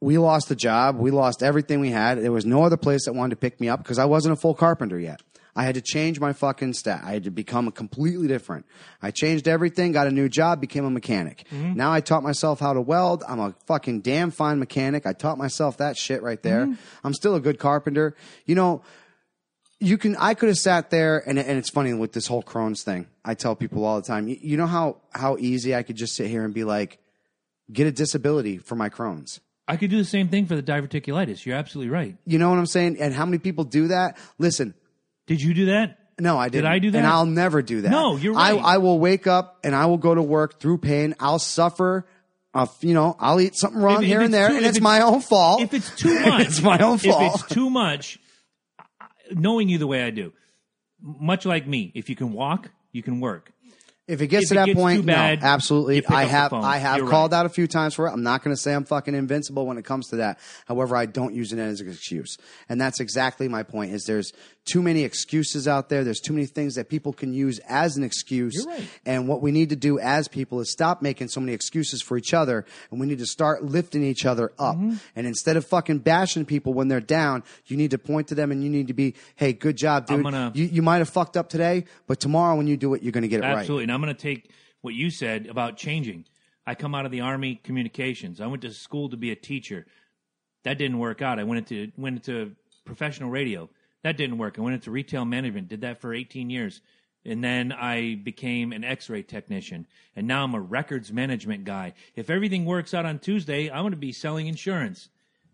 [0.00, 0.96] We lost the job.
[0.96, 2.22] We lost everything we had.
[2.22, 4.36] There was no other place that wanted to pick me up because I wasn't a
[4.36, 5.20] full carpenter yet.
[5.54, 7.02] I had to change my fucking stat.
[7.04, 8.66] I had to become completely different.
[9.02, 11.44] I changed everything, got a new job, became a mechanic.
[11.50, 11.74] Mm-hmm.
[11.74, 13.24] Now I taught myself how to weld.
[13.26, 15.06] I'm a fucking damn fine mechanic.
[15.06, 16.66] I taught myself that shit right there.
[16.66, 16.74] Mm-hmm.
[17.04, 18.14] I'm still a good carpenter.
[18.46, 18.82] You know,
[19.80, 22.82] you can I could have sat there and and it's funny with this whole Crohn's
[22.82, 23.06] thing.
[23.24, 26.14] I tell people all the time, you, you know how how easy I could just
[26.14, 26.98] sit here and be like,
[27.72, 29.40] get a disability for my Crohn's.
[29.70, 31.44] I could do the same thing for the diverticulitis.
[31.46, 32.16] You're absolutely right.
[32.26, 33.00] You know what I'm saying?
[33.00, 34.18] And how many people do that?
[34.38, 34.74] Listen,
[35.26, 35.96] Did you do that?
[36.18, 36.64] no, I didn't.
[36.64, 36.98] Did I do that?
[36.98, 37.90] And I'll never do that.
[37.90, 38.62] No, you're I, right.
[38.62, 41.14] I will wake up and I will go to work through pain.
[41.20, 42.06] I'll suffer.
[42.52, 44.70] Uh, you know, I'll eat something wrong If- if here and there, too- and if
[44.70, 45.62] it's, it's- my own fault.
[45.62, 47.22] If it's too much, it's my own fault.
[47.36, 48.18] If it's too much,
[49.30, 50.32] knowing you the way I do,
[51.00, 53.52] much like me, if you can walk, you can work.
[54.10, 56.04] If it gets If to it that gets point, bad, no, absolutely.
[56.06, 56.52] I have.
[56.52, 57.38] I have You're called right.
[57.38, 58.12] out a few times for it.
[58.12, 60.38] I'm not going to say I'm fucking invincible when it comes to that.
[60.66, 62.36] However, I don't use it as an excuse,
[62.68, 63.92] and that's exactly my point.
[63.92, 64.32] Is there's
[64.66, 66.04] too many excuses out there.
[66.04, 68.64] There's too many things that people can use as an excuse.
[68.66, 68.88] Right.
[69.06, 72.16] And what we need to do as people is stop making so many excuses for
[72.16, 74.76] each other, and we need to start lifting each other up.
[74.76, 74.96] Mm-hmm.
[75.16, 78.50] And instead of fucking bashing people when they're down, you need to point to them
[78.52, 80.22] and you need to be, hey, good job, dude.
[80.22, 83.12] Gonna- you you might have fucked up today, but tomorrow when you do it, you're
[83.12, 83.58] going to get it right.
[83.58, 83.86] Absolutely.
[84.00, 84.50] I'm going to take
[84.80, 86.24] what you said about changing.
[86.66, 88.40] I come out of the Army communications.
[88.40, 89.84] I went to school to be a teacher.
[90.64, 91.38] That didn't work out.
[91.38, 92.52] I went into went into
[92.86, 93.68] professional radio.
[94.02, 94.58] That didn't work.
[94.58, 95.68] I went into retail management.
[95.68, 96.80] Did that for 18 years.
[97.26, 99.86] And then I became an x-ray technician.
[100.16, 101.92] And now I'm a records management guy.
[102.16, 105.10] If everything works out on Tuesday, I'm going to be selling insurance.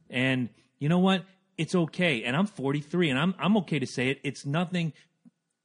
[0.09, 1.25] And you know what?
[1.59, 2.23] It's okay.
[2.23, 4.21] And I'm 43 and I'm I'm okay to say it.
[4.23, 4.93] It's nothing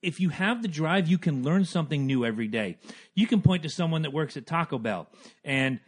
[0.02, 2.78] if you have the drive, you can learn something new every day.
[3.14, 5.07] You can point to someone that works at Taco Bell
[5.44, 5.80] and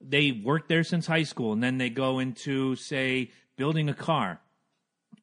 [0.00, 4.40] they worked there since high school and then they go into, say, building a car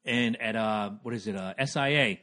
[0.06, 2.18] and at, uh, what is it, uh, SIA.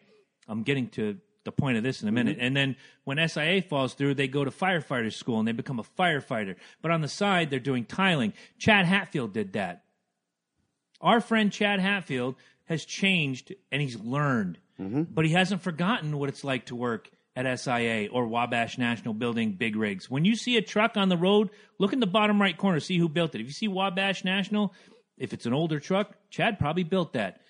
[0.46, 2.38] I'm getting to the point of this in a minute.
[2.40, 5.84] And then when SIA falls through, they go to firefighter school and they become a
[5.98, 6.56] firefighter.
[6.80, 8.32] But on the side, they're doing tiling.
[8.58, 9.84] Chad Hatfield did that.
[11.00, 15.02] Our friend Chad Hatfield has changed and he's learned, mm-hmm.
[15.02, 19.52] but he hasn't forgotten what it's like to work at SIA or Wabash National building
[19.52, 20.08] big rigs.
[20.08, 22.98] When you see a truck on the road, look in the bottom right corner, see
[22.98, 23.40] who built it.
[23.40, 24.72] If you see Wabash National,
[25.18, 27.40] if it's an older truck, Chad probably built that.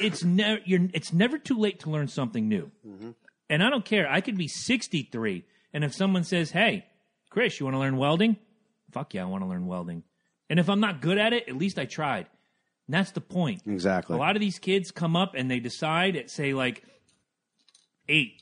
[0.00, 2.70] It's never you're it's never too late to learn something new.
[2.86, 3.10] Mm-hmm.
[3.50, 4.10] And I don't care.
[4.10, 6.86] I could be 63 and if someone says, "Hey,
[7.30, 8.36] Chris, you want to learn welding?"
[8.92, 10.04] Fuck yeah, I want to learn welding.
[10.48, 12.26] And if I'm not good at it, at least I tried.
[12.86, 13.62] And that's the point.
[13.66, 14.16] Exactly.
[14.16, 16.82] A lot of these kids come up and they decide at, say, like
[18.08, 18.32] 8,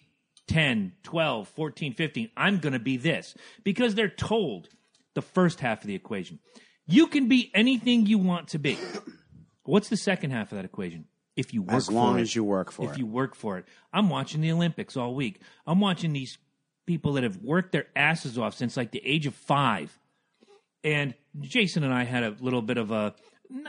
[0.49, 4.69] 10, 12, 14, 15, I'm going to be this because they're told
[5.15, 6.39] the first half of the equation.
[6.87, 8.77] You can be anything you want to be.
[9.65, 11.07] What's the second half of that equation?
[11.37, 12.23] If you work As long for it.
[12.23, 12.99] as you work for if it.
[12.99, 13.65] you work for it.
[13.93, 15.41] I'm watching the Olympics all week.
[15.67, 16.37] I'm watching these
[16.85, 19.97] people that have worked their asses off since like the age of five.
[20.85, 23.15] And Jason and I had a little bit of a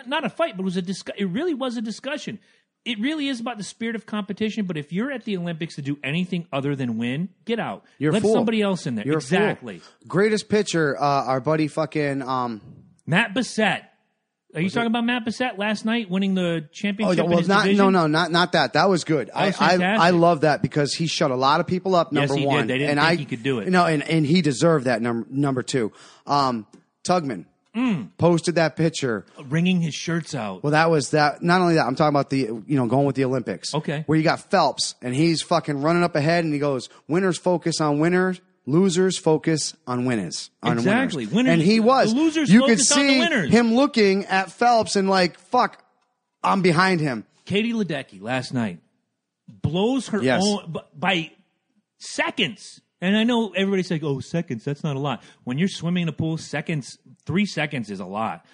[0.05, 1.15] not a fight, but it was a discuss.
[1.17, 2.39] It really was a discussion.
[2.85, 4.65] It really is about the spirit of competition.
[4.65, 7.85] But if you're at the Olympics to do anything other than win, get out.
[7.97, 9.05] You're Let somebody else in there.
[9.05, 9.81] You're exactly.
[10.07, 12.61] Greatest pitcher, uh, our buddy fucking um,
[13.05, 13.83] Matt Bissett.
[14.55, 17.25] Are you talking about Matt Bissett last night winning the Oh, championship?
[17.25, 17.77] in well, not division?
[17.77, 18.73] no, no, not not that.
[18.73, 19.31] That was good.
[19.33, 20.01] I, was I fantastic.
[20.03, 22.09] I love that because he shut a lot of people up.
[22.11, 22.47] Yes, Number did.
[22.47, 23.69] one, They didn't and think I, he could do it.
[23.69, 25.91] No, and and he deserved that number number two.
[26.27, 26.67] Um,
[27.03, 28.09] Tugman Mm.
[28.19, 29.25] posted that picture.
[29.49, 30.61] Wringing his shirts out.
[30.63, 31.41] Well, that was that.
[31.41, 32.37] Not only that, I'm talking about the
[32.67, 33.73] you know going with the Olympics.
[33.73, 34.03] Okay.
[34.05, 37.81] where you got Phelps and he's fucking running up ahead and he goes, "Winners focus
[37.81, 40.49] on winners." Losers focus on winners.
[40.61, 41.25] On Exactly.
[41.25, 41.35] winners.
[41.35, 42.13] Winners- and he was.
[42.13, 43.49] losers you could focus on the see winners.
[43.51, 45.83] him looking at Phelps and like, "Fuck,
[46.43, 48.79] I'm behind him." Katie Ledecky last night
[49.49, 50.43] blows her Yes.
[50.45, 51.31] own by
[51.97, 52.81] seconds.
[53.03, 56.09] And I know everybody's like, "Oh, seconds, that's not a lot." When you're swimming in
[56.09, 58.45] a pool, seconds, 3 seconds is a lot.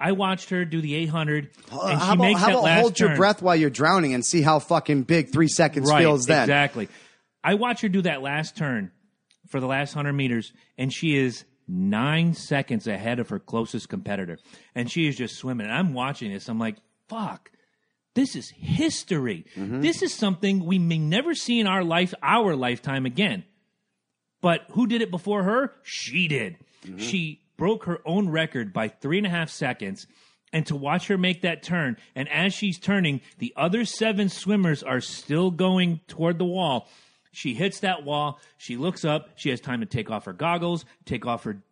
[0.00, 2.80] I watched her do the 800 and she how about, makes how that about last
[2.80, 3.18] hold your turn.
[3.18, 6.44] breath while you're drowning and see how fucking big three seconds right, feels then?
[6.44, 6.88] Exactly.
[7.44, 8.92] I watch her do that last turn
[9.50, 14.38] for the last 100 meters and she is 9 seconds ahead of her closest competitor.
[14.74, 15.66] And she is just swimming.
[15.66, 16.48] And I'm watching this.
[16.48, 16.76] I'm like,
[17.08, 17.50] "Fuck.
[18.14, 19.44] This is history.
[19.54, 19.82] Mm-hmm.
[19.82, 23.44] This is something we may never see in our life, our lifetime again.
[24.40, 25.72] But who did it before her?
[25.82, 26.56] She did.
[26.84, 26.98] Mm-hmm.
[26.98, 30.06] She broke her own record by three and a half seconds.
[30.52, 34.82] And to watch her make that turn, and as she's turning, the other seven swimmers
[34.82, 36.88] are still going toward the wall.
[37.30, 38.40] She hits that wall.
[38.58, 39.28] She looks up.
[39.36, 41.62] She has time to take off her goggles, take off her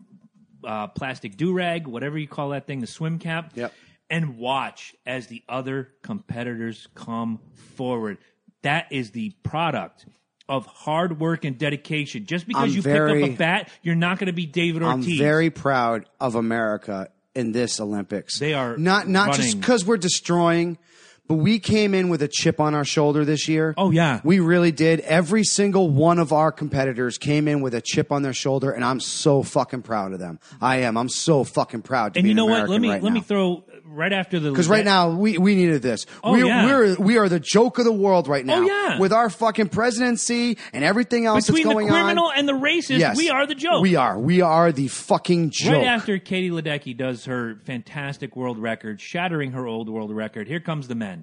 [0.64, 3.72] uh, plastic do rag, whatever you call that thing, the swim cap, Yep.
[4.10, 7.40] and watch as the other competitors come
[7.74, 8.18] forward.
[8.62, 10.06] That is the product
[10.48, 12.26] of hard work and dedication.
[12.26, 14.82] Just because I'm you very- pick up a bat, you're not going to be David
[14.82, 15.06] Ortiz.
[15.06, 18.38] I'm very proud of America in this Olympics.
[18.38, 20.78] They are not not just because we're destroying,
[21.28, 23.74] but we came in with a chip on our shoulder this year.
[23.76, 24.20] Oh, yeah.
[24.24, 25.00] we really did.
[25.00, 28.82] Every single one of our competitors came in with a chip on their shoulder, and
[28.82, 30.40] I'm so fucking proud of them.
[30.60, 30.96] I am.
[30.96, 32.14] I'm so fucking proud.
[32.14, 32.68] To and be you an know what?
[32.68, 35.82] Let me right let me throw right after the Because right now we, we needed
[35.82, 36.06] this.
[36.22, 36.66] Oh, we're, yeah.
[36.66, 38.58] we're we are the joke of the world right oh, now.
[38.58, 38.98] Oh, yeah.
[38.98, 42.38] With our fucking presidency and everything else between that's the criminal on.
[42.38, 43.82] and the racist, Yes, we are the joke.
[43.82, 44.18] We are.
[44.18, 45.74] We are the fucking joke.
[45.74, 50.60] Right after Katie Ledecky does her fantastic world record, shattering her old world record, here
[50.60, 51.17] comes the men.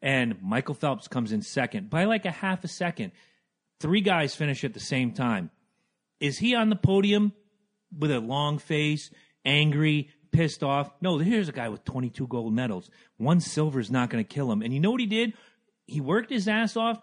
[0.00, 3.12] And Michael Phelps comes in second by like a half a second.
[3.80, 5.50] Three guys finish at the same time.
[6.20, 7.32] Is he on the podium
[7.96, 9.10] with a long face,
[9.44, 10.90] angry, pissed off?
[11.00, 12.90] No, here's a guy with 22 gold medals.
[13.16, 14.62] One silver is not going to kill him.
[14.62, 15.34] And you know what he did?
[15.86, 17.00] He worked his ass off.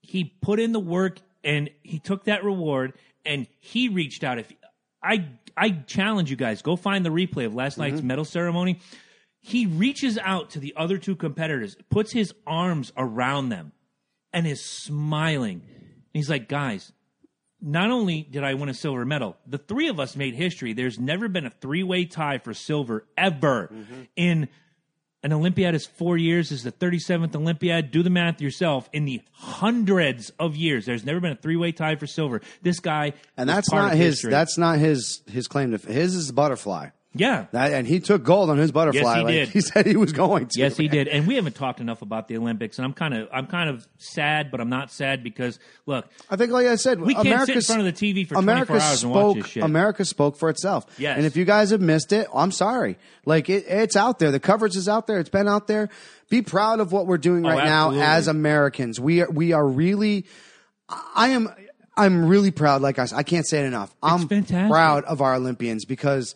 [0.00, 2.94] He put in the work and he took that reward
[3.24, 4.38] and he reached out.
[4.38, 4.52] If
[5.02, 8.06] I I challenge you guys, go find the replay of last night's mm-hmm.
[8.08, 8.80] medal ceremony.
[9.48, 13.72] He reaches out to the other two competitors, puts his arms around them,
[14.30, 15.62] and is smiling.
[16.12, 16.92] He's like, guys,
[17.60, 20.74] not only did I win a silver medal, the three of us made history.
[20.74, 24.02] There's never been a three way tie for silver ever mm-hmm.
[24.16, 24.48] in
[25.22, 26.50] an Olympiad is four years.
[26.50, 27.90] This is the 37th Olympiad.
[27.90, 28.88] Do the math yourself.
[28.92, 32.42] In the hundreds of years, there's never been a three way tie for silver.
[32.60, 34.16] This guy, and that's not his.
[34.16, 34.30] history.
[34.30, 35.22] That's not his.
[35.26, 36.90] His claim to his is butterfly.
[37.14, 37.46] Yeah.
[37.52, 39.00] That, and he took gold on his butterfly.
[39.00, 39.48] Yes, he like did.
[39.48, 40.60] He said he was going to.
[40.60, 41.08] Yes, he did.
[41.08, 43.88] And we haven't talked enough about the Olympics, and I'm kind of I'm kind of
[43.96, 47.56] sad, but I'm not sad because look, I think, like I said, We can't sit
[47.56, 49.62] in front of the TV for 24 America hours and watch spoke, this shit.
[49.64, 50.86] America spoke for itself.
[50.98, 51.16] Yes.
[51.16, 52.98] And if you guys have missed it, I'm sorry.
[53.24, 54.30] Like it, it's out there.
[54.30, 55.18] The coverage is out there.
[55.18, 55.88] It's been out there.
[56.30, 59.00] Be proud of what we're doing Oh, right now as Americans.
[59.00, 60.26] We are we are really.
[61.14, 61.48] I am.
[61.96, 62.80] I'm really proud.
[62.80, 63.94] Like I, I can't say it enough.
[64.02, 64.70] I'm fantastic.
[64.70, 66.34] proud of our Olympians because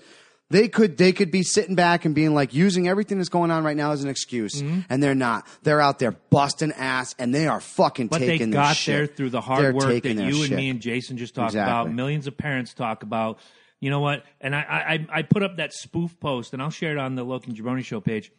[0.53, 3.65] they could they could be sitting back and being like using everything that's going on
[3.65, 4.81] right now as an excuse, Mm-hmm.
[4.89, 5.47] and they're not.
[5.63, 8.95] They're out there busting ass, and they are fucking but they taking their got shit.
[8.97, 11.73] there through the hard They're work that you and me and Jason just talked Exactly.
[11.73, 11.93] about.
[11.93, 13.39] Millions of parents talk about.
[13.81, 14.23] You know what?
[14.41, 14.61] And I,
[15.11, 17.57] I I put up that spoof post, and I'll share it on the Loki and
[17.59, 18.31] Jabroni Show page.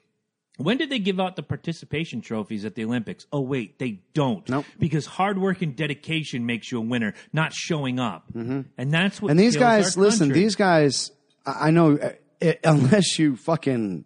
[0.58, 3.26] When did they give out the participation trophies at the Olympics?
[3.32, 4.48] Oh wait, they don't.
[4.48, 4.66] Nope.
[4.78, 8.32] Because hard work and dedication makes you a winner, not showing up.
[8.34, 8.62] Mm-hmm.
[8.78, 9.32] And that's what.
[9.32, 11.12] And these guys, listen, these guys,
[11.46, 14.06] I know, uh, it, unless you fucking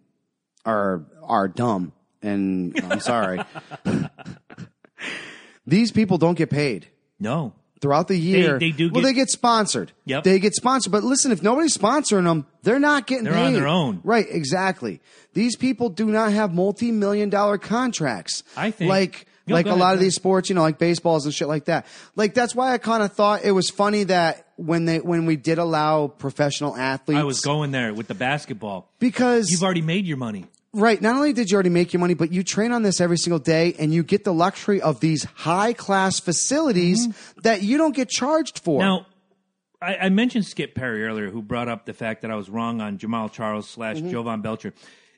[0.64, 1.92] are are dumb,
[2.22, 3.40] and I'm sorry,
[5.66, 6.88] these people don't get paid
[7.20, 7.52] no.
[7.80, 8.58] throughout the year.
[8.58, 9.92] they do well, get- they get sponsored.
[10.04, 10.24] Yep.
[10.24, 10.92] they get sponsored.
[10.92, 13.46] But listen, if nobody's sponsoring them, they're not getting They're paid.
[13.46, 14.00] on their own.
[14.04, 14.26] Right?
[14.28, 15.00] Exactly.
[15.34, 18.42] These people do not have multi-million dollar contracts.
[18.56, 19.26] I think- like.
[19.48, 21.66] No, like a ahead, lot of these sports, you know, like baseballs and shit like
[21.66, 21.86] that.
[22.16, 25.36] Like that's why I kind of thought it was funny that when they when we
[25.36, 28.90] did allow professional athletes, I was going there with the basketball.
[28.98, 30.46] because You've already made your money.
[30.72, 31.00] right.
[31.00, 33.38] Not only did you already make your money, but you train on this every single
[33.38, 37.08] day, and you get the luxury of these high class facilities
[37.42, 38.80] that you don't get charged for.
[38.80, 38.88] Mm-hmm.
[38.88, 39.06] Now,
[39.80, 42.80] I, I mentioned Skip Perry earlier, who brought up the fact that I was wrong
[42.80, 44.10] on Jamaal Charles slash Mm-hmm.
[44.10, 44.72] Jovan Belcher.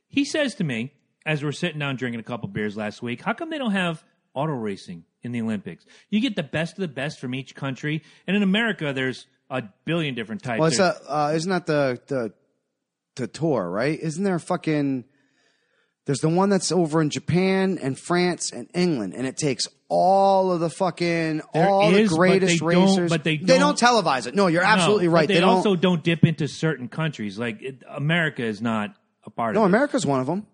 [0.08, 0.92] He says to me,
[1.24, 4.04] as we're sitting down drinking a couple beers last week, how come they don't have
[4.34, 5.84] auto racing in the Olympics?
[6.10, 9.62] You get the best of the best from each country, and in America, there's a
[9.84, 10.58] billion different types.
[10.60, 12.32] well, it's a, uh, isn't that the the
[13.16, 13.98] the tour, right?
[14.00, 15.04] Isn't there a fucking
[16.06, 20.50] there's the one that's over in Japan and France and England, and it takes all
[20.52, 23.10] of the fucking There all is, the but greatest don't- racers.
[23.10, 24.34] but they don't, they don't- televise it.
[24.34, 25.22] No, you're absolutely No, right.
[25.22, 25.50] But they, they don't.
[25.56, 27.38] also don't dip into certain countries.
[27.38, 28.94] Like it, America is not
[29.24, 29.70] a part no, of it.
[29.70, 30.46] No, America's one of them.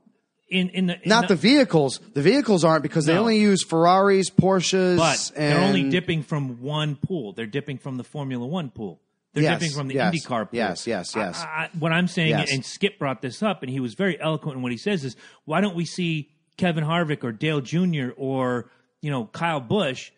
[0.48, 1.98] In in the in Not the vehicles.
[2.14, 6.62] The vehicles aren't because they only use Ferraris, Porsches, But and they're only dipping from
[6.62, 7.32] one pool.
[7.32, 9.00] They're dipping from the Formula One pool.
[9.32, 10.50] They're Yes, dipping from the yes, IndyCar pool.
[10.52, 11.42] yes, yes, yes.
[11.42, 12.52] I, I, what I'm saying, Yes.
[12.52, 15.14] and Skip brought this up, and he was very eloquent in what he says is,
[15.44, 18.10] why don't we see Kevin Harvick or Dale Jr.
[18.16, 18.70] or
[19.02, 20.10] you know Kyle Busch,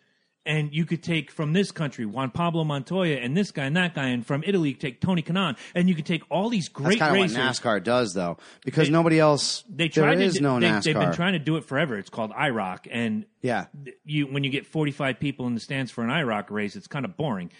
[0.45, 3.93] and you could take from this country Juan Pablo Montoya and this guy and that
[3.93, 6.99] guy, and from Italy take Tony Kanaan, and you could take all these great.
[6.99, 7.29] That's of what.
[7.29, 9.63] NASCAR does, though, because They- nobody else.
[9.69, 10.41] They there tried is to.
[10.41, 10.83] no they, NASCAR.
[10.83, 11.97] They've been trying to do it forever.
[11.97, 13.65] It's called IROC, and yeah,
[14.05, 17.05] you when you get 45 people in the stands for an IROC race, it's kind
[17.05, 17.51] of boring.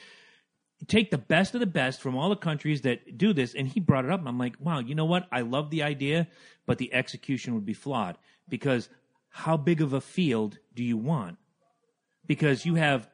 [0.88, 3.82] Take the best of the best from all the countries that do this, and he
[3.82, 5.28] brought it up, and I'm like, wow, you know what?
[5.30, 6.30] I love the idea,
[6.66, 8.88] but the execution would be flawed because
[9.28, 11.38] how big of a field do you want?
[12.30, 13.10] Because you have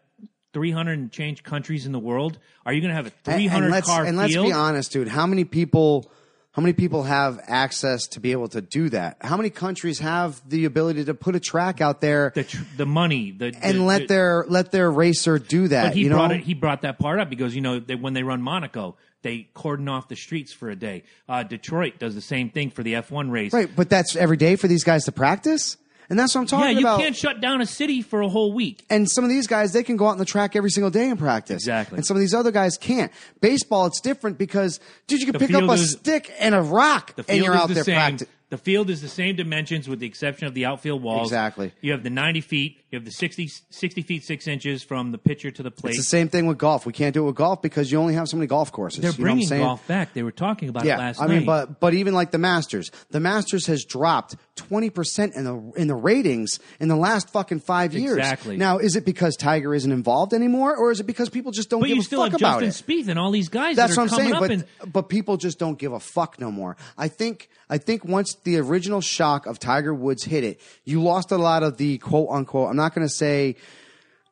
[0.54, 2.38] 300 and change countries in the world.
[2.66, 4.46] Are you going to have a 300 and let's car and let's field?
[4.48, 5.08] be honest, dude.
[5.08, 6.12] How many people?
[6.52, 9.18] How many people have access to be able to do that?
[9.20, 12.86] How many countries have the ability to put a track out there The tr- the
[12.86, 15.88] money, the and the- let the- their let their racer do that?
[15.88, 16.42] But he you know, brought it.
[16.42, 19.90] He brought that part up because you know they, when they run Monaco, they cordon
[19.90, 21.04] off the streets for a day.
[21.28, 23.52] Uh, Detroit does the same thing for the F one race.
[23.52, 23.70] right?
[23.76, 25.76] But that's every day for these guys to practice,
[26.10, 26.72] and that's what I'm talking about.
[26.74, 27.00] Yeah, you about.
[27.00, 28.86] can't shut down a city for a whole week.
[28.90, 31.10] and some of these guys they can go out on the track every single day
[31.10, 31.64] and practice.
[31.64, 31.98] Exactly.
[31.98, 33.12] And some of these other guys can't.
[33.42, 36.62] Baseball, it's different because dude, you can The pick up a is- stick and a
[36.62, 38.28] rock, and you're out the there practicing.
[38.50, 41.28] The field is the same dimensions with the exception of the outfield walls.
[41.30, 41.72] Exactly.
[41.82, 42.78] You have the 90 feet.
[42.96, 45.90] You have the 60, 60 feet 6 inches from the pitcher to the plate.
[45.92, 46.86] It's the same thing with golf.
[46.86, 49.02] We can't do it with golf because you only have so many golf courses.
[49.02, 50.14] They're You know what I'm bringing golf back.
[50.14, 51.36] They were talking about Yeah, it last I night.
[51.40, 55.74] mean, but but even like the Masters, the Masters has dropped twenty percent in the
[55.76, 58.16] in the ratings in the last fucking five years.
[58.18, 58.56] Exactly.
[58.56, 61.82] Now, is it because Tiger isn't involved anymore, or is it because people just don't
[61.82, 63.04] But give you a still fuck have about Justin it?
[63.04, 64.36] Spieth and all these guys That's that what I'm saying.
[64.40, 66.78] But and but people just don't give a fuck no more.
[66.98, 71.32] I think I think once the original shock of Tiger Woods hit it, you lost
[71.32, 72.70] a lot of the quote unquote.
[72.70, 73.56] I'm not going to say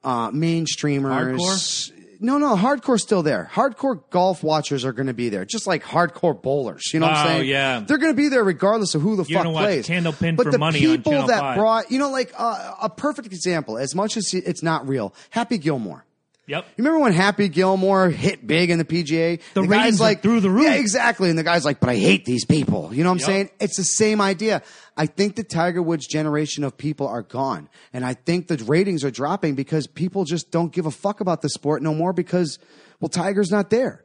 [0.04, 1.38] uh, mainstreamers.
[1.38, 1.92] Hardcore?
[2.20, 3.50] No, no, hardcore's still there.
[3.52, 6.94] Hardcore golf watchers are going to be there, just like hardcore bowlers.
[6.94, 7.50] You know what I'm Oh, saying?
[7.50, 7.80] yeah.
[7.82, 9.88] they're going to be there regardless of who the You're fuck gonna watch plays.
[9.90, 11.58] Candlepin but for the Money on people Channel that 5.
[11.58, 13.78] brought, you know, like uh, a perfect example.
[13.78, 16.06] As much as it's not real, Happy Gilmore.
[16.46, 16.66] Yep.
[16.76, 19.40] You remember when Happy Gilmore hit big in the PGA?
[19.54, 20.66] The guy's ratings like through the roof.
[20.66, 21.30] Yeah, exactly.
[21.30, 23.26] And the guy's like, "But I hate these people." You know what I'm Yep.
[23.28, 23.50] saying?
[23.62, 24.62] It's the same idea.
[24.98, 29.06] I think the Tiger Woods generation of people are gone, and I think the ratings
[29.06, 32.60] are dropping because people just don't give a fuck about the sport no more because
[33.00, 34.03] well, Tiger's not there.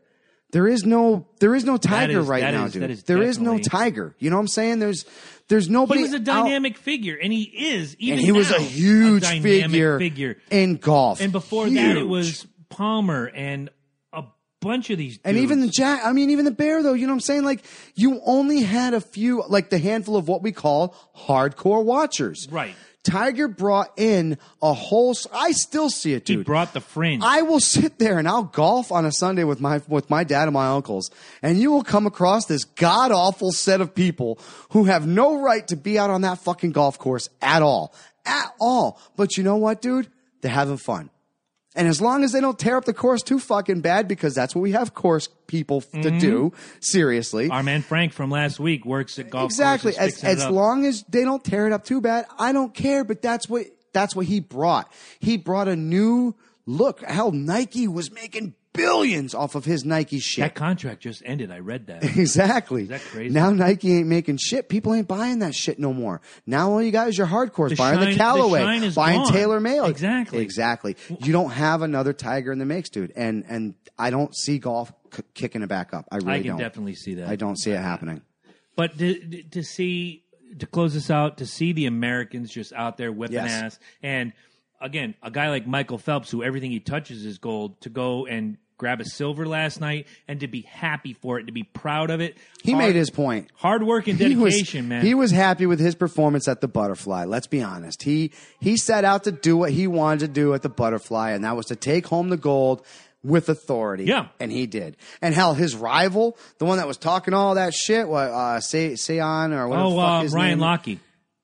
[0.51, 2.91] There is no there is no Tiger is- right now, is- dude.
[2.91, 4.15] is there is no Tiger.
[4.19, 4.79] You know what I'm saying?
[4.79, 5.05] There's
[5.49, 6.01] there's nobody.
[6.01, 7.97] He was a out- dynamic figure, and he is.
[7.99, 10.37] Even and he was a huge dynamic figure, figure.
[10.51, 11.21] in golf.
[11.21, 13.71] And before that, it was Palmer and
[14.13, 14.25] a
[14.61, 15.15] bunch of these.
[15.19, 15.23] Dudes.
[15.25, 17.45] And even the jack, I mean, even the bear, though, you know what I'm saying?
[17.45, 17.65] Like,
[17.95, 22.47] you only had a few, like the handful of what we call hardcore watchers.
[22.51, 22.75] Right.
[23.05, 26.39] Tiger brought in a whole, I still see it, dude.
[26.39, 27.23] he brought the fringe.
[27.25, 30.45] I will sit there and I'll golf on a Sunday with my with my dad
[30.45, 31.11] and my uncles,
[31.43, 34.39] and you will come across this god awful set of people
[34.71, 37.95] who have no right to be out on that fucking golf course at all,
[38.27, 39.01] at all.
[39.17, 40.09] But you know what, dude?
[40.41, 41.11] They're having fun,
[41.79, 44.53] and as long as they don't tear up the course too fucking bad, because that's
[44.53, 46.19] what we have course people f- to mm-hmm.
[46.19, 46.53] do.
[46.81, 49.97] Seriously, Our man Frank from last week works at golf exactly.
[49.97, 53.05] As as long as they don't tear it up too bad, I don't care.
[53.05, 54.93] But that's what that's what he brought.
[55.21, 56.35] He brought a new
[56.67, 57.01] look.
[57.03, 60.43] Hell, Nike was making billions off of his Nike shit.
[60.43, 61.51] that contract just ended.
[61.51, 62.05] I read that.
[62.17, 62.83] Exactly.
[62.85, 63.35] Is that crazy?
[63.35, 64.69] Now Nike ain't making shit.
[64.69, 66.21] People ain't buying that shit no more.
[66.47, 69.23] Now all you got is your hardcores The buying shine- the the Callaway, is buying
[69.23, 69.33] gone.
[69.33, 69.89] TaylorMade.
[69.91, 70.39] Exactly.
[70.43, 70.97] Exactly.
[71.21, 73.13] You don't have another Tiger in the mix, dude.
[73.17, 76.07] And and I don't see golf c- kicking it back up.
[76.11, 76.59] I really I can don't.
[76.59, 77.29] definitely see that.
[77.29, 78.23] I don't see it happening.
[78.77, 80.23] But to, to see
[80.61, 83.51] to close this out, to see the Americans just out there whipping Yes.
[83.63, 84.33] ass, and
[84.81, 88.57] again, a guy like Michael Phelps, who everything he touches is gold, to go and
[88.79, 92.21] grab a silver last night and to be happy for it, to be proud of
[92.21, 92.37] it.
[92.63, 93.49] He Hard- made his point.
[93.57, 95.05] hard work and He was- dedication, man.
[95.05, 97.25] He was happy with his performance at the Butterfly.
[97.27, 98.05] Let's be honest.
[98.05, 98.31] He
[98.61, 101.57] he set out to do what he wanted to do at the Butterfly, and that
[101.57, 102.83] was to take home the gold
[103.25, 104.05] with authority.
[104.05, 104.29] Yeah.
[104.39, 104.97] and he did.
[105.21, 108.93] And hell, his rival, the one that was talking all that shit, what uh, Say
[108.93, 110.99] Seon or whatever the oh, fuck uh, his Ryan name- Lochte.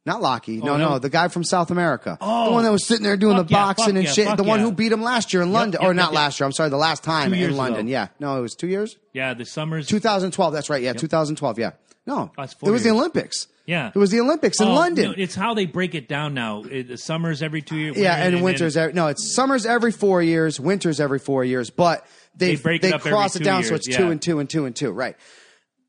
[0.07, 0.61] Not Lockie.
[0.61, 0.99] Oh, no, Oh, no, no.
[0.99, 2.19] the guy from South America.
[2.21, 2.47] Oh.
[2.47, 4.37] the one that was sitting there doing the yeah, boxing and yeah, shit.
[4.37, 4.67] The one yeah.
[4.67, 6.45] who beat him last year in London, yep, or not yep, last year.
[6.47, 7.81] I'm sorry, the last time Two in years London.
[7.87, 7.91] ago.
[7.91, 8.97] Yeah, no, it was two years.
[9.15, 9.87] Yeah, the Summers.
[9.87, 10.53] 2012.
[10.53, 10.83] That's right.
[10.83, 11.59] Yeah, 2012.
[11.59, 11.71] Yeah.
[12.07, 12.91] No, oh, four it was the.
[12.91, 13.47] Olympics.
[13.67, 13.91] Yeah.
[13.95, 15.13] it was the Olympics in Oh, London.
[15.13, 16.65] no, it's how they break it down now.
[16.65, 17.97] It, the summers every two years.
[17.97, 18.77] yeah, and then- winters.
[18.77, 21.71] every, no, it's summers every four years, winters every four years.
[21.71, 22.07] But
[22.37, 24.51] they They break they it cross it down so years, it's two and two and
[24.51, 24.91] two and two.
[24.93, 25.17] Right.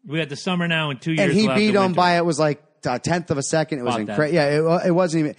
[0.08, 1.32] We got the summer now and two years.
[1.32, 3.80] And he beat him by it was like a tenth of a second.
[3.80, 4.02] It was that.
[4.02, 4.34] incredible.
[4.36, 5.36] Yeah, it, it wasn't even.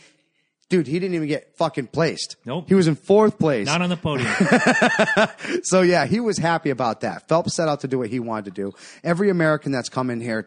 [0.69, 2.35] Dude, he didn't even get fucking placed.
[2.45, 2.65] Nope.
[2.67, 3.67] He was in fourth place.
[3.67, 4.33] not on the podium.
[5.63, 7.29] So yeah, he was happy about that.
[7.29, 8.73] Phelps set out to do what he wanted to do.
[9.05, 10.45] Every American that's come in here,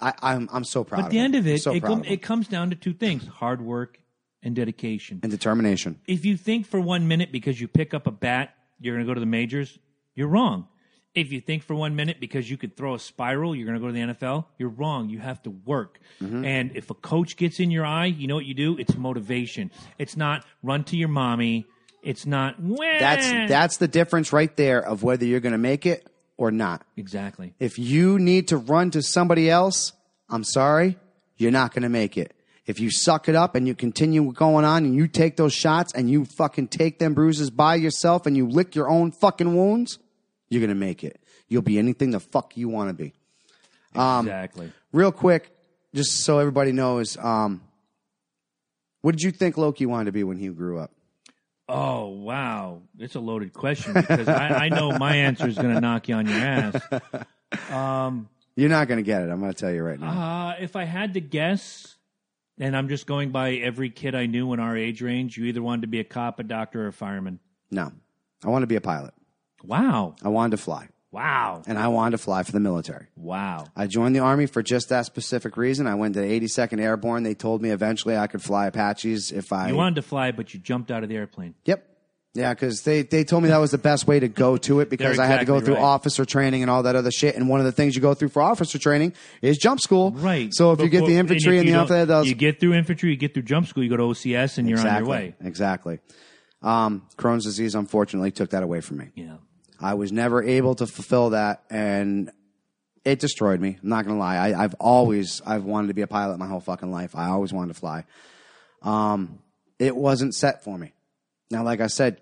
[0.00, 0.98] I, I'm I'm so proud.
[1.00, 2.12] Of But at the of end of it, so it, proud com- of him.
[2.12, 3.98] it comes down to two things: hard work
[4.42, 5.20] and dedication.
[5.22, 6.00] and determination.
[6.06, 9.10] If you think for one minute because you pick up a bat, you're going to
[9.10, 9.78] go to the majors,
[10.14, 10.68] you're wrong.
[11.16, 13.80] If you think for one minute because you could throw a spiral, you're going to
[13.80, 15.08] go to the NFL, you're wrong.
[15.08, 15.98] You have to work.
[16.22, 16.44] Mm-hmm.
[16.44, 18.76] And if a coach gets in your eye, you know what you do?
[18.76, 19.70] It's motivation.
[19.98, 21.66] It's not run to your mommy.
[22.02, 22.60] It's not.
[22.60, 26.06] "Wah." That's that's the difference right there of whether you're going to make it
[26.36, 26.82] or not.
[26.98, 27.54] exactly.
[27.58, 29.92] If you need to run to somebody else,
[30.28, 30.98] I'm sorry,
[31.38, 32.34] you're not going to make it.
[32.66, 35.94] If you suck it up and you continue going on and you take those shots
[35.94, 39.98] and you fucking take them bruises by yourself and you lick your own fucking wounds,
[40.48, 41.20] you're going to make it.
[41.48, 43.12] You'll be anything the fuck you want to be.
[43.94, 44.72] exactly.
[44.92, 45.56] Real quick,
[45.94, 47.62] just so everybody knows, um,
[49.00, 50.90] what did you think Loki wanted to be when he grew up?
[51.68, 55.80] Oh wow, it's a loaded question because I, I know my answer is going to
[55.80, 56.80] knock you on your ass.
[58.54, 59.30] You're not going to get it.
[59.30, 60.50] I'm going to tell you right now.
[60.50, 61.96] Uh, if I had to guess,
[62.58, 65.60] and I'm just going by every kid I knew in our age range, you either
[65.60, 67.40] wanted to be a cop, a doctor, or a fireman.
[67.70, 67.92] no,
[68.44, 69.12] I want to be a pilot.
[69.66, 73.06] Wow, I wanted to fly, wow, and I wanted to fly for the military.
[73.16, 73.66] wow.
[73.74, 75.86] I joined the army for just that specific reason.
[75.86, 77.22] I went to the 82nd Airborne.
[77.22, 79.68] They told me eventually I could fly Apaches if I.
[79.68, 81.54] You wanted to fly, but you jumped out of the airplane.
[81.64, 81.96] Yep.
[82.36, 84.90] Yeah, because they, they told me that was the best way to go to it
[84.90, 85.82] because They're I had to go through right.
[85.82, 87.34] officer training and all that other shit.
[87.34, 90.12] And one of the things you go through for officer training is jump school.
[90.12, 90.52] Right.
[90.52, 93.16] So if you get the infantry if and, the those you get through infantry, you
[93.16, 95.34] get through jump school, you go to OCS, and you're exactly, on your way.
[95.44, 95.98] Exactly.
[96.62, 99.08] Um, Crohn's disease, unfortunately, took that away from me.
[99.14, 99.36] Yeah.
[99.80, 102.30] I was never able to fulfill that, and
[103.04, 103.78] it destroyed me.
[103.82, 104.36] I'm not gonna lie.
[104.36, 107.14] I, I've always I've wanted to be a pilot my whole fucking life.
[107.14, 108.04] I always wanted to fly.
[108.82, 109.38] Um,
[109.78, 110.92] it wasn't set for me.
[111.50, 112.20] Now, like I said,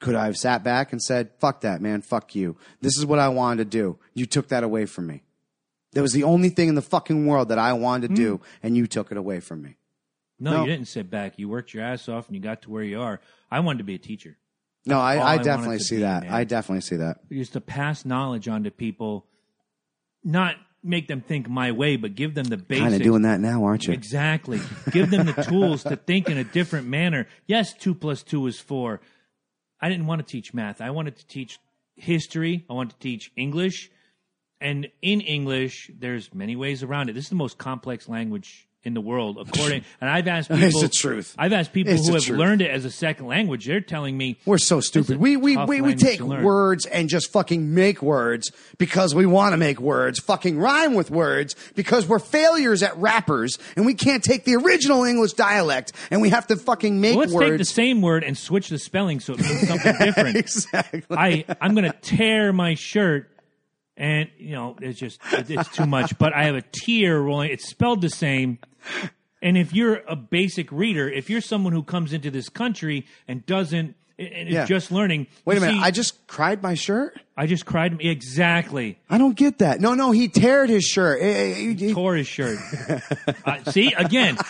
[0.00, 2.02] could I have sat back and said, "Fuck that, man.
[2.02, 2.56] Fuck you.
[2.80, 3.98] This is what I wanted to do.
[4.14, 5.22] You took that away from me.
[5.92, 8.76] That was the only thing in the fucking world that I wanted to do, and
[8.76, 9.76] you took it away from me."
[10.40, 10.60] No, No.
[10.64, 11.38] you didn't sit back.
[11.38, 13.20] You worked your ass off, and you got to where you are.
[13.50, 14.38] I wanted to be a teacher.
[14.84, 16.24] No, I, I definitely see be, that.
[16.24, 16.32] man.
[16.32, 17.18] I definitely see that.
[17.30, 19.26] just to pass knowledge on to people,
[20.24, 22.82] not make them think my way, but give them the basics.
[22.82, 23.92] Kind of doing that now, aren't you?
[23.92, 24.60] Exactly.
[24.90, 27.28] Give them the tools to think in a different manner.
[27.46, 29.00] Yes, two plus two is four.
[29.80, 30.80] I didn't want to teach math.
[30.80, 31.58] I wanted to teach
[31.94, 32.64] history.
[32.68, 33.90] I wanted to teach English.
[34.60, 37.14] And in English, there's many ways around it.
[37.14, 39.84] This is the most complex language in the world, according.
[40.00, 40.64] And I've asked people.
[40.64, 41.34] It's the truth.
[41.38, 42.38] I've asked people It's who have truth.
[42.38, 43.66] learned it as a second language.
[43.66, 45.18] They're telling me We're so stupid.
[45.18, 49.56] We we we, we take words and just fucking make words because we want to
[49.56, 54.44] make words, fucking rhyme with words because we're failures at rappers and we can't take
[54.44, 58.02] the original English dialect and we have to fucking make Well, let's take the same
[58.02, 60.36] word and switch the spelling so it means something different.
[60.36, 61.02] exactly.
[61.16, 63.30] I I'm gonna tear my shirt,
[64.02, 66.18] and you know it's just it's too much.
[66.18, 67.50] But I have a tear rolling.
[67.50, 68.58] It's spelled the same.
[69.40, 73.46] And if you're a basic reader, if you're someone who comes into this country and
[73.46, 74.66] doesn't and is Yeah.
[74.66, 75.74] just learning, Wait a minute.
[75.74, 77.18] see, I just cried my shirt.
[77.36, 78.98] I just cried exactly.
[79.10, 79.80] I don't get that.
[79.80, 81.20] No, no, he teared his shirt.
[81.22, 81.92] He, eh, eh.
[81.92, 82.58] Tore his shirt.
[83.46, 84.36] uh, see again.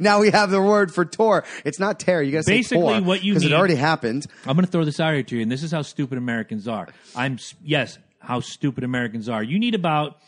[0.00, 1.44] Now we have the word for tore.
[1.64, 2.20] It's not tear.
[2.22, 4.26] You got to say Basically, tore what you because it already happened.
[4.46, 6.68] I'm going to throw this out here to you, and this is how stupid Americans
[6.68, 6.88] are.
[7.16, 9.42] I'm yes, how stupid Americans are.
[9.42, 10.18] You need about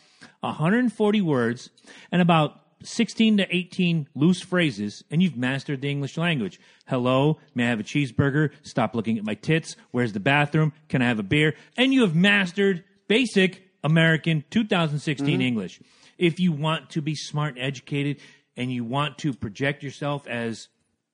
[0.41, 1.69] 140 words
[2.11, 6.59] and about 16 to 18 loose phrases, and you've mastered the English language.
[6.87, 8.51] Hello, may I have a cheeseburger?
[8.63, 9.75] Stop looking at my tits.
[9.91, 10.73] Where's the bathroom?
[10.89, 11.55] Can I have a beer?
[11.77, 15.41] And you have mastered basic American 2016 mm-hmm.
[15.41, 15.79] English.
[16.17, 18.17] If you want to be smart and educated,
[18.57, 20.67] and you want to project yourself as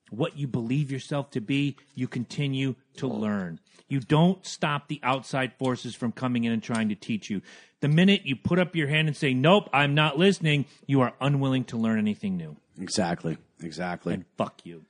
[0.10, 3.60] what you believe yourself to be, you continue to learn.
[3.90, 7.42] You don't stop the outside forces from coming in and trying to teach you.
[7.80, 11.14] The minute you put up your hand and say, Nope, I'm not listening, you are
[11.22, 12.58] unwilling to learn anything new.
[12.80, 13.38] Exactly.
[13.62, 14.14] Exactly.
[14.14, 14.86] And fuck you.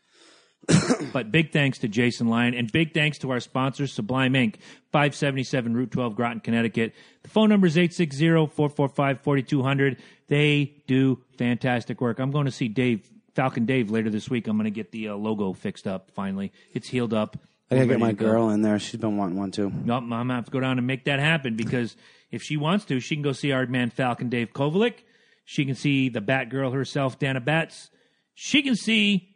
[1.13, 4.55] but big thanks to Jason Lyon and big thanks to our sponsors, Sublime Inc.,
[4.91, 6.93] 577 Route 12, Groton, Connecticut.
[7.23, 9.97] The phone number is 860 445 4200.
[10.27, 12.19] They do fantastic work.
[12.19, 14.47] I'm going to see Dave, Falcon Dave, later this week.
[14.47, 16.51] I'm going to get the uh, logo fixed up finally.
[16.73, 17.37] It's healed up.
[17.69, 18.79] I gotta get my girl in there.
[18.79, 19.69] She's been wanting one too.
[19.69, 21.95] Nope, I'm gonna have to go down and make that happen because
[22.31, 25.03] if she wants to, she can go see our man Falcon Dave Kovalik.
[25.45, 27.91] She can see the Batgirl herself, Dana Batts.
[28.33, 29.35] She can see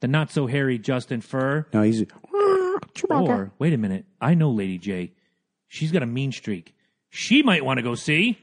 [0.00, 1.66] the not so hairy Justin Furr.
[1.72, 2.04] No, he's
[3.08, 5.12] Or wait a minute, I know Lady J.
[5.68, 6.74] She's got a mean streak.
[7.08, 8.38] She might want to go see.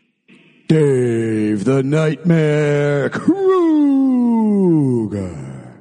[0.68, 3.10] Dave the Nightmare
[5.10, 5.74] Kruger.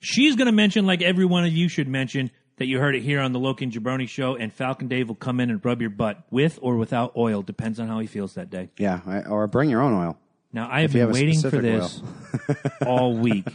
[0.00, 3.02] She's going to mention, like every one of you should mention, that you heard it
[3.02, 5.80] here on the Loki and Jabroni show, and Falcon Dave will come in and rub
[5.80, 8.70] your butt with or without oil, depends on how he feels that day.
[8.78, 10.18] Yeah, I- or bring your own oil.
[10.50, 12.02] Now I have you been have a waiting for specific this
[12.86, 13.46] all week,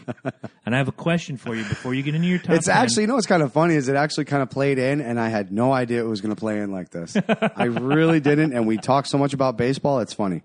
[0.63, 2.51] and I have a question for you before you get into your top.
[2.55, 2.77] It's 10.
[2.77, 5.19] actually, you know, what's kind of funny is it actually kind of played in, and
[5.19, 7.17] I had no idea it was going to play in like this.
[7.55, 10.01] I really didn't, and we talk so much about baseball.
[10.01, 10.43] It's funny.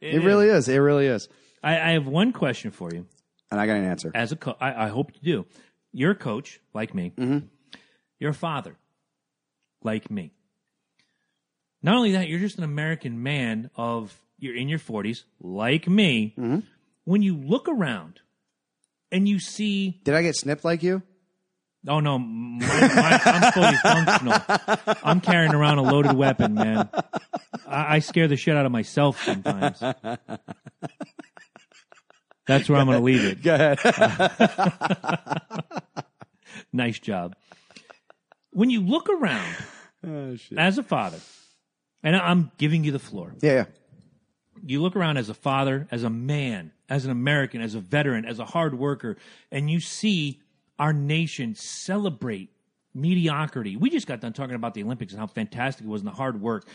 [0.00, 0.68] It, really is.
[0.68, 1.28] It really is.
[1.64, 3.06] I, I have one question for you.
[3.50, 4.10] And I got an answer.
[4.14, 5.46] As a co- I, I hope you do.
[5.92, 7.12] You're a coach like me.
[7.16, 7.46] Mm-hmm.
[8.18, 8.76] You're a father
[9.82, 10.32] like me.
[11.82, 16.34] Not only that, you're just an American man of you're in your 40s like me.
[16.38, 16.60] Mm-hmm.
[17.04, 18.20] When you look around
[19.10, 21.02] and you see Did I get snipped like you?
[21.86, 24.96] Oh no, my, my, I'm fully functional.
[25.04, 26.90] I'm carrying around a loaded weapon, man.
[27.66, 29.80] I, I scare the shit out of myself sometimes.
[32.48, 33.42] That's where I'm going to leave it.
[33.44, 33.78] Go ahead.
[36.72, 37.34] Nice job.
[38.50, 39.56] When you look around
[40.06, 40.58] oh, shit.
[40.58, 41.18] as a father,
[42.02, 43.34] and I'm giving you the floor.
[43.40, 43.64] Yeah, yeah.
[44.64, 48.24] you look around as a father, as a man, as an American, as a veteran,
[48.24, 49.16] as a hard worker,
[49.50, 50.40] and you see
[50.78, 52.50] our nation celebrate
[52.94, 53.76] mediocrity.
[53.76, 56.14] We just got done talking about the Olympics and how fantastic it was and the
[56.14, 56.66] hard work.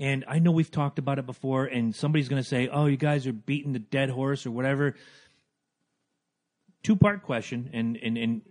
[0.00, 2.96] And I know we've talked about it before, and somebody's going to say, oh, you
[2.96, 4.94] guys are beating the dead horse or whatever.
[6.82, 8.42] Two part question, and, and, and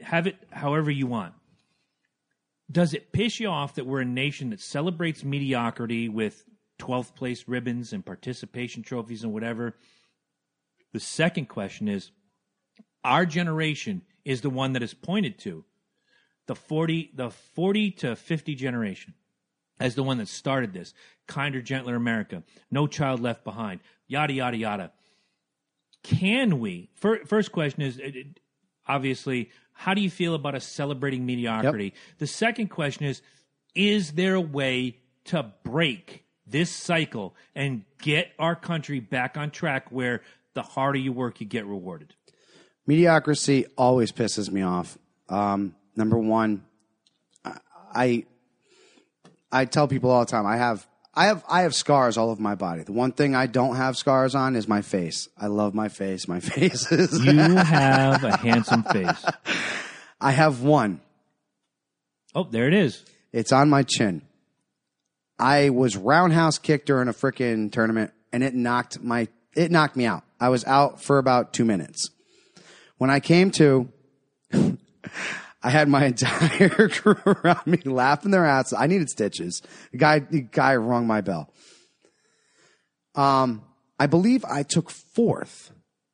[0.00, 1.34] have it however you want.
[2.70, 6.44] Does it piss you off that we're a nation that celebrates mediocrity with
[6.78, 9.74] 12th place ribbons and participation trophies and whatever?
[10.92, 12.12] The second question is
[13.02, 15.64] our generation is the one that is pointed to
[16.46, 19.14] the 40 the 40 to 50 generation
[19.80, 20.94] as the one that started this.
[21.26, 22.42] Kinder gentler america.
[22.70, 23.80] No child left behind.
[24.06, 24.92] Yada yada yada.
[26.02, 28.00] Can we fir- first question is
[28.86, 31.94] obviously how do you feel about us celebrating mediocrity?
[32.18, 33.22] The second question is
[33.74, 39.90] is there a way to break this cycle and get our country back on track
[39.90, 40.22] where
[40.54, 42.14] the harder you work you get rewarded?
[42.86, 44.98] Mediocrity always pisses me off.
[45.28, 46.64] Um, number one,
[47.94, 48.24] I
[49.52, 52.40] I tell people all the time I have I have I have scars all over
[52.40, 52.82] my body.
[52.82, 55.28] The one thing I don't have scars on is my face.
[55.36, 56.28] I love my face.
[56.28, 59.24] My face is you have a handsome face
[60.20, 61.00] I have one.
[62.34, 64.22] oh there it is It's on my chin.
[65.38, 70.06] I was roundhouse kicked during a freaking tournament and it knocked my it knocked me
[70.06, 70.22] out.
[70.38, 72.10] I was out for about 2 minutes.
[72.98, 73.90] When I came to
[75.62, 78.72] I had my entire crew around me laughing their asses.
[78.78, 79.62] I needed stitches.
[79.92, 81.52] The guy the guy rung my bell.
[83.14, 83.62] Um
[83.98, 85.72] I believe I took fourth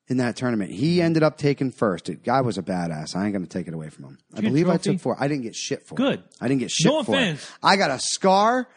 [0.08, 0.72] in that tournament.
[0.72, 2.06] He ended up taking first.
[2.06, 3.14] The guy was a badass.
[3.14, 4.18] I ain't going to take it away from him.
[4.32, 5.16] I get a believe I took four.
[5.18, 6.14] I didn't get shit for Good.
[6.20, 6.24] it.
[6.40, 7.18] I didn't get shit No for it.
[7.22, 7.52] offense.
[7.62, 8.68] I got a scar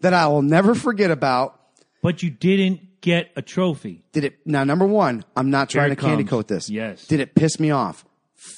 [0.00, 1.60] that I will never forget about.
[2.02, 4.64] but you didn't get a trophy Did it now?
[4.64, 6.30] Number one, I'm not trying it to candy comes.
[6.30, 6.70] coat this.
[6.70, 7.06] Yes.
[7.06, 8.02] Did it piss me off?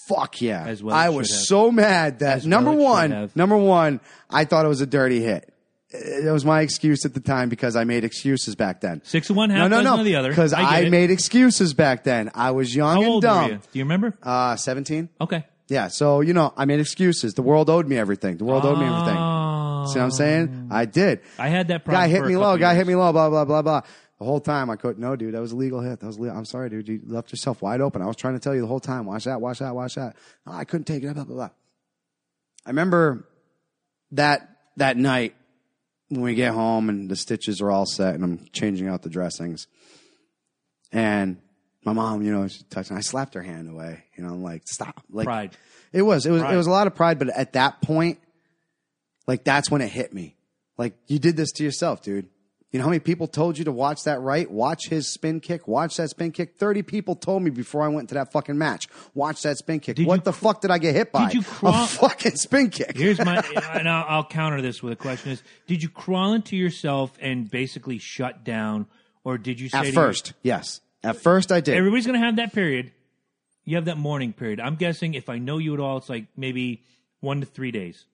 [0.08, 0.64] Fuck yeah!
[0.66, 1.40] As well I was have.
[1.40, 3.36] so mad that As well number should one, have.
[3.36, 4.00] number one,
[4.30, 5.52] I thought it was a dirty hit.
[5.90, 9.00] It was my excuse at the time because I made excuses back then.
[9.04, 10.28] Six of one, half no, no, dozen no, of the other.
[10.30, 10.90] Because I get I, it.
[10.90, 12.30] made excuses back then.
[12.34, 13.44] I was young How and old dumb.
[13.44, 13.56] were you?
[13.72, 14.14] Do you remember?
[14.22, 15.08] Uh, seventeen.
[15.20, 15.44] Okay.
[15.68, 17.34] Yeah, so you know, I made excuses.
[17.34, 18.36] The world owed me everything.
[18.36, 19.16] The world owed me everything.
[19.16, 19.86] Oh.
[19.92, 20.68] See what I'm saying?
[20.70, 21.20] I did.
[21.38, 22.02] I had that problem.
[22.04, 22.56] Guy hit for a me couple low.
[22.58, 22.76] Guy years.
[22.78, 23.12] hit me low.
[23.12, 23.80] Blah blah blah blah.
[24.18, 25.34] The whole time I couldn't no, dude.
[25.34, 26.00] That was a legal hit.
[26.00, 26.18] That was.
[26.18, 26.36] Legal.
[26.36, 26.88] I'm sorry, dude.
[26.88, 28.00] You left yourself wide open.
[28.00, 29.04] I was trying to tell you the whole time.
[29.04, 29.40] Watch that.
[29.40, 29.74] Watch that.
[29.74, 30.16] Watch that.
[30.46, 31.12] Oh, I couldn't take it.
[31.12, 31.50] Blah blah blah.
[32.64, 33.28] I remember
[34.12, 34.48] that
[34.78, 35.34] that night
[36.08, 39.10] when we get home and the stitches are all set and I'm changing out the
[39.10, 39.66] dressings,
[40.92, 41.36] and
[41.84, 42.90] my mom, you know, she touched.
[42.90, 44.02] And I slapped her hand away.
[44.16, 45.02] You know, I'm like, stop.
[45.10, 45.56] Like Pride.
[45.92, 46.24] it was.
[46.24, 46.40] It was.
[46.40, 46.54] Pride.
[46.54, 47.18] It was a lot of pride.
[47.18, 48.18] But at that point,
[49.26, 50.36] like that's when it hit me.
[50.78, 52.28] Like you did this to yourself, dude.
[52.72, 54.50] You know how many people told you to watch that right?
[54.50, 55.66] Watch his spin kick.
[55.68, 56.58] Watch that spin kick.
[56.58, 58.88] Thirty people told me before I went to that fucking match.
[59.14, 59.96] Watch that spin kick.
[59.96, 61.26] Did what you the fuck did I get hit by?
[61.26, 62.96] Did you crawl- A fucking spin kick.
[62.96, 63.36] Here's my,
[63.72, 67.48] and I'll, I'll counter this with a question: Is did you crawl into yourself and
[67.50, 68.86] basically shut down,
[69.24, 70.80] or did you say At first, yes.
[71.04, 71.76] At first, I did.
[71.76, 72.90] Everybody's going to have that period.
[73.64, 74.58] You have that mourning period.
[74.60, 76.82] I'm guessing if I know you at all, it's like maybe
[77.20, 78.04] one to three days.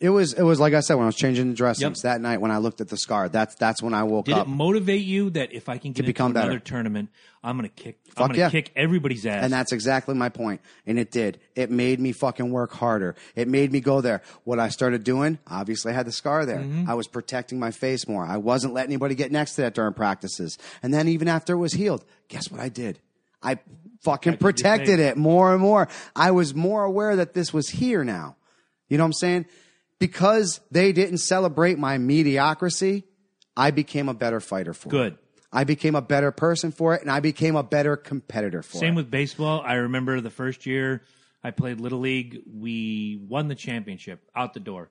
[0.00, 0.32] It was.
[0.32, 2.56] It was like I said when I was changing the dressings that night when I
[2.56, 3.28] looked at the scar.
[3.28, 4.46] That's that's when I woke Did up.
[4.46, 6.60] it motivate you that if I can get into become another better.
[6.60, 7.10] tournament,
[7.44, 8.50] I'm going to kick, I'm Fuck to yeah.
[8.50, 9.44] kick everybody's ass?
[9.44, 10.62] And that's exactly my point.
[10.86, 11.38] And it did.
[11.54, 13.14] It made me fucking work harder.
[13.34, 14.22] It made me go there.
[14.44, 16.60] What I started doing, obviously I had the scar there.
[16.60, 16.88] Mm-hmm.
[16.88, 18.24] I was protecting my face more.
[18.24, 20.58] I wasn't letting anybody get next to that during practices.
[20.82, 23.00] And then even after it was healed, guess what I did?
[23.42, 23.58] I
[24.02, 25.88] fucking protected it more and more.
[26.16, 28.36] I was more aware that this was here now.
[28.88, 29.46] You know what I'm saying?
[30.00, 33.04] Because they didn't celebrate my mediocrity,
[33.56, 34.90] I became a better fighter for it.
[34.90, 35.18] Good.
[35.52, 38.80] I became a better person for it, and I became a better competitor for it.
[38.80, 39.62] Same with baseball.
[39.64, 41.02] I remember the first year
[41.42, 44.90] I played Little League, we won the championship out the door.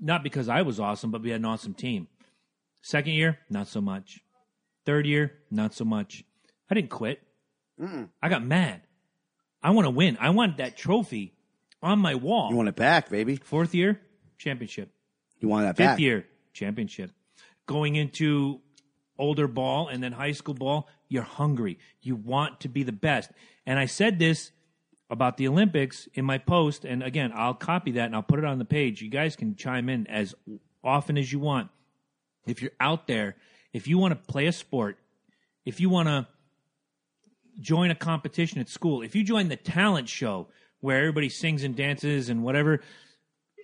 [0.00, 2.08] Not because I was awesome, but we had an awesome team.
[2.82, 4.20] Second year, not so much.
[4.86, 6.24] Third year, not so much.
[6.70, 7.20] I didn't quit.
[7.80, 8.08] Mm.
[8.20, 8.82] I got mad.
[9.62, 10.18] I want to win.
[10.20, 11.34] I want that trophy
[11.82, 12.50] on my wall.
[12.50, 13.36] You want it back, baby.
[13.36, 14.00] Fourth year,
[14.38, 14.90] championship.
[15.40, 15.98] You want that Fifth back.
[15.98, 17.10] year, championship.
[17.66, 18.60] Going into
[19.18, 21.78] older ball and then high school ball, you're hungry.
[22.00, 23.30] You want to be the best.
[23.66, 24.50] And I said this
[25.10, 26.84] about the Olympics in my post.
[26.84, 29.02] And again, I'll copy that and I'll put it on the page.
[29.02, 30.34] You guys can chime in as
[30.82, 31.70] often as you want.
[32.46, 33.36] If you're out there,
[33.72, 34.98] if you want to play a sport,
[35.64, 36.26] if you want to
[37.60, 40.48] join a competition at school, if you join the talent show
[40.82, 42.80] where everybody sings and dances and whatever,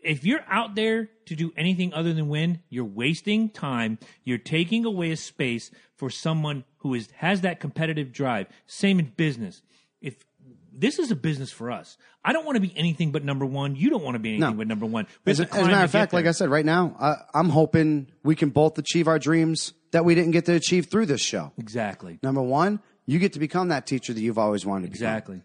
[0.02, 3.98] if you're out there to do anything other than win, you're wasting time.
[4.24, 8.46] You're taking away a space for someone who is has that competitive drive.
[8.66, 9.60] Same in business.
[10.00, 10.24] If
[10.72, 13.74] this is a business for us, I don't want to be anything but number one.
[13.74, 14.56] You don't want to be anything No.
[14.56, 15.08] but number one.
[15.26, 16.26] As a, as a matter of fact, like.
[16.26, 20.14] I said, right now, I, I'm hoping we can both achieve our dreams that we
[20.14, 21.52] didn't get to achieve through this show.
[21.58, 25.42] exactly, Number one, you get to become that teacher that you've always wanted to become.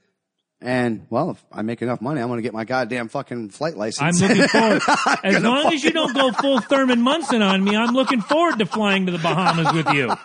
[0.65, 3.75] And well, if I make enough money, I'm going to get my goddamn fucking flight
[3.75, 4.21] license.
[4.21, 4.81] I'm looking forward.
[5.21, 8.65] as long as you don't go full Thurman Munson on me, I'm looking forward to
[8.65, 10.15] flying to the Bahamas with you.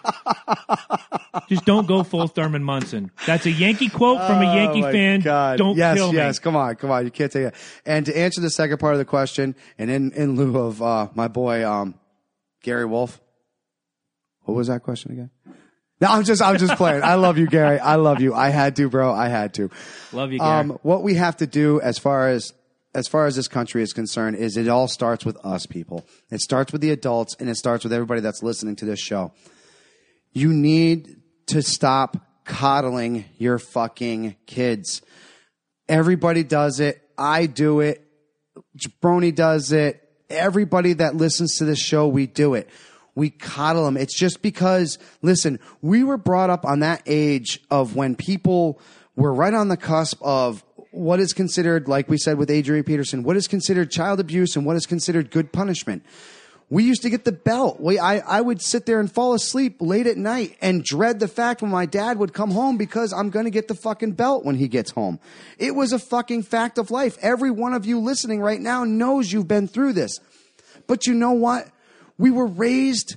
[1.49, 3.11] Just don't go full Thurman Munson.
[3.27, 5.21] That's a Yankee quote from a Yankee Oh, fan.
[5.23, 5.59] God.
[5.59, 6.19] Don't yes, kill me.
[6.19, 6.39] yes.
[6.39, 7.05] Come on, come on.
[7.05, 7.55] You can't take it.
[7.85, 11.09] And to answer the second part of the question, and in, in lieu of uh,
[11.15, 11.95] my boy um,
[12.63, 13.21] Gary Wolf,
[14.43, 15.31] what was that question again?
[16.01, 17.03] No, I'm just, I'm just playing.
[17.03, 17.79] I love you, Gary.
[17.81, 18.35] I love you.
[18.35, 19.13] I had to, bro.
[19.13, 19.71] I had to.
[20.13, 20.51] Love you, Gary.
[20.51, 22.53] Um, what we have to do as far as
[22.95, 26.07] as far as this country is concerned is it all starts with us people.
[26.31, 29.33] It starts with the adults and it starts with everybody that's listening to this show.
[30.33, 35.03] You need to stop coddling your fucking kids.
[35.89, 37.01] Everybody does it.
[37.17, 38.05] I do it.
[38.77, 40.03] Jabroni does it.
[40.31, 42.69] Everybody that listens to this show, we do it.
[43.19, 43.97] We coddle them.
[43.97, 48.81] It's just because, listen, we were brought up on that age of when people
[49.17, 50.63] were right on the cusp of
[50.93, 54.65] what is considered, like we said with Adrian Peterson, what is considered child abuse and
[54.65, 56.05] what is considered good punishment.
[56.71, 57.81] We used to get the belt.
[57.81, 61.27] We, I, I would sit there and fall asleep late at night and dread the
[61.27, 64.45] fact when my dad would come home because I'm going to get the fucking belt
[64.45, 65.19] when he gets home.
[65.59, 67.19] It was a fucking fact of life.
[67.21, 70.21] Every one of you listening right now knows you've been through this.
[70.87, 71.69] But you know what?
[72.19, 73.17] We were raised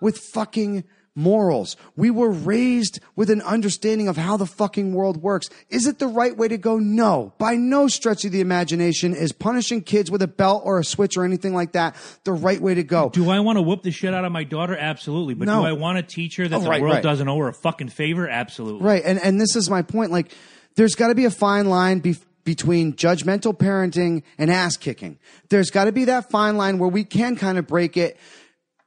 [0.00, 0.84] with fucking
[1.16, 1.76] morals.
[1.96, 5.48] We were raised with an understanding of how the fucking world works.
[5.70, 6.78] Is it the right way to go?
[6.78, 7.32] No.
[7.38, 11.16] By no stretch of the imagination is punishing kids with a belt or a switch
[11.16, 11.94] or anything like that
[12.24, 13.10] the right way to go.
[13.10, 14.76] do I want to whoop the shit out of my daughter?
[14.76, 15.34] Absolutely.
[15.34, 15.60] But No.
[15.60, 17.02] do I want to teach her that Oh, the right, world right.
[17.02, 18.28] doesn't owe her a fucking favor?
[18.28, 18.82] Absolutely.
[18.84, 19.02] Right.
[19.04, 20.10] And, and this is my point.
[20.10, 20.32] Like,
[20.74, 22.00] there's got to be a fine line
[22.44, 25.18] between judgmental parenting and ass kicking.
[25.48, 28.18] There's got to be that fine line where we can kind of break it.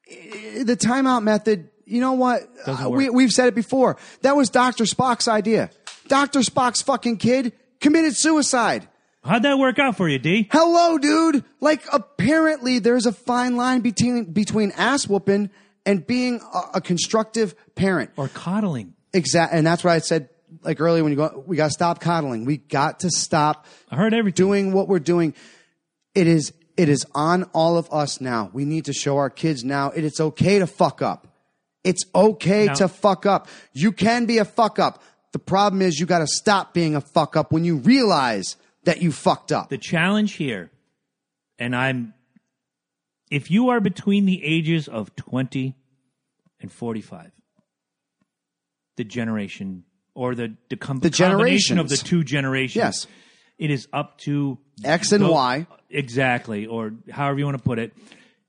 [0.08, 2.44] The timeout method, you know what?
[2.66, 3.98] Uh, we, we've said it before.
[4.22, 4.86] That was Dr.
[4.86, 5.70] Spock's idea.
[6.08, 6.40] Dr.
[6.40, 8.88] Spock's fucking kid committed suicide.
[9.24, 10.48] How'd that work out for you, D?
[10.52, 11.44] Hello, dude.
[11.60, 15.50] Like, apparently there's a fine line between, between ass whooping
[15.86, 18.12] and being a, a constructive parent.
[18.16, 18.94] Or coddling?
[19.14, 20.30] Exactly, and that's what I said
[20.64, 21.44] like earlier when you go.
[21.45, 22.45] We got to stop coddling.
[22.45, 24.36] We got to stop I heard everything.
[24.36, 25.34] doing what we're doing.
[26.15, 28.49] It is it is on all of us now.
[28.53, 29.90] We need to show our kids now.
[29.91, 31.28] It, it's okay to fuck up.
[31.84, 33.48] It's okay Now- to fuck up.
[33.74, 35.02] You can be a fuck up.
[35.34, 39.02] The problem is you got to stop being a fuck up when you realize that
[39.02, 39.69] you fucked up.
[39.69, 40.72] the challenge here,
[41.60, 42.14] and I'm,
[43.30, 45.76] if you are between the ages of 20
[46.61, 47.32] and 45,
[48.95, 49.84] the generation
[50.18, 53.07] or the the, com- The combination of the two generations, Yes.
[53.57, 55.68] it is up to X and the- Y.
[55.89, 57.94] exactly, or however you want to put it.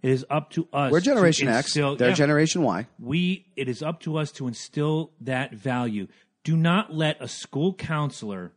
[0.00, 0.90] It is up to us.
[0.92, 1.66] We're to Generation X.
[1.68, 2.86] instill- They're yeah, Generation Y.
[2.98, 6.06] we it is up to us to instill that value.
[6.44, 8.52] Do not let a school counselor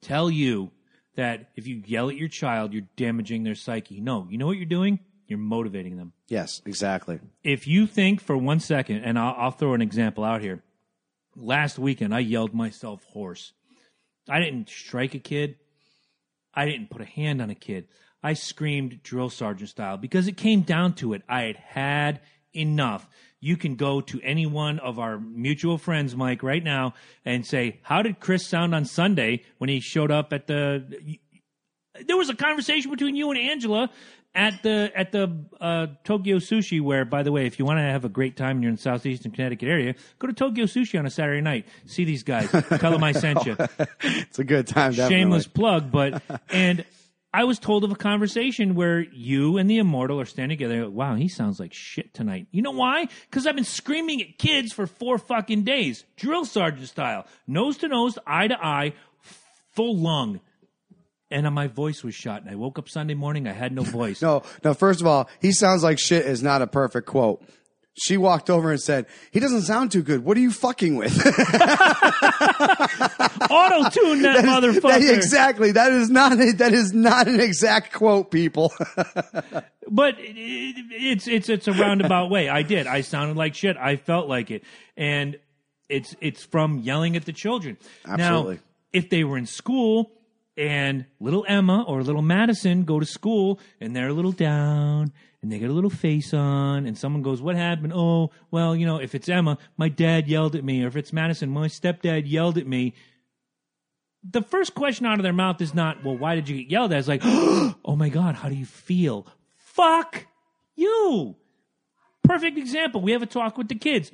[0.00, 0.70] tell you
[1.16, 4.00] that if you yell at your child, you're damaging their psyche.
[4.00, 4.98] No, you know what you're doing?
[5.28, 6.12] You're motivating them.
[6.28, 7.18] Yes, exactly.
[7.42, 10.62] If you think for one second, and I'll, I'll throw an example out here.
[11.36, 13.52] Last weekend, I yelled myself hoarse.
[14.28, 15.56] I didn't strike a kid.
[16.54, 17.88] I didn't put a hand on a kid.
[18.22, 21.22] I screamed drill sergeant style because it came down to it.
[21.28, 22.20] I had had
[22.54, 23.06] enough.
[23.40, 26.94] You can go to any one of our mutual friends, Mike, right now
[27.24, 31.18] and say, How did Chris sound on Sunday when he showed up at the.
[32.06, 33.90] There was a conversation between you and Angela
[34.34, 36.80] at the at the uh, Tokyo Sushi.
[36.80, 38.76] Where, by the way, if you want to have a great time and you're in
[38.76, 41.66] the southeastern Connecticut area, go to Tokyo Sushi on a Saturday night.
[41.86, 42.50] See these guys.
[42.50, 43.56] Tell them I sent you
[44.02, 44.92] It's a good time.
[44.92, 45.16] Definitely.
[45.16, 46.84] shameless plug, but and
[47.32, 50.88] I was told of a conversation where you and the immortal are standing together.
[50.88, 52.46] Wow, he sounds like shit tonight.
[52.52, 53.08] You know why?
[53.28, 57.88] Because I've been screaming at kids for four fucking days, drill sergeant style, nose to
[57.88, 58.92] nose, eye to eye,
[59.72, 60.40] full lung.
[61.34, 62.42] And my voice was shot.
[62.42, 63.48] And I woke up Sunday morning.
[63.48, 64.22] I had no voice.
[64.22, 64.72] No, no.
[64.72, 67.42] First of all, he sounds like shit is not a perfect quote.
[67.96, 70.24] She walked over and said, "He doesn't sound too good.
[70.24, 71.14] What are you fucking with?"
[73.50, 75.14] Auto tune that, That- motherfucker.
[75.14, 75.72] exactly.
[75.72, 76.32] That is not.
[76.32, 78.72] A, that is not an exact quote, people.
[79.88, 82.48] But it, it's it's it's a roundabout way.
[82.48, 82.86] I did.
[82.86, 83.76] I sounded like shit.
[83.76, 84.64] I felt like it,
[84.96, 85.38] and
[85.88, 87.76] it's it's from yelling at the children.
[88.06, 88.54] Absolutely.
[88.56, 88.60] Now,
[88.92, 90.10] if they were in school
[90.56, 95.12] and little Emma or little Madison go to school and they're a little down
[95.42, 98.86] and they get a little face on and someone goes, "What happened?" Oh, well, you
[98.86, 102.30] know, if it's Emma, my dad yelled at me, or if it's Madison, my stepdad
[102.30, 102.94] yelled at me.
[104.28, 106.92] The first question out of their mouth is not, "Well, why did you get yelled
[106.92, 109.26] at?" It's like, "Oh my god, how do you feel?"
[109.56, 110.26] Fuck
[110.76, 111.36] you.
[112.22, 113.00] Perfect example.
[113.02, 114.12] We have a talk with the kids.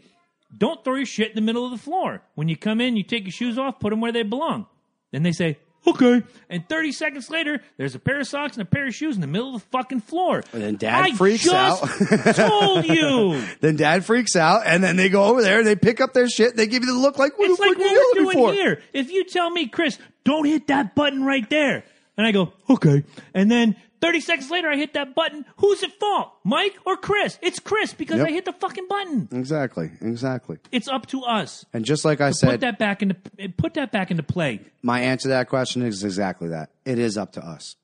[0.57, 2.23] Don't throw your shit in the middle of the floor.
[2.35, 4.67] When you come in, you take your shoes off, put them where they belong.
[5.13, 6.23] Then they say, okay.
[6.49, 9.21] And 30 seconds later, there's a pair of socks and a pair of shoes in
[9.21, 10.43] the middle of the fucking floor.
[10.53, 12.35] And then dad I freaks just out.
[12.35, 13.43] told you.
[13.61, 16.29] then dad freaks out, and then they go over there and they pick up their
[16.29, 16.57] shit.
[16.57, 18.33] They give you the look like, "What It's the like fuck what are you we're
[18.33, 18.83] doing for?" here.
[18.93, 21.85] If you tell me, Chris, don't hit that button right there,
[22.17, 23.05] and I go, okay,
[23.35, 26.33] and then 30 seconds later I hit that button, who's at fault?
[26.45, 27.39] Mike or Chris?
[27.43, 28.29] It's Chris because Yep.
[28.29, 29.29] I hit the fucking button.
[29.33, 29.91] Exactly.
[30.01, 30.59] Exactly.
[30.73, 31.65] It's up to us.
[31.73, 33.15] And just like I Put said, that back into
[33.57, 34.61] put that back into play.
[34.83, 36.71] my answer to that question is exactly that.
[36.85, 37.77] It is up to us.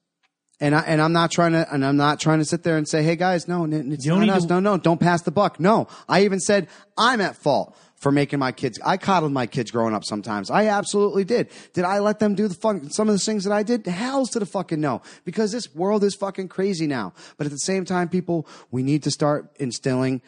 [0.58, 2.88] And I and I'm not trying to and I'm not trying to sit there and
[2.88, 4.42] say, "Hey guys, no, n- it's You don't not need us.
[4.44, 7.76] to- no, no, don't pass the buck." No, I even said I'm at fault
[8.06, 8.78] for making my kids.
[8.84, 10.04] I coddled my kids growing up.
[10.04, 11.50] Sometimes I absolutely did.
[11.72, 13.84] Did I let them do the fun, some of the things that I did?
[13.84, 17.14] Hell's to the fucking no, because this world is fucking crazy now.
[17.36, 20.22] But at the same time, people, we need to start instilling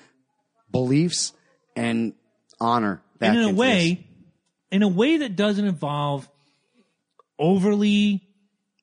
[0.73, 1.33] beliefs
[1.77, 2.15] and
[2.59, 3.01] honor.
[3.21, 4.05] That and in a way, this.
[4.73, 6.29] in a way that doesn't involve
[7.39, 8.28] overly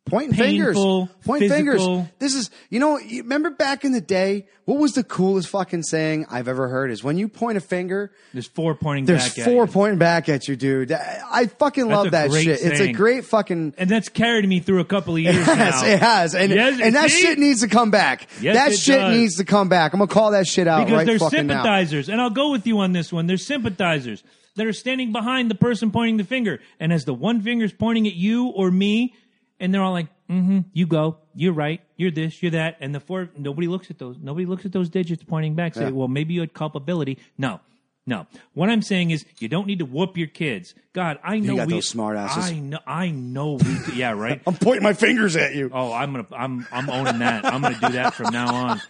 [0.08, 0.76] Pointing fingers.
[0.76, 2.08] painful, Point physical- fingers.
[2.20, 5.82] This is, you know, you remember back in the day, what was the coolest fucking
[5.82, 9.46] saying I've ever heard is when you point a finger, there's four pointing there's back
[9.46, 9.74] four at you.
[9.74, 10.92] pointing back at you, dude.
[10.92, 12.60] I fucking love that shit.
[12.62, 13.74] It's a great fucking.
[13.80, 15.88] and that's carried me through a couple of years Yes, now.
[15.88, 17.22] it has, and Yes, and that see?
[17.24, 18.28] shit needs to come back.
[18.40, 19.18] Yes, that shit does.
[19.18, 19.94] needs to come back.
[19.94, 21.54] I'm gonna call that shit out because right they're fucking now.
[21.64, 23.26] sympathizers, and I'll go with you on this one.
[23.26, 24.24] They're sympathizers
[24.56, 28.06] that are standing behind the person pointing the finger, and as the one finger's pointing
[28.06, 29.16] at you or me,
[29.60, 33.00] and they're all like, "Mm-hmm, you go, you're right, you're this, you're that," and the
[33.00, 35.74] four nobody looks at those, nobody looks at those digits pointing back.
[35.76, 35.90] Say, Yeah.
[35.92, 37.18] well, maybe you had culpability.
[37.38, 37.60] No.
[38.08, 40.76] No, what I'm saying is you don't need to whoop your kids.
[40.94, 42.46] God, I know got we, those smart asses.
[42.46, 44.40] I know, I know we, yeah, right.
[44.46, 45.72] I'm pointing my fingers at you.
[45.74, 47.46] Oh, I'm gonna, I'm, I'm owning that.
[47.46, 48.82] I'm gonna do that from now on.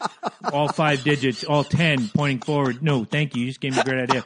[0.52, 2.84] All five digits, all ten, pointing forward.
[2.84, 3.42] No, thank you.
[3.44, 4.24] You just gave me a great idea.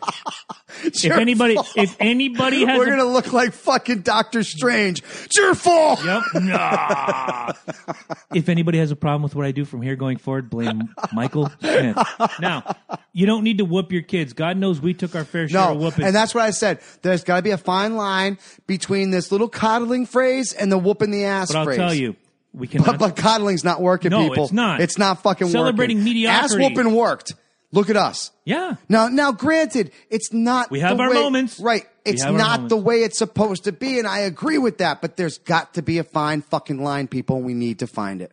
[0.84, 1.72] if anybody, fault.
[1.78, 5.04] if anybody has, We're a, gonna look like fucking Doctor Strange.
[5.26, 6.04] It's your fault.
[6.04, 7.54] yep, nah.
[8.34, 11.50] if anybody has a problem with what I do from here going forward, blame Michael
[11.60, 11.98] Smith.
[12.42, 12.76] Now,
[13.14, 14.34] you don't need to whoop your kids.
[14.34, 16.06] God knows we took our fair share No, of whooping.
[16.06, 16.80] and that's what I said.
[17.02, 18.38] There's got to be a fine line
[18.68, 21.78] between this little coddling phrase and the whooping the ass but I'll phrase.
[21.78, 22.16] tell you,
[22.54, 23.00] we but, cannot.
[23.00, 24.44] but coddling's not working, No, people.
[24.46, 24.82] it's not.
[24.82, 25.52] It's not fucking working.
[25.52, 26.06] Celebrating working.
[26.14, 26.64] mediocrity.
[26.64, 27.34] Ass whooping worked.
[27.72, 28.32] Look at us.
[28.46, 30.72] yeah, Now, now, granted, it's not.
[30.72, 31.60] We have the our way- moments.
[31.60, 31.86] right?
[32.04, 35.00] It's not the way it's supposed to be, and I agree with that.
[35.02, 37.36] But there's got to be a fine fucking line, people.
[37.36, 38.32] and We need to find it.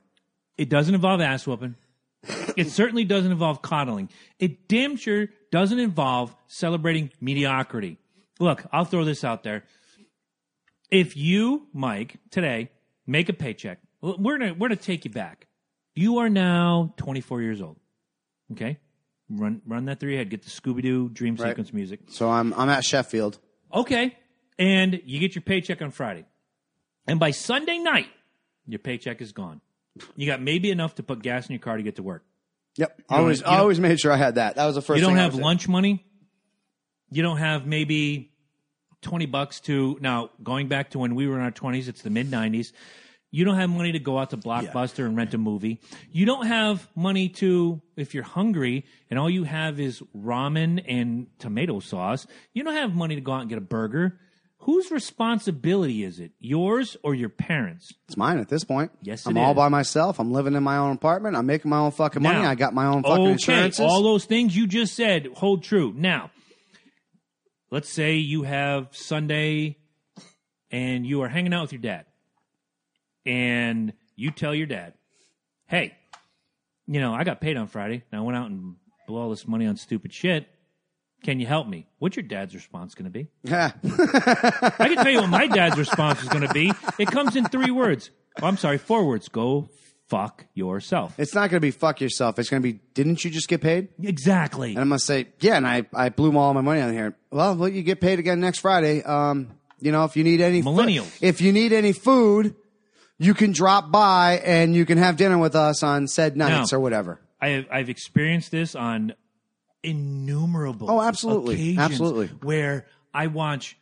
[0.57, 1.75] It doesn't involve ass whooping.
[2.57, 4.09] It certainly doesn't involve coddling.
[4.39, 7.99] It damn sure doesn't involve celebrating mediocrity.
[8.41, 9.65] Look, I'll throw this out there.
[10.91, 12.71] If you, Mike, today
[13.07, 15.47] make a paycheck, we're gonna we're gonna take you back.
[15.95, 17.77] You are now 24 years old.
[18.53, 18.79] Okay,
[19.29, 20.31] run run that through your head.
[20.31, 21.49] Get the Scooby Doo dream Right.
[21.51, 22.01] sequence music.
[22.09, 23.39] So I'm I'm at Sheffield.
[23.73, 24.17] Okay.
[24.59, 26.25] And you get your paycheck on Friday.
[27.07, 28.07] And by Sunday night,
[28.67, 29.61] your paycheck is gone.
[30.17, 32.25] You got maybe enough to put gas in your car to get to work.
[32.77, 33.03] Yep.
[33.09, 34.57] I always I always made sure I had that.
[34.57, 34.99] That was the first.
[34.99, 36.05] you don't thing I have was- lunch money.
[37.11, 38.33] You don't have maybe
[39.03, 42.11] 20 bucks to now going back to when we were in our 20s, it's the
[42.11, 42.73] mid 90s.
[43.31, 45.81] You don't have money to go out to Blockbuster and rent a movie.
[46.11, 51.27] You don't have money to, if you're hungry and all you have is ramen and
[51.39, 54.19] tomato sauce, you don't have money to go out and get a burger.
[54.67, 56.33] Whose responsibility is it?
[56.41, 57.95] Yours or your parents?
[58.09, 58.91] It's mine at this point.
[59.01, 59.57] Yes, I'm it all is.
[59.57, 60.19] by myself.
[60.19, 61.37] I'm living in my own apartment.
[61.37, 62.43] I'm making my own fucking money.
[62.43, 63.79] Now, I got my own fucking okay, insurances.
[63.79, 65.95] All those things you just said hold true.
[65.97, 66.33] Now,
[67.71, 69.77] let's say you have Sunday
[70.73, 72.07] and you are hanging out with your dad,
[73.25, 74.95] and you tell your dad,
[75.69, 75.95] "Hey,
[76.89, 78.75] you know, I got paid on Friday, and I went out and
[79.07, 80.49] blew all this money on stupid shit.
[81.23, 83.29] Can you help me?" What's your dad's response going to be?
[83.53, 83.73] I
[84.79, 86.73] can tell you what my dad's response is going to be.
[86.99, 88.11] It comes in three words.
[88.43, 89.29] Oh, I'm sorry, four words.
[89.29, 89.69] Go
[90.09, 91.15] fuck yourself.
[91.19, 92.39] It's not going to be fuck yourself.
[92.39, 93.89] It's going to be, didn't you just get paid?
[94.01, 94.71] exactly.
[94.71, 97.17] And I'm going to say, yeah, and I, I blew all my money on here.
[97.33, 99.03] Well, well, you get paid again next Friday.
[99.03, 101.11] Um, you know, if you need any, fu- Millennials.
[101.21, 102.55] if you need any food,
[103.19, 106.79] you can drop by and you can have dinner with us on said nights Now-
[106.79, 107.21] or whatever.
[107.41, 109.13] I have, I've experienced this on
[109.87, 111.55] innumerable Oh, absolutely.
[111.55, 112.27] occasions Absolutely.
[112.43, 113.79] where I watch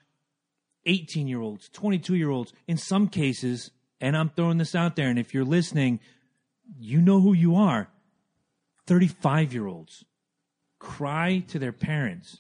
[0.87, 3.71] 18 year olds, 22 year olds, in some cases,
[4.01, 5.99] and I'm throwing this out there, and if you're listening,
[6.79, 7.89] you know who you are
[8.87, 10.05] 35 year olds
[10.79, 12.39] cry to their parents,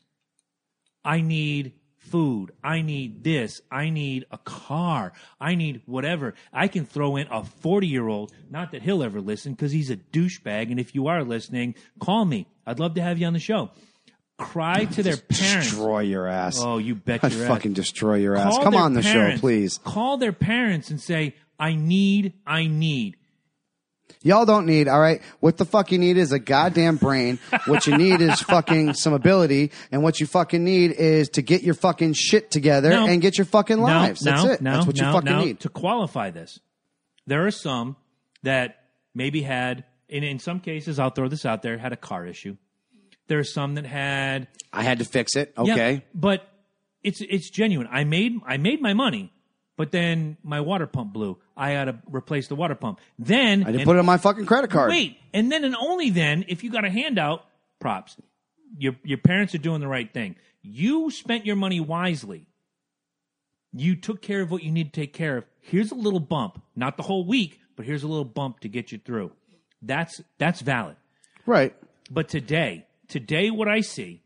[1.04, 1.72] I need
[2.05, 2.52] food.
[2.62, 3.60] I need this.
[3.70, 5.12] I need a car.
[5.40, 6.35] I need whatever.
[6.52, 8.32] I can throw in a 40 year old.
[8.51, 10.70] Not that he'll ever listen because he's a douchebag.
[10.70, 12.47] And if you are listening, call me.
[12.66, 13.70] I'd love to have you on the show.
[14.39, 15.70] Cry to their parents.
[15.70, 16.59] Destroy your ass.
[16.60, 17.47] Oh, you bet I'd ass.
[17.47, 18.52] fucking destroy your ass.
[18.55, 19.36] Call Come on the parents.
[19.36, 19.78] show, please.
[19.78, 23.16] Call their parents and say, I need, I need.
[24.22, 25.20] Y'all don't need, all right?
[25.40, 27.39] What the fuck you need is a goddamn brain.
[27.66, 29.70] What you need is fucking some ability.
[29.93, 33.36] And what you fucking need is to get your fucking shit together Now- and get
[33.36, 34.20] your fucking Now- lives.
[34.22, 34.60] That's now- it.
[34.62, 35.60] now- That's what you now- fucking now, need.
[35.60, 36.59] To qualify this,
[37.26, 37.97] there are some
[38.43, 38.76] that
[39.14, 42.56] maybe had, and in some cases, I'll throw this out there, had a car issue.
[43.28, 45.52] There are some that had I had to fix it.
[45.62, 46.05] Yeah, Okay.
[46.14, 46.48] but
[47.02, 47.89] it's it's genuine.
[47.90, 49.32] I made I made my money,
[49.76, 51.38] but then my water pump blew.
[51.56, 53.01] I had to replace the water pump.
[53.18, 54.90] Then I didn't and- put it on my fucking credit card.
[54.90, 57.44] Wait, and then and only then, if you got a handout,
[57.80, 58.16] props.
[58.78, 60.36] Your your parents are doing the right thing.
[60.62, 62.46] You spent your money wisely.
[63.72, 65.44] You took care of what you need to take care of.
[65.60, 68.92] Here's a little bump, not the whole week, but here's a little bump to get
[68.92, 69.32] you through.
[69.82, 70.96] That's that's valid.
[71.46, 71.74] Right.
[72.10, 74.22] But today, today, what I see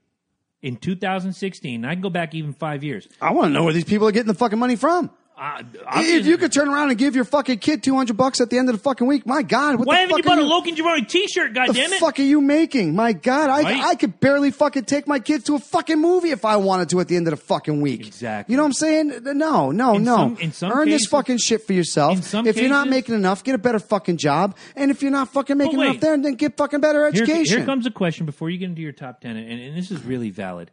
[0.62, 3.09] in 2016, I can go back even five years.
[3.20, 5.11] I want to know where these people are getting the fucking money from.
[5.40, 5.62] Uh,
[5.98, 8.69] If you could turn around and give your fucking kid 200 bucks at the end
[8.69, 10.44] of the fucking week, my God, what why the haven't you fuck bought are a
[10.47, 11.55] Loki and Jabroni T-shirt?
[11.55, 12.01] God damn it!
[12.01, 12.97] fuck are you making?
[12.97, 13.82] My God, I, Right?
[13.85, 17.01] I could barely fucking take my kids to a fucking movie if I wanted to
[17.01, 18.06] at the end of the fucking week.
[18.06, 18.52] Exactly.
[18.52, 19.12] You know what I'm saying?
[19.24, 20.16] No, no, In no.
[20.16, 22.35] some- in some Earn this fucking shit for yourself.
[22.35, 24.56] if you're not making enough, get a better fucking job.
[24.74, 25.90] And if you're not fucking making wait.
[25.90, 27.59] enough there, then get fucking better Here, education.
[27.59, 30.02] here comes a question before you get into your top 10, and, and this is
[30.05, 30.70] really valid.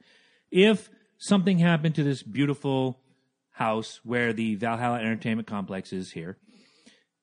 [0.50, 3.00] If something happened to this beautiful
[3.56, 6.38] house where the Valhalla Entertainment Complex is here,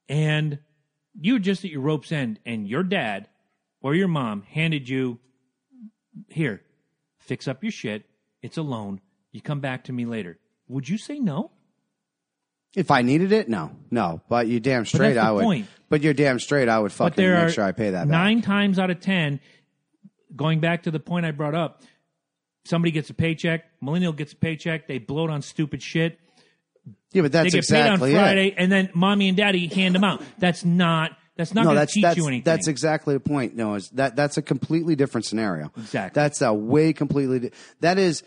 [0.09, 0.59] and
[1.21, 3.29] you were just at your rope's end, and your dad
[3.81, 5.19] or your mom handed you,
[6.29, 6.63] here,
[7.19, 8.05] fix up your shit,
[8.43, 9.01] it's a loan,
[9.31, 10.39] you come back to me later,
[10.69, 11.51] would you say no?
[12.75, 14.23] if I needed it, no, no.
[14.29, 15.43] But you damn straight, I would.
[15.45, 15.67] point.
[15.89, 18.11] But you're damn straight, I would fucking make sure I pay that back.
[18.11, 19.41] nine times out of ten.
[20.35, 21.83] Going back to the point I brought up,
[22.65, 26.19] somebody gets a paycheck, millennial gets a paycheck, they bloat on stupid shit,
[27.13, 28.23] Yeah, but that's they get exactly paid on it.
[28.23, 30.23] Friday, and then mommy and daddy hand them out.
[30.39, 32.45] That's not that's not no, going to teach that's you anything.
[32.45, 33.57] that's exactly the point.
[33.57, 35.73] No, is that that's a completely different scenario.
[35.77, 36.21] Exactly.
[36.21, 37.39] That's a way completely.
[37.41, 38.23] Di- that is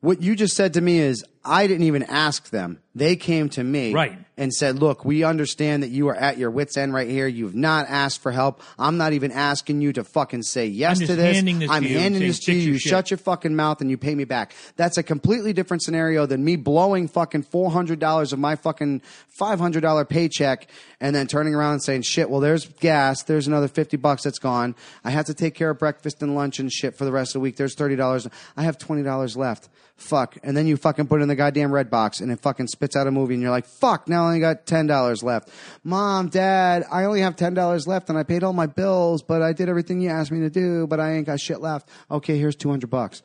[0.00, 0.98] what you just said to me.
[0.98, 2.78] Is I didn't even ask them.
[2.96, 4.16] They came to me, Right.
[4.38, 7.26] and said, "Look, we understand that you are at your wits' end right here.
[7.26, 8.62] You've not asked for help.
[8.78, 11.34] I'm not even asking you to fucking say yes to this.
[11.34, 12.72] handing this I'm to handing saying, this to you.
[12.74, 14.54] You shit." shut your fucking mouth and you pay me back.
[14.76, 19.02] That's a completely different scenario than me blowing fucking four hundred dollars of my fucking
[19.36, 20.68] five hundred dollar paycheck
[21.00, 23.24] and then turning around and saying, "Shit, well, there's gas.
[23.24, 24.76] There's another fifty bucks that's gone.
[25.04, 27.34] I have to take care of breakfast and lunch and shit for the rest of
[27.34, 27.56] the week.
[27.56, 28.28] There's thirty dollars.
[28.56, 29.68] I have twenty dollars left.
[29.96, 32.68] Fuck." And then you fucking put it in the goddamn red box and it fucking
[32.68, 35.48] spits out a movie and you're like, "Fuck, now I only got ten dollars left."
[35.82, 39.42] Mom, Dad, I only have ten dollars left and I paid all my bills, but
[39.42, 41.88] I did everything you asked me to do, but I ain't got shit left.
[42.10, 43.22] Okay, here's two hundred bucks.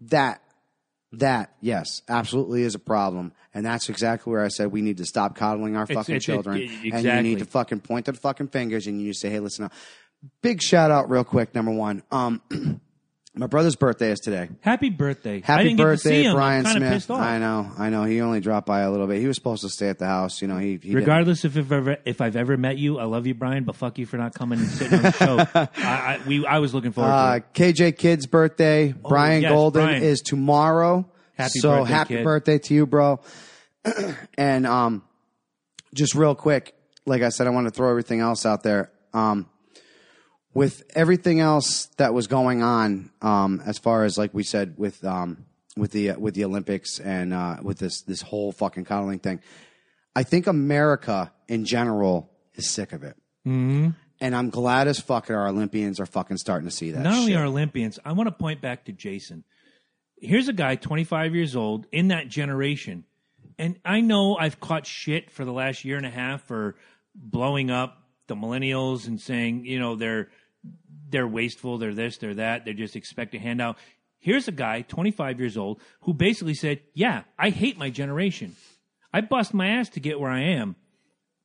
[0.00, 0.40] That
[1.12, 3.32] that, yes, absolutely is a problem.
[3.54, 6.32] And that's exactly where I said we need to stop coddling our fucking it's- it-
[6.32, 6.56] children.
[6.60, 9.38] it- And you need to fucking point to the fucking fingers and you say, hey,
[9.38, 9.72] listen up.
[10.42, 12.02] Big shout out real quick, number one.
[12.10, 12.40] Um,
[13.36, 14.48] my brother's birthday is today.
[14.60, 15.42] Happy birthday!
[15.42, 16.34] I Happy didn't get to birthday, see him.
[16.34, 16.92] Brian I'm Smith.
[16.92, 17.20] pissed off.
[17.20, 18.04] I know, I know.
[18.04, 19.20] He only dropped by a little bit.
[19.20, 20.40] He was supposed to stay at the house.
[20.40, 20.94] You know, he, he.
[20.94, 23.64] Regardless if I've ever if I've ever met you, I love you, Brian.
[23.64, 25.38] But fuck you for not coming and sitting on the show.
[25.54, 27.44] I, I, we I was looking forward to Uh, it.
[27.54, 30.02] KJ Kid's birthday, Brian yes, Golden Brian.
[30.02, 31.06] is tomorrow.
[31.36, 32.24] Happy so birthday, happy kid.
[32.24, 33.20] birthday to you, bro.
[34.38, 35.02] and um,
[35.92, 36.74] just real quick,
[37.06, 38.92] like I said, I want to throw everything else out there.
[39.12, 39.48] Um,
[40.54, 45.04] with everything else that was going on, um, as far as like we said with
[45.04, 45.44] um,
[45.76, 49.40] with the with the Olympics and uh, with this this whole fucking coddling thing,
[50.14, 53.16] I think America in general is sick of it.
[53.46, 53.90] Mm-hmm.
[54.20, 57.02] And I'm glad as fuck that our Olympians are fucking starting to see that.
[57.02, 59.44] Not only our Olympians, I want to point back to Jason.
[60.16, 63.04] Here's a guy, 25 years old, in that generation.
[63.58, 66.76] And I know I've caught shit for the last year and a half for
[67.14, 67.98] blowing up
[68.28, 70.28] the millennials and saying, you know, they're
[71.14, 73.78] they're wasteful, they're this, they're that, they just expect a handout.
[74.18, 78.56] Here's a guy, 25 years old, who basically said, "Yeah, I hate my generation.
[79.12, 80.74] I bust my ass to get where I am,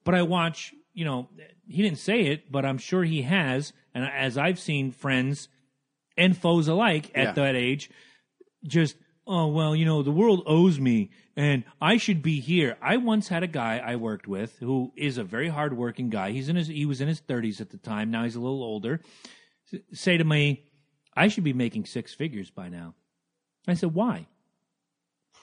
[0.03, 1.29] but I watch, you know,
[1.67, 5.49] he didn't say it, but I'm sure he has, and as I've seen friends
[6.17, 7.31] and foes alike at Yeah.
[7.33, 7.89] that age,
[8.65, 8.95] just
[9.27, 13.27] oh well you know the world owes me and i should be here i once
[13.27, 16.67] had a guy i worked with who is a very hardworking guy he's in his
[16.67, 18.99] he was in his 30s at the time now he's a little older
[19.93, 20.63] say to me
[21.15, 22.93] i should be making six figures by now
[23.67, 24.27] i said why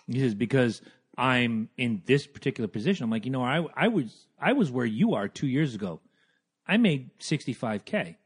[0.07, 0.83] he says because
[1.17, 4.87] i'm in this particular position i'm like you know i i was i was where
[4.87, 6.01] you are 2 years ago
[6.67, 8.17] i made 65k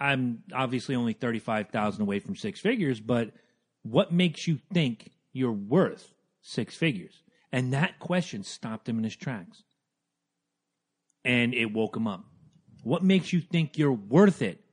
[0.00, 3.32] I'm obviously only 35,000 away from six figures, but
[3.82, 7.22] what makes you think you're worth six figures?
[7.52, 9.62] And that question stopped him in his tracks.
[11.24, 12.24] And it woke him up.
[12.82, 14.63] What makes you think you're worth it?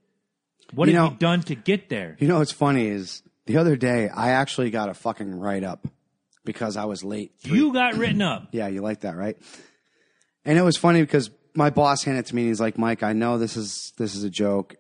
[0.74, 2.16] What You have know- you done to get there?
[2.20, 5.88] You know what's funny is the other day I actually got a fucking write up
[6.46, 7.32] because I was late.
[7.42, 8.50] You got written up.
[8.52, 9.38] Yeah, you like that, right?
[10.46, 13.04] And it was funny because my boss handed it to me and he's like, "Mike,
[13.04, 14.76] I know this is this is a joke,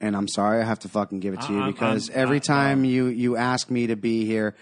[0.00, 2.36] and I'm sorry I have to fucking give it to you I'm- because I'm- every
[2.38, 4.54] I- time you you ask me to be here,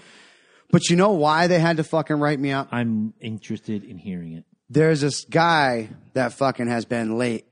[0.70, 2.68] but you know why they had to fucking write me up?
[2.72, 4.44] I'm interested in hearing it.
[4.68, 7.46] There's this guy that fucking has been late.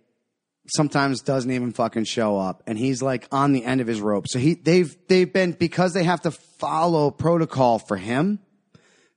[0.75, 4.27] Sometimes doesn't even fucking show up, and he's like on the end of his rope.
[4.29, 8.39] So he they've they've been because they have to follow protocol for him.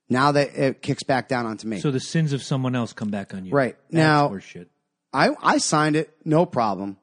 [0.10, 1.80] Now that it kicks back down onto me.
[1.80, 3.52] So the sins of someone else come back on you.
[3.52, 3.76] Right.
[3.90, 4.68] That's Now- horseshit.
[5.14, 6.98] I, I signed it, no problem.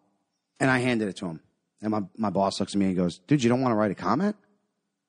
[0.60, 1.40] And I handed it to him.
[1.80, 3.90] And my, my boss looks at me and goes, dude, you don't want to write
[3.90, 4.36] a comment?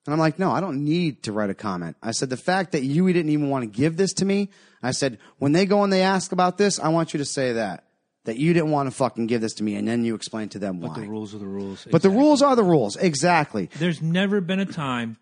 [0.06, 1.96] And I'm like, no, I don't need to write a comment.
[2.02, 4.48] I said, the fact that you didn't even want to give this to me,
[4.82, 7.52] I said, when they go and they ask about this, I want you to say
[7.52, 7.84] that.
[8.24, 9.76] That you didn't want to fucking give this to me.
[9.76, 11.00] And then you explain to them But why.
[11.00, 11.84] the rules are the rules.
[11.90, 12.18] but the Exactly.
[12.22, 12.96] rules are the rules.
[12.96, 13.68] Exactly.
[13.78, 15.18] There's never been a time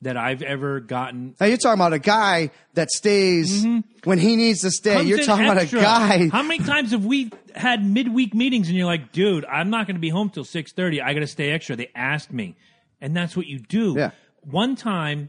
[0.00, 3.64] that I've ever gotten Now you're talking about a guy that stays
[4.04, 4.90] when he needs to stay.
[4.90, 4.98] Mm-hmm.
[4.98, 5.78] comes You're in talking extra.
[5.80, 6.28] about a guy.
[6.30, 9.96] How many times have we had midweek meetings and you're like, dude, I'm not going
[9.96, 11.00] to be home till six thirty.
[11.02, 11.76] I got to stay extra.
[11.76, 12.56] They asked me,
[13.00, 13.94] and that's what you do.
[13.96, 14.10] Yeah.
[14.40, 15.28] One time,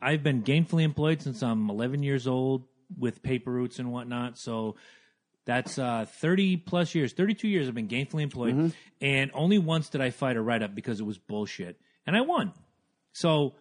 [0.00, 2.64] I've been gainfully employed since I'm 11 years old
[2.96, 4.38] with paper routes and whatnot.
[4.38, 4.76] So
[5.44, 7.68] that's uh, 30 plus years, 32 years.
[7.68, 8.68] I've been gainfully employed, Mm-hmm.
[9.00, 12.20] and only once did I fight a write up because it was bullshit, and I
[12.20, 12.52] won.
[13.12, 13.54] So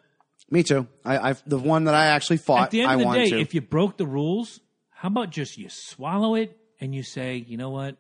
[0.50, 0.88] Me too.
[1.06, 2.64] I, I the one that I actually fought.
[2.64, 3.40] at the end I of the day, to.
[3.40, 4.60] if you broke the rules,
[4.90, 7.98] how about just you swallow it and you say, you know what,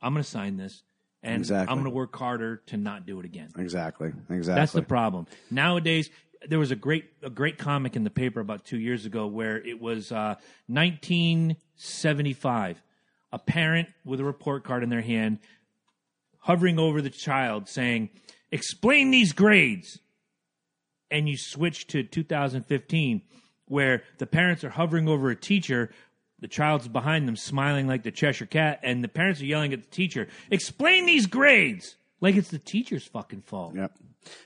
[0.00, 0.82] I'm going to sign this,
[1.22, 1.70] and Exactly.
[1.70, 3.48] I'm going to work harder to not do it again.
[3.56, 4.12] exactly.
[4.30, 4.60] Exactly.
[4.60, 5.26] That's the problem.
[5.50, 6.10] Nowadays,
[6.48, 9.56] there was a great a great comic in the paper about two years ago where
[9.58, 10.34] it was uh,
[10.68, 12.82] 1975.
[13.32, 15.38] A parent with a report card in their hand,
[16.40, 18.10] hovering over the child, saying,
[18.50, 19.98] "Explain these grades."
[21.10, 23.22] And you switch to 2015,
[23.66, 25.90] where the parents are hovering over a teacher.
[26.40, 29.82] The child's behind them, smiling like the Cheshire Cat, and the parents are yelling at
[29.82, 33.74] the teacher, "Explain these grades!" Like it's the teacher's fucking fault.
[33.74, 33.98] Yep.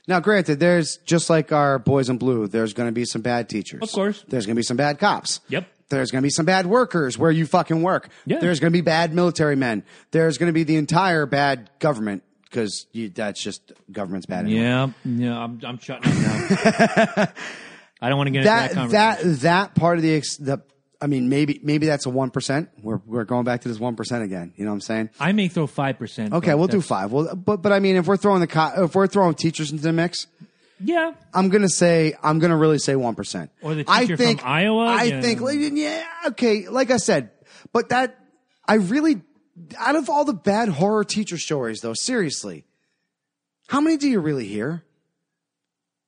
[0.07, 2.47] Now, granted, there's just like our boys in blue.
[2.47, 3.81] There's going to be some bad teachers.
[3.81, 4.23] Of course.
[4.27, 5.41] There's going to be some bad cops.
[5.49, 5.67] Yep.
[5.89, 8.09] There's going to be some bad workers where you fucking work.
[8.25, 8.39] Yeah.
[8.39, 9.83] There's going to be bad military men.
[10.11, 14.45] There's going to be the entire bad government because that's just government's bad.
[14.45, 14.61] Anyway.
[14.61, 17.27] Yeah, yeah, I'm, I'm shutting up now.
[18.01, 19.31] I don't want to get into that That conversation.
[19.33, 20.61] that that part of the the.
[20.99, 22.69] I mean, maybe maybe that's a one percent.
[22.81, 24.53] We're we're going back to this one percent again.
[24.55, 25.09] You know what I'm saying?
[25.19, 26.33] I may throw five percent.
[26.33, 27.11] Okay, we'll do five.
[27.11, 29.83] Well, but but I mean, if we're throwing the co- if we're throwing teachers into
[29.83, 30.25] the mix,
[30.79, 33.51] Yeah, I'm gonna say I'm gonna really say one percent.
[33.61, 34.85] Or the I teacher from think, Iowa?
[34.85, 35.21] I Yeah.
[35.21, 36.67] think like, yeah, okay.
[36.67, 37.31] Like I said,
[37.73, 38.19] but that
[38.67, 39.21] I really
[39.77, 42.65] out of all the bad horror teacher stories, though, seriously,
[43.67, 44.83] how many do you really hear?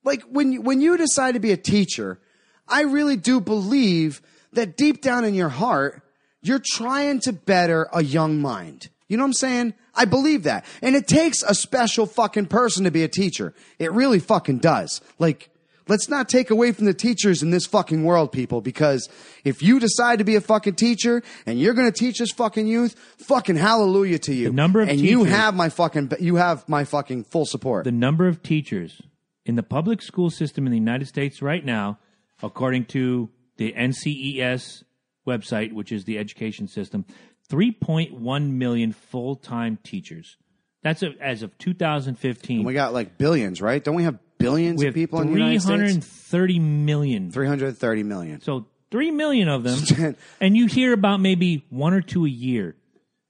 [0.04, 2.20] Like when you, when you decide to be a teacher,
[2.68, 4.22] I really do believe
[4.52, 6.02] that deep down in your heart,
[6.42, 8.88] you're trying to better a young mind.
[9.10, 9.74] You know what I'm saying?
[9.92, 10.64] I believe that.
[10.80, 13.52] And it takes a special fucking person to be a teacher.
[13.80, 15.00] It really fucking does.
[15.18, 15.50] Like,
[15.88, 19.08] let's not take away from the teachers in this fucking world, people, because
[19.42, 22.94] if you decide to be a fucking teacher and you're gonna teach this fucking youth,
[23.18, 24.50] fucking hallelujah to you.
[24.50, 27.82] The number of and you have my fucking, you have my fucking full support.
[27.82, 29.02] the number of teachers
[29.44, 31.98] in the public school system in the United States right now,
[32.44, 34.84] according to the NCES
[35.26, 37.04] website, which is the education system,
[37.50, 40.36] 3.1 million full time teachers.
[40.82, 42.64] That's a, as of 2015.
[42.64, 43.82] we got like billions, right?
[43.82, 46.06] Don't we have billions we of have people in the United States?
[46.30, 47.30] 330 million.
[47.30, 48.40] 330 million.
[48.40, 52.76] So three million of them, and you hear about maybe one or two a year.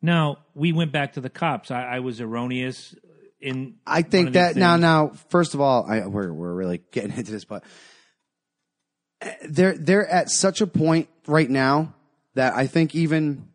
[0.02, 1.70] Now we went back to the cops.
[1.70, 2.94] I, I was erroneous
[3.40, 3.74] in.
[3.86, 7.44] I think that now, now, first of all, I, we're we're really getting into this,
[7.44, 7.64] but
[9.20, 11.94] uh, they're they're at such a point right now
[12.34, 13.49] that I think even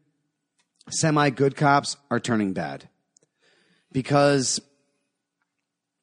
[0.90, 2.88] semi good cops are turning bad
[3.91, 4.60] because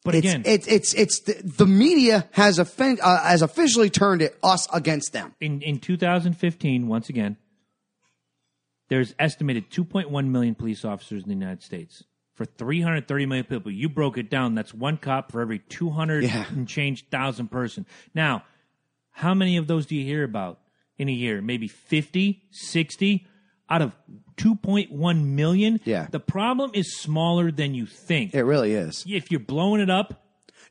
[0.04, 4.22] But it's again, it's it's it's the, the media has offen- uh, has officially turned
[4.22, 5.34] it us against them.
[5.40, 7.36] in in 2015, once again,
[8.88, 12.04] there's estimated 2.1 million police officers in the United States.
[12.34, 14.54] For 330 million people, you broke it down.
[14.54, 16.46] That's one cop for every 200 Yeah.
[16.50, 17.86] and change thousand person.
[18.14, 18.44] Now,
[19.10, 20.58] how many of those do you hear about
[20.96, 21.42] in a year?
[21.42, 23.26] Maybe 50, 60
[23.72, 23.92] out of
[24.36, 25.80] 2.1 million?
[25.84, 26.06] Yeah.
[26.10, 28.34] The problem is smaller than you think.
[28.34, 29.04] It really is.
[29.08, 30.18] if you're blowing it up,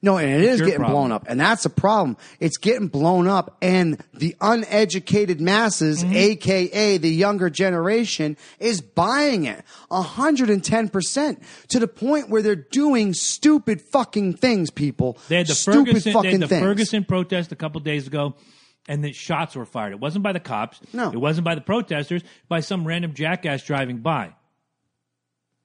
[0.03, 0.91] No, and it is getting problem.
[0.94, 2.18] blown up, and that's a problem.
[2.40, 6.15] It's getting blown up, and the uneducated masses, Mm-hmm.
[6.15, 12.41] aka the younger generation, is buying it hundred and ten percent to the point where
[12.41, 14.72] they're doing stupid fucking things.
[14.72, 16.64] People, They had the stupid Ferguson, they fucking had the things.
[16.64, 18.34] Ferguson protest a couple days ago,
[18.88, 19.94] and the shots were fired.
[19.94, 20.80] It wasn't by the cops.
[20.94, 21.12] No.
[21.12, 22.24] it wasn't by the protesters.
[22.48, 24.34] By some random jackass driving by.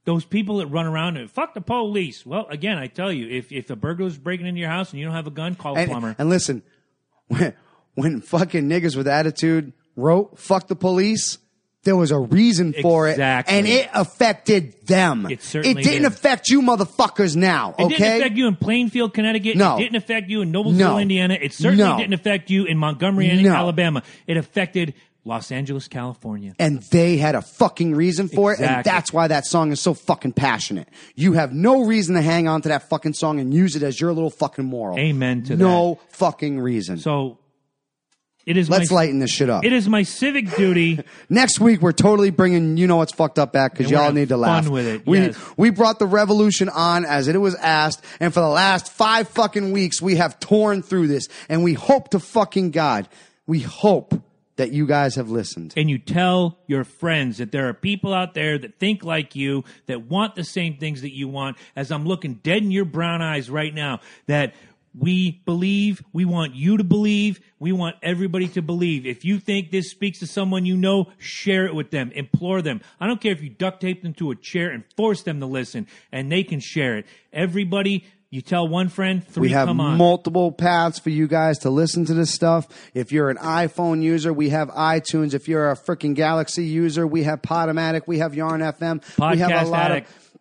[0.04, 2.24] Those people that run around and fuck the police.
[2.24, 5.06] Well, again, I tell you, if if a burglar's breaking into your house and you
[5.06, 6.14] don't have a gun, call a and, plumber.
[6.16, 6.62] and listen,
[7.26, 7.54] when,
[7.94, 11.38] when fucking niggas with attitude wrote "fuck the police,"
[11.86, 13.54] there was a reason for Exactly.
[13.54, 15.26] it, and it affected them.
[15.30, 16.12] It certainly didn't did.
[16.12, 17.34] affect you, motherfuckers.
[17.34, 17.96] Now, It okay?
[17.96, 19.56] didn't affect you in Plainfield, Connecticut.
[19.56, 19.76] No.
[19.76, 20.98] It didn't affect you in Noblesville, No.
[20.98, 21.38] Indiana.
[21.40, 21.96] It certainly No.
[21.96, 23.54] didn't affect you in Montgomery, No.
[23.54, 24.02] Alabama.
[24.26, 24.92] It affected
[25.24, 26.54] Los Angeles, California.
[26.60, 29.92] and they had a fucking reason for it, and that's why that song is so
[29.92, 30.86] fucking passionate.
[31.16, 34.00] You have no reason to hang on to that fucking song and use it as
[34.00, 34.96] your little fucking moral.
[34.98, 35.58] Amen to that.
[35.62, 36.98] no fucking reason.
[36.98, 37.38] So
[38.46, 39.64] it is Let's my, lighten this shit up.
[39.64, 43.52] It is my civic duty Next week we're totally bringing you know what's fucked up
[43.52, 44.64] back because y'all need to laugh.
[44.64, 45.38] fun with it, We yes.
[45.56, 49.72] we brought the revolution on as it was asked, and for the last five fucking
[49.72, 53.08] weeks we have torn through this, and we hope to fucking God,
[53.46, 54.14] we hope
[54.56, 55.74] that you guys have listened.
[55.76, 59.64] and you tell your friends that there are people out there that think like you,
[59.86, 63.20] that want the same things that you want, as I'm looking dead in your brown
[63.20, 64.54] eyes right now, that
[64.98, 69.04] we believe, we want you to believe, we want everybody to believe.
[69.06, 72.80] If you think this speaks to someone you know, share it with them, implore them.
[73.00, 75.46] I don't care if you duct tape them to a chair and force them to
[75.46, 77.06] listen, and they can share it.
[77.32, 79.98] Everybody, you tell one friend, three We have come on.
[79.98, 82.66] multiple paths for you guys to listen to this stuff.
[82.94, 85.34] If you're an iPhone user, we have iTunes.
[85.34, 88.02] If you're a freaking Galaxy user, we have Podomatic.
[88.06, 89.02] We have Yarn FM.
[89.32, 90.08] we have Podcast a lot Addict.
[90.34, 90.35] of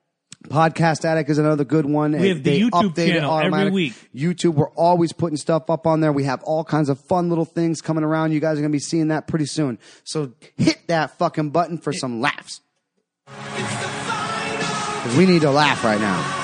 [0.46, 2.14] Podcast Addict is another good one.
[2.14, 3.94] We have the YouTube channel every week.
[4.16, 6.12] YouTube, we're always putting stuff up on there.
[6.12, 8.32] We have all kinds of fun little things coming around.
[8.32, 9.78] You guys are going to be seeing that pretty soon.
[10.04, 12.62] So hit that fucking button for some laughs.
[15.18, 16.42] we need to laugh right now.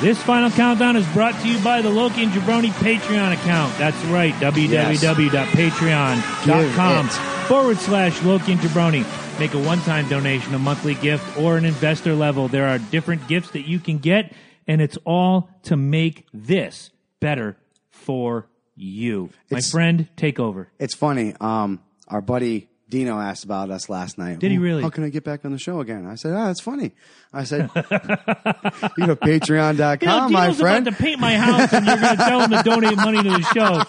[0.00, 3.78] This final countdown is brought to you by the Loki and Jabroni Patreon account.
[3.78, 7.08] That's right, www.patreon.com
[7.46, 9.25] forward slash Loki and Jabroni.
[9.38, 12.48] Make a one time donation, a monthly gift, or an investor level.
[12.48, 14.32] There are different gifts that you can get,
[14.66, 16.90] and it's all to make this
[17.20, 17.56] better
[17.90, 18.46] for
[18.76, 19.30] you.
[19.50, 20.68] My It's- friend, take over.
[20.78, 21.34] It's funny.
[21.40, 24.38] Um, our buddy Dino asked about us last night.
[24.38, 24.82] Did he "Oh, really?
[24.82, 26.06] How can I get back on the show again?
[26.06, 26.92] I said, ah, it's funny.
[27.32, 30.86] I said, you go to patreon.com, You know, my Dino's friend.
[30.86, 33.30] about to paint my house, and you're going to tell him to donate money to
[33.30, 33.82] the show.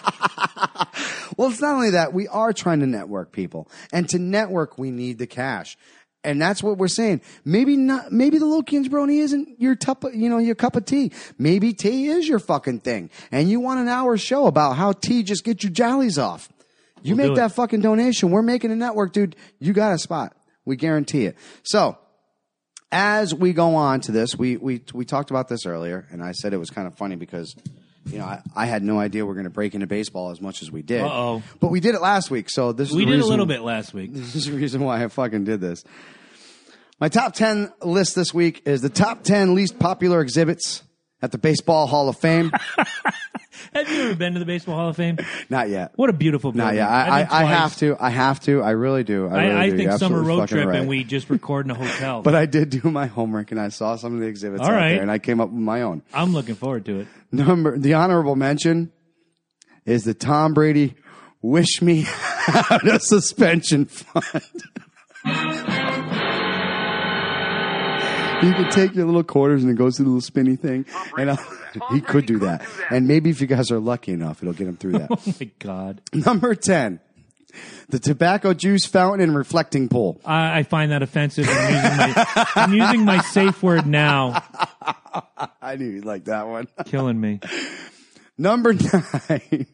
[1.36, 2.12] Well, it's not only that.
[2.12, 3.70] We are trying to network people.
[3.92, 5.76] And to network, we need the cash.
[6.24, 7.20] And that's what we're saying.
[7.44, 11.12] Maybe not, maybe the and Jabroni isn't your cup you know, your cup of tea.
[11.38, 13.10] Maybe tea is your fucking thing.
[13.30, 16.48] And you want an hour show about how tea just gets your jollies off.
[17.02, 18.30] You We'll make that fucking donation.
[18.30, 19.36] We're making a network, dude.
[19.60, 20.36] You got a spot.
[20.64, 21.36] We guarantee it.
[21.62, 21.96] So,
[22.90, 26.32] as we go on to this, we, we, we talked about this earlier, and I
[26.32, 27.54] said it was kind of funny because,
[28.10, 30.40] you know, I, I had no idea we are going to break into baseball as
[30.40, 31.02] much as we did.
[31.02, 31.42] Uh-oh.
[31.60, 33.46] But we did it last week, so this is We the did a reason- little
[33.46, 34.10] bit last week.
[34.14, 35.84] This is the reason why I fucking did this.
[37.00, 40.82] My top 10 list this week is the top 10 least popular exhibits
[41.22, 42.52] at the Baseball Hall of Fame.
[43.74, 45.18] Have you ever been to the Baseball Hall of Fame?
[45.50, 45.92] Not yet.
[45.96, 46.66] What a beautiful building.
[46.66, 46.88] Not yet.
[46.88, 47.96] I, I, I have to.
[48.00, 48.62] I have to.
[48.62, 49.26] I really do.
[49.26, 49.76] I, really I, I do.
[49.76, 50.78] think You're summer road trip right.
[50.78, 52.22] and we just record in a hotel.
[52.22, 54.74] But I did do my homework and I saw some of the exhibits All out
[54.74, 54.90] right.
[54.90, 56.02] there and I came up with my own.
[56.14, 57.08] I'm looking forward to it.
[57.30, 58.92] Number the honorable mention
[59.84, 60.94] is the Tom Brady
[61.42, 62.06] wish me
[62.70, 64.42] out of suspension fund.
[68.42, 70.86] You can take your little quarters and it goes to the little spinny thing,
[71.16, 71.38] and I'll,
[71.92, 72.66] he could do that.
[72.90, 75.08] And maybe if you guys are lucky enough, it'll get him through that.
[75.10, 76.00] Oh my God.
[76.12, 77.00] Number ten,
[77.88, 80.20] the tobacco juice fountain and reflecting pool.
[80.24, 81.46] I, I find that offensive.
[81.48, 84.42] I'm using, my, I'm using my safe word now.
[85.60, 86.68] I knew you'd like that one.
[86.86, 87.40] Killing me.
[88.36, 89.66] Number nine,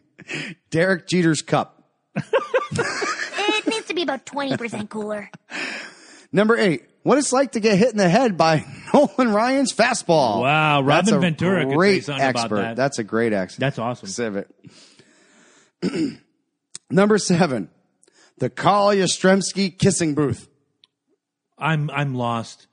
[0.70, 1.82] Derek Jeter's cup.
[2.16, 5.30] It needs to be about 20% cooler.
[6.32, 8.64] Number eight, what it's like to get hit in the head by
[8.94, 10.40] Nolan Ryan's fastball.
[10.40, 12.56] Wow, That's Robin a Ventura could say great expert.
[12.56, 12.76] that.
[12.76, 13.60] That's a great expert.
[13.60, 14.44] That's awesome.
[16.90, 17.68] Number seven,
[18.38, 20.48] the Carl Yastrzemski kissing booth.
[21.58, 22.66] I'm I'm lost.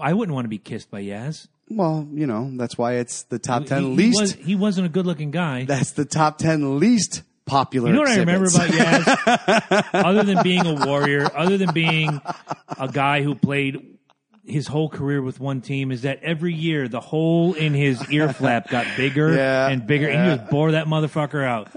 [0.00, 1.48] I wouldn't want to be kissed by Yaz.
[1.68, 4.20] Well, you know, that's why it's the top 10 he, he least.
[4.20, 5.64] was, he wasn't a good looking guy.
[5.64, 7.88] that's the top 10 least popular.
[7.88, 8.76] You know what I remember exhibits.
[8.76, 9.88] about Yaz?
[10.04, 12.20] other than being a warrior, other than being
[12.78, 13.88] a guy who played
[14.44, 18.32] his whole career with one team, is that every year the hole in his ear
[18.32, 21.68] flap got bigger Yeah, and bigger, and he just bore that motherfucker out.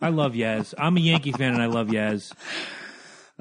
[0.00, 0.72] I love Yaz.
[0.78, 2.32] I'm a Yankee fan, and I love Yaz.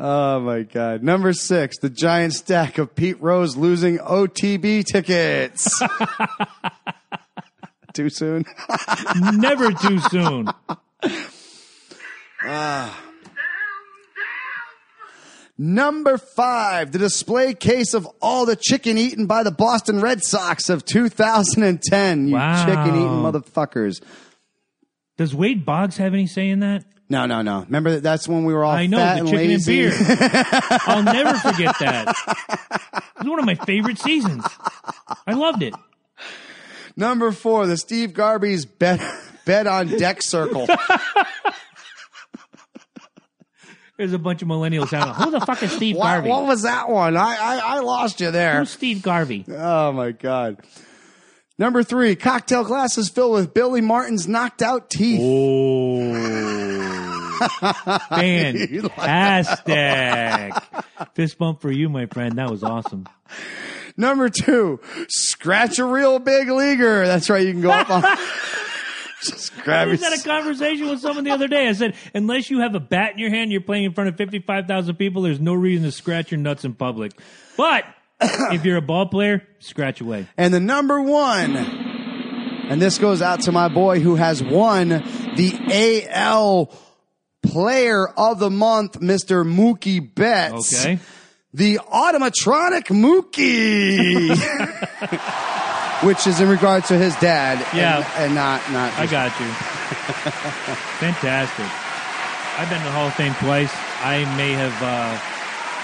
[0.01, 1.03] Oh my God.
[1.03, 5.81] Number six, the giant stack of Pete Rose losing OTB tickets.
[7.93, 8.45] Too soon?
[9.33, 10.47] Never too soon.
[12.43, 13.03] Ah.
[15.57, 20.69] Number five, the display case of all the chicken eaten by the Boston Red Sox
[20.69, 22.29] of 2010.
[22.29, 22.65] You Wow.
[22.65, 24.01] chicken eating motherfuckers.
[25.17, 26.85] Does Wade Boggs have any say in that?
[27.09, 27.61] No, no, no.
[27.63, 29.85] Remember that that's when we were all I know fat the and chicken lazy.
[29.85, 30.17] and beer.
[30.87, 32.15] I'll never forget that.
[32.93, 34.45] It was one of my favorite seasons.
[35.27, 35.73] I loved it.
[36.95, 39.01] Number four, the Steve Garvey's bet
[39.43, 40.67] bed on deck circle.
[43.99, 45.09] There's a bunch of millennials out.
[45.09, 46.29] Of who the fuck is Steve what, Garvey?
[46.29, 47.17] what was that one?
[47.17, 48.59] I, I, I lost you there.
[48.59, 49.43] Who's Steve Garvey?
[49.49, 50.61] Oh my god.
[51.57, 55.19] Number three, cocktail glasses filled with Billy Martin's knocked out teeth.
[55.21, 57.37] Oh,
[58.09, 59.73] fantastic!
[61.15, 62.37] Fist bump for you, my friend.
[62.37, 63.05] That was awesome.
[63.97, 67.05] Number two, scratch a real big leaguer.
[67.05, 67.45] That's right.
[67.45, 68.05] You can go up on.
[69.49, 70.13] Just I was your.
[70.13, 71.67] a conversation with someone the other day.
[71.67, 74.17] I said, unless you have a bat in your hand, you're playing in front of
[74.17, 75.21] 55,000 people.
[75.23, 77.13] There's no reason to scratch your nuts in public.
[77.57, 77.85] But
[78.21, 80.27] if you're a ball player, scratch away.
[80.37, 86.07] And the number one, and this goes out to my boy who has won the
[86.11, 86.71] AL
[87.41, 89.45] Player of the Month, Mr.
[89.45, 90.85] Mookie Betts.
[90.85, 90.99] Okay.
[91.53, 94.35] The automatronic Mookie.
[96.03, 97.57] Which is in regard to his dad.
[97.57, 98.11] and- Yeah.
[98.17, 98.93] And, not, not.
[98.97, 99.45] I got you.
[100.99, 101.65] Fantastic.
[102.57, 103.71] I've been to the Hall of Fame twice.
[104.01, 105.17] I may have, uh,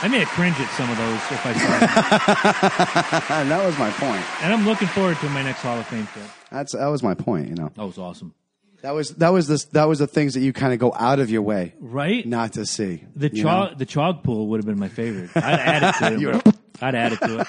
[0.04, 3.50] I may have cringed at some of those if I saw them.
[3.50, 4.24] that was my point.
[4.44, 6.26] and I'm looking forward to my next Hall of Fame trip.
[6.52, 7.72] That's, that was my point, you know.
[7.76, 8.34] That was awesome.
[8.82, 11.20] That was, that was the, that was the things that you kind of go out
[11.20, 12.26] of your way Right?
[12.26, 13.04] not to see.
[13.16, 13.78] The chalk, know?
[13.78, 15.32] the chalk pool would have been my favorite.
[15.36, 16.56] I'd add it to it.
[16.82, 17.48] I'd add it to it.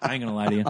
[0.00, 0.64] I ain't gonna lie to you.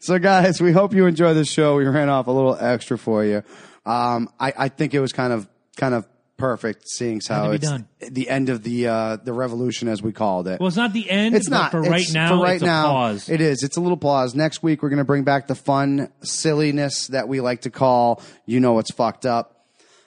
[0.00, 1.76] So, guys, we hope you enjoy this show.
[1.76, 3.42] We ran off a little extra for you.
[3.86, 6.06] Um, I, I think it was kind of kind of
[6.36, 7.88] perfect, seeing how it's done.
[8.00, 10.60] the end of the uh, the revolution, as we called it.
[10.60, 11.34] Well, it's not the end.
[11.34, 12.28] it's not for It's- right now.
[12.36, 13.28] For right it's a now, pause.
[13.28, 13.62] it is.
[13.62, 14.34] It's a little pause.
[14.34, 18.22] Next week, we're going to bring back the fun silliness that we like to call.
[18.46, 19.64] You know, what's fucked up.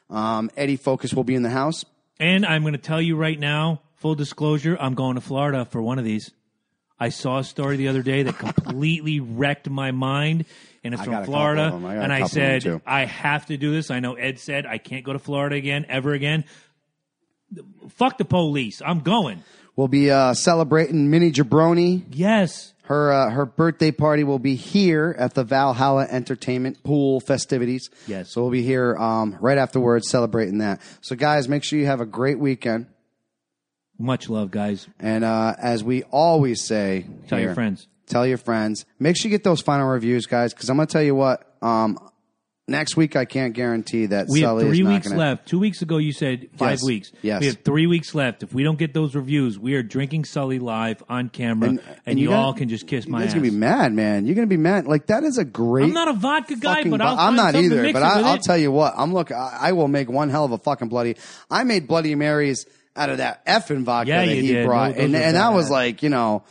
[0.09, 1.83] Um, Eddie Focus will be in the house.
[2.19, 5.81] And I'm going to tell you right now, full disclosure, I'm going to Florida for
[5.81, 6.31] one of these.
[6.99, 10.45] I saw a story the other day that completely wrecked my mind,
[10.83, 11.61] and it's I from a couple Florida.
[11.67, 11.85] of 'em.
[11.85, 12.81] I got a and I couple of 'em, said, too.
[12.85, 13.91] I have to do this.
[13.91, 16.43] I know Ed said I can't go to Florida again, ever again.
[17.89, 18.81] Fuck the police.
[18.85, 19.43] I'm going.
[19.75, 22.03] We'll be uh, celebrating Minnie Jabroni.
[22.11, 22.73] Yes.
[22.83, 27.89] Her uh, her birthday party will be here at the Valhalla Entertainment Pool festivities.
[28.07, 28.31] Yes.
[28.31, 30.81] So we'll be here um, right afterwards celebrating that.
[31.01, 32.87] So guys, make sure you have a great weekend.
[33.99, 34.87] Much love, guys.
[34.99, 37.87] And uh, as we always say, Tell here, your friends.
[38.07, 38.85] Tell your friends.
[38.99, 41.43] Make sure you get those final reviews, guys, because I'm going to tell you what.
[41.61, 41.97] Um,
[42.69, 45.47] next week, I can't guarantee that We have Sully is three not weeks gonna- left.
[45.47, 46.83] Two weeks ago, you said five Yes.
[46.83, 47.11] weeks.
[47.21, 47.39] Yes.
[47.41, 48.43] We have three weeks left.
[48.43, 52.31] If we don't get those reviews, we are drinking Sully live on camera, and, you,
[52.33, 53.33] all can just kiss you my guys ass.
[53.33, 54.25] gonna be mad, man.
[54.25, 54.85] You're gonna be mad.
[54.85, 55.85] Like that is a great.
[55.85, 57.83] I'm not a vodka guy, fucking but I'll I'm find not something to either.
[57.83, 58.41] mix But it I, with I'll it.
[58.43, 58.93] tell you what.
[58.95, 59.31] I'm look.
[59.31, 61.15] I, I will make one hell of a fucking bloody.
[61.49, 62.65] I made Bloody Marys
[62.97, 64.65] out of that effing vodka Yeah, that he did.
[64.65, 66.43] brought, Those- and and that was like you know,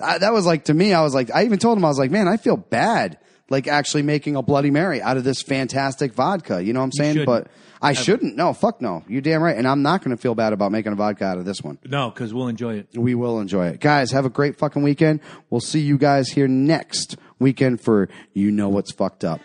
[0.00, 0.92] I, that was like to me.
[0.92, 3.18] I was like, I even told him I was like, man, I feel bad.
[3.50, 6.62] Like actually making a Bloody Mary out of this fantastic vodka.
[6.62, 7.24] You know what I'm saying?
[7.26, 7.48] But
[7.82, 8.34] I shouldn't.
[8.34, 9.04] No, fuck no.
[9.08, 9.54] You damn right.
[9.56, 11.76] And I'm not going to feel bad about making a vodka out of this one.
[11.84, 12.88] No, because we'll enjoy it.
[12.96, 13.80] We will enjoy it.
[13.80, 15.20] Guys, have a great fucking weekend.
[15.50, 19.40] We'll see you guys here next weekend for You Know What's Fucked Up.